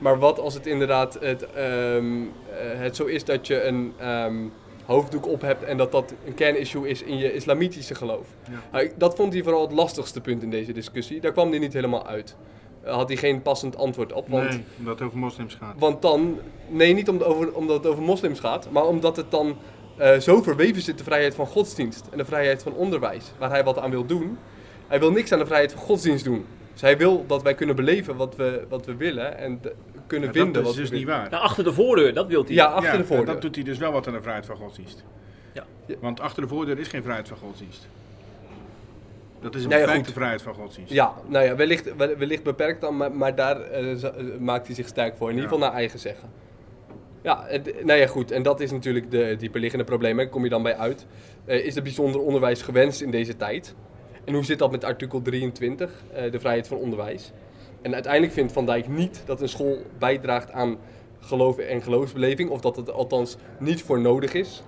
Maar 0.01 0.19
wat 0.19 0.39
als 0.39 0.55
het 0.55 0.67
inderdaad 0.67 1.19
het, 1.21 1.47
ehm, 1.53 2.05
eh, 2.23 2.81
het 2.81 2.97
zo 2.97 3.05
is 3.05 3.25
dat 3.25 3.47
je 3.47 3.63
een 3.65 3.93
ehm, 3.99 4.37
hoofddoek 4.85 5.27
op 5.27 5.41
hebt 5.41 5.65
en 5.65 5.77
dat 5.77 5.93
dat 5.93 6.15
een 6.27 6.35
kernissue 6.35 6.89
is 6.89 7.03
in 7.03 7.19
je 7.19 7.35
islamitische 7.35 7.95
geloof? 7.95 8.27
Ja. 8.51 8.57
Nou, 8.73 8.91
dat 8.97 9.15
vond 9.17 9.33
hij 9.33 9.43
vooral 9.43 9.63
het 9.63 9.73
lastigste 9.73 10.21
punt 10.21 10.43
in 10.43 10.51
deze 10.51 10.73
discussie. 10.73 11.21
Daar 11.21 11.33
kwam 11.33 11.51
hij 11.51 11.59
niet 11.59 11.73
helemaal 11.73 12.07
uit. 12.07 12.37
Daar 12.85 12.95
had 12.95 13.09
hij 13.09 13.17
geen 13.17 13.43
passend 13.43 13.77
antwoord 13.77 14.13
op. 14.13 14.29
Want 14.29 14.49
Nee, 14.49 14.65
omdat 14.79 14.99
het 14.99 15.07
over 15.07 15.19
moslims 15.19 15.55
gaat. 15.55 15.75
want 15.79 16.03
dan, 16.03 16.39
nee, 16.69 16.95
niet 16.95 17.09
om- 17.09 17.21
over, 17.23 17.53
omdat 17.55 17.77
het 17.77 17.87
over 17.93 18.03
moslims 18.03 18.41
gaat, 18.41 18.71
maar 18.71 18.87
omdat 18.87 19.17
het 19.17 19.31
dan 19.31 19.57
eh, 19.97 20.19
zo 20.19 20.43
verweven 20.43 20.83
zit, 20.83 20.99
de 20.99 21.05
vrijheid 21.05 21.35
van 21.35 21.47
godsdienst 21.47 22.07
en 22.11 22.19
de 22.19 22.25
vrijheid 22.25 22.63
van 22.63 22.73
onderwijs, 22.75 23.33
waar 23.39 23.51
hij 23.51 23.65
wat 23.65 23.79
aan 23.79 23.91
wil 23.91 24.05
doen. 24.07 24.39
Hij 24.87 25.01
wil 25.01 25.11
niks 25.13 25.33
aan 25.33 25.39
de 25.39 25.47
vrijheid 25.47 25.73
van 25.73 25.81
godsdienst 25.83 26.25
doen. 26.25 26.45
Dus 26.73 26.81
hij 26.81 26.97
wil 26.99 27.25
dat 27.27 27.43
wij 27.43 27.55
kunnen 27.55 27.77
beleven 27.77 28.17
wat 28.17 28.37
we, 28.37 28.65
wat 28.69 28.87
we 28.87 28.97
willen 28.97 29.39
en 29.39 29.61
kunnen 30.11 30.33
vinden 30.33 30.53
dat 30.53 30.63
wat 30.63 30.73
is 30.73 30.79
dus 30.91 30.99
niet 30.99 31.07
waar. 31.09 31.31
Nou, 31.31 31.43
achter 31.43 31.65
de 31.65 31.73
voordeur, 31.73 32.15
dat 32.15 32.27
wil 32.27 32.45
hij. 32.45 32.55
Ja, 32.55 32.65
achter 32.65 32.93
Ja, 32.93 32.99
de 32.99 33.05
voordeur. 33.05 33.27
Dat 33.27 33.43
doet 33.43 33.55
hij 33.55 33.65
dus 33.65 33.79
wel 33.79 33.93
wat 33.93 34.07
aan 34.07 34.13
de 34.13 34.21
vrijheid 34.23 34.47
van 34.47 34.57
godsdienst. 34.57 35.05
Ja. 35.53 35.65
Ja. 35.87 35.95
Want 36.01 36.21
achter 36.21 36.43
de 36.43 36.49
voordeur 36.49 36.79
is 36.79 36.89
geen 36.89 37.03
vrijheid 37.03 37.29
van 37.29 37.37
godsdienst. 37.37 37.89
Dat 39.41 39.55
is 39.55 39.63
een 39.63 39.69
Nee, 39.69 39.79
ja, 39.79 39.85
beperkte 39.85 40.07
goed. 40.09 40.17
vrijheid 40.19 40.43
van 40.43 40.55
godsdienst. 40.55 40.93
Ja, 40.93 41.13
nou 41.27 41.45
ja, 41.45 41.57
wellicht, 41.57 41.97
wel- 41.97 42.17
wellicht 42.17 42.43
beperkt 42.43 42.81
dan, 42.81 42.97
maar, 42.97 43.13
maar 43.13 43.35
daar 43.35 43.61
eh, 43.61 44.05
eh, 44.05 44.13
maakt 44.39 44.67
hij 44.67 44.75
zich 44.77 44.89
sterk 44.89 45.17
voor. 45.17 45.29
In 45.29 45.35
ieder 45.35 45.51
geval 45.51 45.67
naar 45.67 45.77
eigen 45.77 45.99
zeggen. 45.99 46.29
Ja, 47.23 47.45
het- 47.47 47.85
nou 47.85 47.99
ja, 47.99 48.07
goed. 48.07 48.31
En 48.31 48.43
dat 48.43 48.61
is 48.61 48.71
natuurlijk 48.71 49.11
de 49.11 49.35
dieperliggende 49.39 49.85
probleem. 49.85 50.17
Daar 50.17 50.29
kom 50.29 50.45
je 50.45 50.51
dan 50.51 50.63
bij 50.63 50.77
uit. 50.77 51.07
Eh, 51.45 51.65
is 51.67 51.77
er 51.77 51.83
bijzonder 51.83 52.21
onderwijs 52.21 52.63
gewenst 52.63 53.01
in 53.01 53.11
deze 53.11 53.37
tijd? 53.37 53.75
En 54.25 54.35
hoe 54.35 54.45
zit 54.45 54.59
dat 54.59 54.71
met 54.71 54.85
artikel 54.85 55.23
23, 55.23 55.91
eh, 56.13 56.31
de 56.33 56.41
vrijheid 56.41 56.69
van 56.69 56.77
onderwijs? 56.77 57.33
En 57.83 57.95
uiteindelijk 57.95 58.33
vindt 58.33 58.53
Van 58.53 58.67
Dijk 58.67 58.89
niet 58.89 59.23
dat 59.27 59.41
een 59.41 59.49
school 59.49 59.77
bijdraagt 59.99 60.53
aan 60.53 60.77
geloof 61.21 61.59
en 61.59 61.83
geloofsbeleving. 61.83 62.51
Of 62.51 62.61
dat 62.61 62.77
het 62.77 62.93
althans 62.93 63.37
niet 63.59 63.83
voor 63.83 64.01
nodig 64.01 64.33
is. 64.35 64.63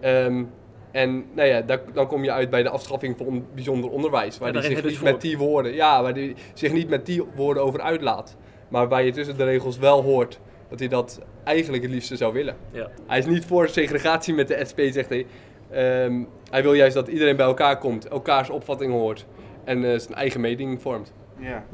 Ehm, 0.00 0.44
en 0.90 1.24
nou 1.34 1.48
ja, 1.48 1.60
daar, 1.62 1.80
dan 1.92 2.06
kom 2.06 2.24
je 2.24 2.32
uit 2.32 2.50
bij 2.50 2.62
de 2.62 2.68
afschaffing 2.68 3.16
van 3.16 3.26
on- 3.26 3.46
bijzonder 3.54 3.90
onderwijs. 3.90 4.38
Waar 4.38 4.48
Ja, 4.48 4.54
hij 4.60 4.62
daar 4.62 4.80
zich 4.80 4.90
niet 4.90 5.02
met 5.02 5.20
die 5.20 5.38
woorden, 5.38 5.74
ja, 5.74 6.02
waar 6.02 6.12
hij 6.12 6.34
zich 6.54 6.72
niet 6.72 6.88
met 6.88 7.06
die 7.06 7.22
woorden 7.34 7.62
over 7.62 7.80
uitlaat. 7.80 8.36
Maar 8.68 8.88
waar 8.88 9.02
je 9.04 9.12
tussen 9.12 9.36
de 9.36 9.44
regels 9.44 9.78
wel 9.78 10.02
hoort 10.02 10.40
dat 10.68 10.78
hij 10.78 10.88
dat 10.88 11.20
eigenlijk 11.44 11.82
het 11.82 11.92
liefste 11.92 12.16
zou 12.16 12.32
willen. 12.32 12.56
Ja. 12.72 12.88
Hij 13.06 13.18
is 13.18 13.26
niet 13.26 13.44
voor 13.44 13.68
segregatie 13.68 14.34
met 14.34 14.48
de 14.48 14.64
SP, 14.70 14.80
zegt 14.90 15.08
hij. 15.08 15.26
Ehm, 15.70 16.22
hij 16.50 16.62
wil 16.62 16.72
juist 16.74 16.94
dat 16.94 17.08
iedereen 17.08 17.36
bij 17.36 17.46
elkaar 17.46 17.78
komt, 17.78 18.08
elkaars 18.08 18.50
opvatting 18.50 18.92
hoort 18.92 19.26
en 19.64 19.84
eh, 19.92 19.98
zijn 19.98 20.14
eigen 20.14 20.40
mening 20.40 20.82
vormt. 20.82 21.12
Ja, 21.38 21.64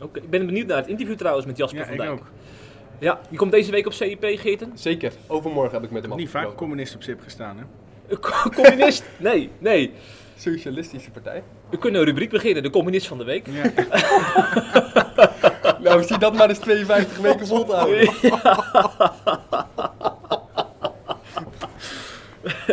Oké, 0.00 0.18
Ik 0.20 0.30
ben 0.30 0.46
benieuwd 0.46 0.66
naar 0.66 0.76
het 0.76 0.86
interview 0.86 1.16
trouwens 1.16 1.46
met 1.46 1.56
Jasper 1.56 1.78
ja 1.80 1.84
van 1.84 1.94
ik 1.94 2.00
Dijk. 2.00 2.12
ook. 2.12 2.22
Ja, 2.98 3.20
die 3.28 3.38
komt 3.38 3.52
deze 3.52 3.70
week 3.70 3.86
op 3.86 3.92
CIP, 3.92 4.24
Geerten. 4.24 4.70
Zeker, 4.74 5.12
overmorgen 5.26 5.74
heb 5.74 5.84
ik 5.84 5.90
met 5.90 6.02
Ik 6.04 6.08
hem 6.08 6.18
niet 6.18 6.28
vaak 6.28 6.54
communist 6.54 6.94
op 6.94 7.02
zip 7.02 7.20
gestaan, 7.22 7.56
hè? 7.58 7.64
Een 8.08 8.18
Communist? 8.54 9.04
Nee, 9.16 9.50
nee. 9.58 9.92
Socialistische 10.36 11.10
partij. 11.10 11.42
We 11.70 11.78
kunnen 11.78 12.00
een 12.00 12.06
rubriek 12.06 12.30
beginnen, 12.30 12.62
de 12.62 12.70
communist 12.70 13.06
van 13.06 13.18
de 13.18 13.24
week. 13.24 13.46
Ja. 13.46 13.72
Nou, 15.80 15.96
Nou, 15.96 16.02
zie 16.04 16.18
dat 16.18 16.34
maar 16.36 16.48
eens 16.48 16.58
52 16.58 17.18
weken 17.18 17.46
vol 17.46 17.64
te 17.64 17.72
houden. 17.74 18.12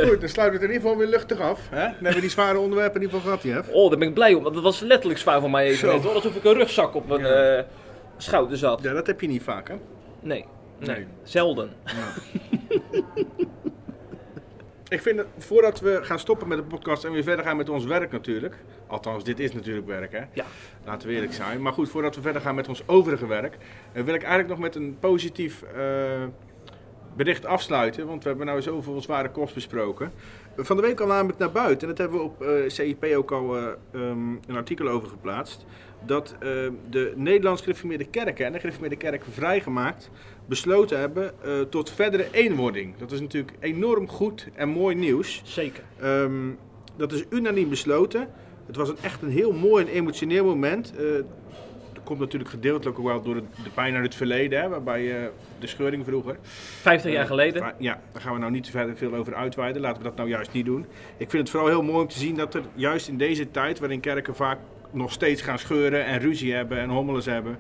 Goed, 0.08 0.20
dan 0.20 0.30
sluiten 0.30 0.60
we 0.60 0.66
het 0.66 0.74
in 0.76 0.78
ieder 0.78 0.82
geval 0.82 0.98
weer 0.98 1.08
luchtig 1.08 1.40
af. 1.40 1.60
Hè? 1.70 1.76
Dan 1.84 1.90
hebben 1.94 2.14
we 2.14 2.20
die 2.22 2.30
zware 2.30 2.58
onderwerpen 2.60 2.96
in 2.96 3.02
ieder 3.08 3.20
geval 3.20 3.38
gehad, 3.38 3.56
Jeff. 3.56 3.70
Oh, 3.74 3.90
daar 3.90 4.00
ben 4.00 4.08
ik 4.08 4.14
blij 4.14 4.34
om. 4.34 4.44
want 4.44 4.56
Dat 4.56 4.64
was 4.64 4.80
letterlijk 4.80 5.20
zwaar 5.20 5.40
voor 5.40 5.50
mij 5.50 5.66
even. 5.68 5.88
Net, 5.90 6.04
hoor. 6.04 6.14
Alsof 6.14 6.36
ik 6.36 6.44
een 6.44 6.54
rugzak 6.54 6.96
op 6.96 7.08
mijn 7.08 7.22
Ja. 7.22 7.58
eh, 7.58 7.64
schouder 8.18 8.58
zat. 8.58 8.82
Ja, 8.84 8.94
dat 8.94 9.08
heb 9.08 9.22
je 9.22 9.28
niet 9.28 9.44
vaak, 9.44 9.68
hè? 9.68 9.76
Nee, 10.20 10.46
nee, 10.80 10.90
Nee. 10.96 11.06
zelden. 11.24 11.70
Ik 14.88 15.02
vind 15.02 15.18
dat 15.18 15.26
voordat 15.38 15.80
we 15.80 16.00
gaan 16.02 16.20
stoppen 16.20 16.48
met 16.48 16.58
de 16.58 16.64
podcast 16.64 17.04
en 17.04 17.12
weer 17.12 17.24
verder 17.24 17.46
gaan 17.46 17.58
met 17.58 17.70
ons 17.70 17.86
werk 17.86 18.12
natuurlijk. 18.12 18.56
Althans, 18.88 19.24
dit 19.24 19.40
is 19.40 19.54
natuurlijk 19.54 19.88
werk, 19.88 20.12
hè? 20.12 20.22
Ja. 20.34 20.46
Laten 20.86 21.08
we 21.08 21.14
eerlijk 21.14 21.34
zijn. 21.34 21.62
Maar 21.62 21.74
goed, 21.74 21.90
voordat 21.90 22.16
we 22.16 22.22
verder 22.22 22.42
gaan 22.42 22.56
met 22.56 22.68
ons 22.68 22.84
overige 22.86 23.28
werk, 23.28 23.58
eh, 23.94 24.04
wil 24.04 24.14
ik 24.14 24.22
eigenlijk 24.22 24.50
nog 24.50 24.60
met 24.60 24.76
een 24.76 24.98
positief 25.00 25.64
eh, 25.76 25.82
bericht 27.15 27.45
afsluiten. 27.45 28.08
Want 28.08 28.24
we 28.24 28.30
hebben 28.30 28.47
nou 28.47 28.62
zoveel 28.62 29.02
zware 29.02 29.32
kost 29.32 29.54
besproken. 29.54 30.12
Van 30.58 30.76
de 30.76 30.82
week 30.82 31.00
al 31.00 31.08
namelijk 31.08 31.39
naar 31.39 31.52
buiten, 31.52 31.82
en 31.82 31.88
dat 31.88 31.97
hebben 31.97 32.17
we 32.17 32.24
op 32.24 32.41
eh, 32.41 32.50
CIP 32.67 33.04
ook 33.04 33.32
al 33.32 33.58
eh, 33.58 33.63
ehm, 33.91 34.30
een 34.47 34.56
artikel 34.56 34.88
over 34.88 35.10
geplaatst. 35.10 35.65
Dat 36.06 36.36
eh, 36.39 36.50
de 36.89 37.13
Nederlands 37.15 37.62
gereformeerde 37.62 38.06
kerken 38.06 38.45
en 38.45 38.52
de 38.52 38.60
gereformeerde 38.60 38.95
kerken 38.95 39.32
vrijgemaakt 39.32 40.10
besloten 40.45 41.00
hebben 41.00 41.43
eh, 41.43 41.62
tot 41.62 41.89
verdere 41.89 42.28
eenwording. 42.32 42.97
Dat 42.97 43.12
is 43.12 43.19
natuurlijk 43.19 43.54
enorm 43.60 44.08
goed 44.08 44.47
en 44.54 44.69
mooi 44.69 44.95
nieuws. 44.95 45.41
Zeker. 45.45 45.84
Ehm, 46.00 46.50
dat 46.97 47.12
is 47.12 47.26
unaniem 47.30 47.69
besloten. 47.69 48.28
Het 48.65 48.76
was 48.76 48.89
een, 48.89 48.97
echt 49.02 49.21
een 49.21 49.30
heel 49.30 49.54
mooi 49.54 49.86
en 49.86 49.91
emotioneel 49.91 50.45
moment. 50.45 50.93
Komt 52.12 52.24
natuurlijk 52.24 52.52
gedeeltelijk 52.52 53.00
ook 53.00 53.06
wel 53.06 53.21
door 53.21 53.34
de, 53.34 53.43
de 53.63 53.69
pijn 53.69 53.95
uit 53.95 54.04
het 54.04 54.15
verleden, 54.15 54.62
hè, 54.62 54.69
waarbij 54.69 55.17
eh, 55.24 55.28
de 55.60 55.67
scheuring 55.67 56.06
vroeger. 56.06 56.38
50 56.41 57.12
jaar 57.12 57.21
Eh, 57.21 57.28
geleden. 57.28 57.74
Ja, 57.78 58.02
daar 58.12 58.21
gaan 58.21 58.34
we 58.34 58.39
nou 58.39 58.52
niet 58.52 58.69
verder 58.69 58.97
veel 58.97 59.15
over 59.15 59.36
uitweiden. 59.36 59.82
Laten 59.82 59.97
we 59.97 60.08
dat 60.08 60.15
nou 60.17 60.30
juist 60.30 60.52
niet 60.52 60.65
doen. 60.65 60.86
Ik 61.17 61.30
vind 61.30 61.41
het 61.41 61.50
vooral 61.50 61.69
heel 61.69 61.84
mooi 61.84 62.02
om 62.02 62.08
te 62.08 62.17
zien 62.19 62.36
dat 62.36 62.54
er 62.54 62.62
juist 62.76 63.08
in 63.08 63.17
deze 63.17 63.52
tijd, 63.52 63.80
waarin 63.80 64.00
kerken 64.00 64.36
vaak 64.36 64.58
nog 64.91 65.12
steeds 65.12 65.41
gaan 65.41 65.60
scheuren 65.60 66.06
en 66.06 66.19
ruzie 66.19 66.54
hebben 66.54 66.78
en 66.78 66.89
hommeles 66.89 67.26
hebben, 67.26 67.58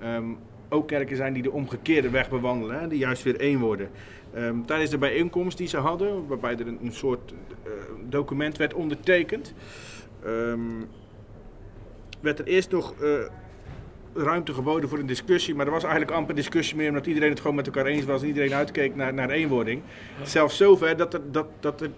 ehm, 0.00 0.24
ook 0.68 0.88
kerken 0.88 1.16
zijn 1.16 1.32
die 1.32 1.42
de 1.42 1.50
omgekeerde 1.50 2.10
weg 2.10 2.30
bewandelen, 2.30 2.80
hè, 2.80 2.88
die 2.88 2.98
juist 2.98 3.22
weer 3.22 3.40
één 3.40 3.58
worden. 3.58 3.90
Ehm, 4.34 4.62
tijdens 4.62 4.90
de 4.90 4.98
bijeenkomst 4.98 5.58
die 5.58 5.68
ze 5.68 5.76
hadden, 5.76 6.26
waarbij 6.26 6.56
er 6.58 6.66
een, 6.66 6.78
een 6.82 6.92
soort 6.92 7.32
eh, 7.64 7.70
document 8.08 8.56
werd 8.56 8.74
ondertekend, 8.74 9.54
ehm, 10.24 10.60
werd 12.20 12.38
er 12.38 12.46
eerst 12.46 12.70
nog 12.70 12.94
ruimte 14.14 14.54
geboden 14.54 14.88
voor 14.88 14.98
een 14.98 15.06
discussie, 15.06 15.54
maar 15.54 15.66
er 15.66 15.72
was 15.72 15.82
eigenlijk 15.82 16.12
amper 16.12 16.34
discussie 16.34 16.76
meer, 16.76 16.88
omdat 16.88 17.06
iedereen 17.06 17.30
het 17.30 17.40
gewoon 17.40 17.56
met 17.56 17.66
elkaar 17.66 17.86
eens 17.86 18.04
was 18.04 18.22
en 18.22 18.28
iedereen 18.28 18.54
uitkeek 18.54 18.94
naar, 18.94 19.14
naar 19.14 19.30
eenwording. 19.30 19.82
Zelfs 20.22 20.56
zover 20.56 20.96
dat, 20.96 21.14
er, 21.14 21.20
dat, 21.30 21.46
dat 21.60 21.78
de 21.78 21.90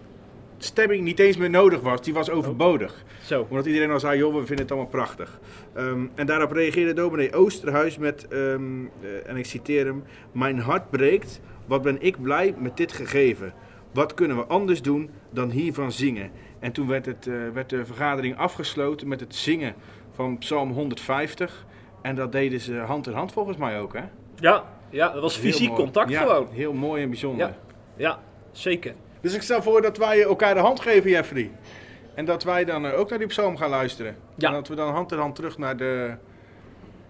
stemming 0.58 1.04
niet 1.04 1.18
eens 1.18 1.36
meer 1.36 1.50
nodig 1.50 1.80
was, 1.80 2.02
die 2.02 2.14
was 2.14 2.30
overbodig. 2.30 3.04
Zo. 3.22 3.46
Omdat 3.48 3.66
iedereen 3.66 3.90
al 3.90 4.00
zei, 4.00 4.18
joh, 4.18 4.34
we 4.34 4.46
vinden 4.46 4.58
het 4.58 4.70
allemaal 4.70 4.90
prachtig. 4.90 5.40
Ehm, 5.74 6.06
en 6.14 6.26
daarop 6.26 6.52
reageerde 6.52 6.92
dominee 6.92 7.32
Oosterhuis 7.32 7.98
met, 7.98 8.28
ehm, 8.28 8.84
eh, 9.00 9.26
en 9.26 9.36
ik 9.36 9.46
citeer 9.46 9.86
hem, 9.86 10.04
Mijn 10.32 10.58
hart 10.58 10.90
breekt, 10.90 11.40
wat 11.66 11.82
ben 11.82 12.02
ik 12.02 12.22
blij 12.22 12.54
met 12.58 12.76
dit 12.76 12.92
gegeven. 12.92 13.54
Wat 13.92 14.14
kunnen 14.14 14.36
we 14.36 14.44
anders 14.44 14.82
doen 14.82 15.10
dan 15.30 15.50
hiervan 15.50 15.92
zingen? 15.92 16.30
En 16.58 16.72
toen 16.72 16.86
werd, 16.86 17.06
het, 17.06 17.26
eh, 17.26 17.34
werd 17.52 17.70
de 17.70 17.84
vergadering 17.84 18.36
afgesloten 18.36 19.08
met 19.08 19.20
het 19.20 19.34
zingen 19.34 19.74
van 20.14 20.38
Psalm 20.38 20.70
150. 20.70 21.66
En 22.04 22.14
dat 22.14 22.32
deden 22.32 22.60
ze 22.60 22.74
hand 22.76 23.06
in 23.06 23.12
hand 23.12 23.32
volgens 23.32 23.56
mij 23.56 23.80
ook, 23.80 23.92
hè? 23.94 24.00
Ja, 24.36 24.64
ja, 24.90 25.08
dat 25.12 25.22
was 25.22 25.34
Heel 25.40 25.50
fysiek 25.50 25.68
mooi. 25.68 25.80
contact 25.80 26.10
Ja, 26.10 26.20
gewoon. 26.20 26.48
heel 26.50 26.72
mooi 26.72 27.02
en 27.02 27.08
bijzonder. 27.08 27.46
Ja. 27.46 27.54
Ja, 27.96 28.18
zeker. 28.52 28.94
Dus 29.20 29.34
ik 29.34 29.42
stel 29.42 29.62
voor 29.62 29.82
dat 29.82 29.96
wij 29.96 30.22
elkaar 30.22 30.54
de 30.54 30.60
hand 30.60 30.80
geven, 30.80 31.10
Jeffrey. 31.10 31.50
En 32.14 32.24
dat 32.24 32.42
wij 32.42 32.64
dan 32.64 32.86
eh, 32.86 32.98
ook 32.98 33.10
naar 33.10 33.18
die 33.18 33.28
psalm 33.28 33.56
gaan 33.56 33.70
luisteren. 33.70 34.16
Ja. 34.36 34.48
En 34.48 34.54
dat 34.54 34.68
we 34.68 34.74
dan 34.74 34.92
hand 34.92 35.12
in 35.12 35.18
hand 35.18 35.34
terug 35.34 35.58
naar 35.58 35.76
de 35.76 36.14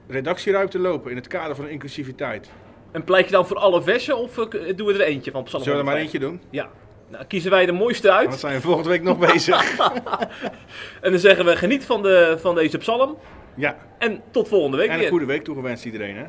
redactieruimte 0.08 0.78
lopen 0.78 1.10
in 1.10 1.16
het 1.16 1.26
kader 1.26 1.56
van 1.56 1.68
inclusiviteit. 1.68 2.50
En 2.90 3.04
pleit 3.04 3.24
je 3.24 3.32
dan 3.32 3.46
voor 3.46 3.56
alle 3.56 3.82
versen 3.82 4.16
of 4.18 4.38
eh, 4.38 4.76
doen 4.76 4.86
we 4.86 4.92
er 4.92 5.00
eentje 5.00 5.30
van 5.30 5.42
Psalm 5.42 5.62
Zullen 5.62 5.78
we 5.78 5.84
er 5.84 5.90
maar 5.92 6.00
105? 6.00 6.12
eentje 6.12 6.18
doen? 6.18 6.40
Ja. 6.50 6.68
Nou, 7.08 7.24
kiezen 7.24 7.50
wij 7.50 7.66
de 7.66 7.72
mooiste 7.72 8.12
uit. 8.12 8.28
Want 8.28 8.40
zijn 8.40 8.54
we 8.54 8.60
volgende 8.60 8.88
week 8.88 9.02
nog 9.02 9.18
bezig. 9.18 9.78
En 11.00 11.10
dan 11.10 11.18
zeggen 11.18 11.44
we 11.44 11.56
geniet 11.56 11.84
van, 11.84 12.02
de, 12.02 12.36
van 12.40 12.54
deze 12.54 12.78
psalm. 12.78 13.16
Ja. 13.56 13.76
En 13.98 14.22
tot 14.30 14.48
volgende 14.48 14.76
week 14.76 14.88
En 14.88 14.94
weer. 14.94 15.04
een 15.04 15.10
goede 15.10 15.26
week 15.26 15.44
toegewenst 15.44 15.84
iedereen, 15.84 16.16
hè? 16.16 16.24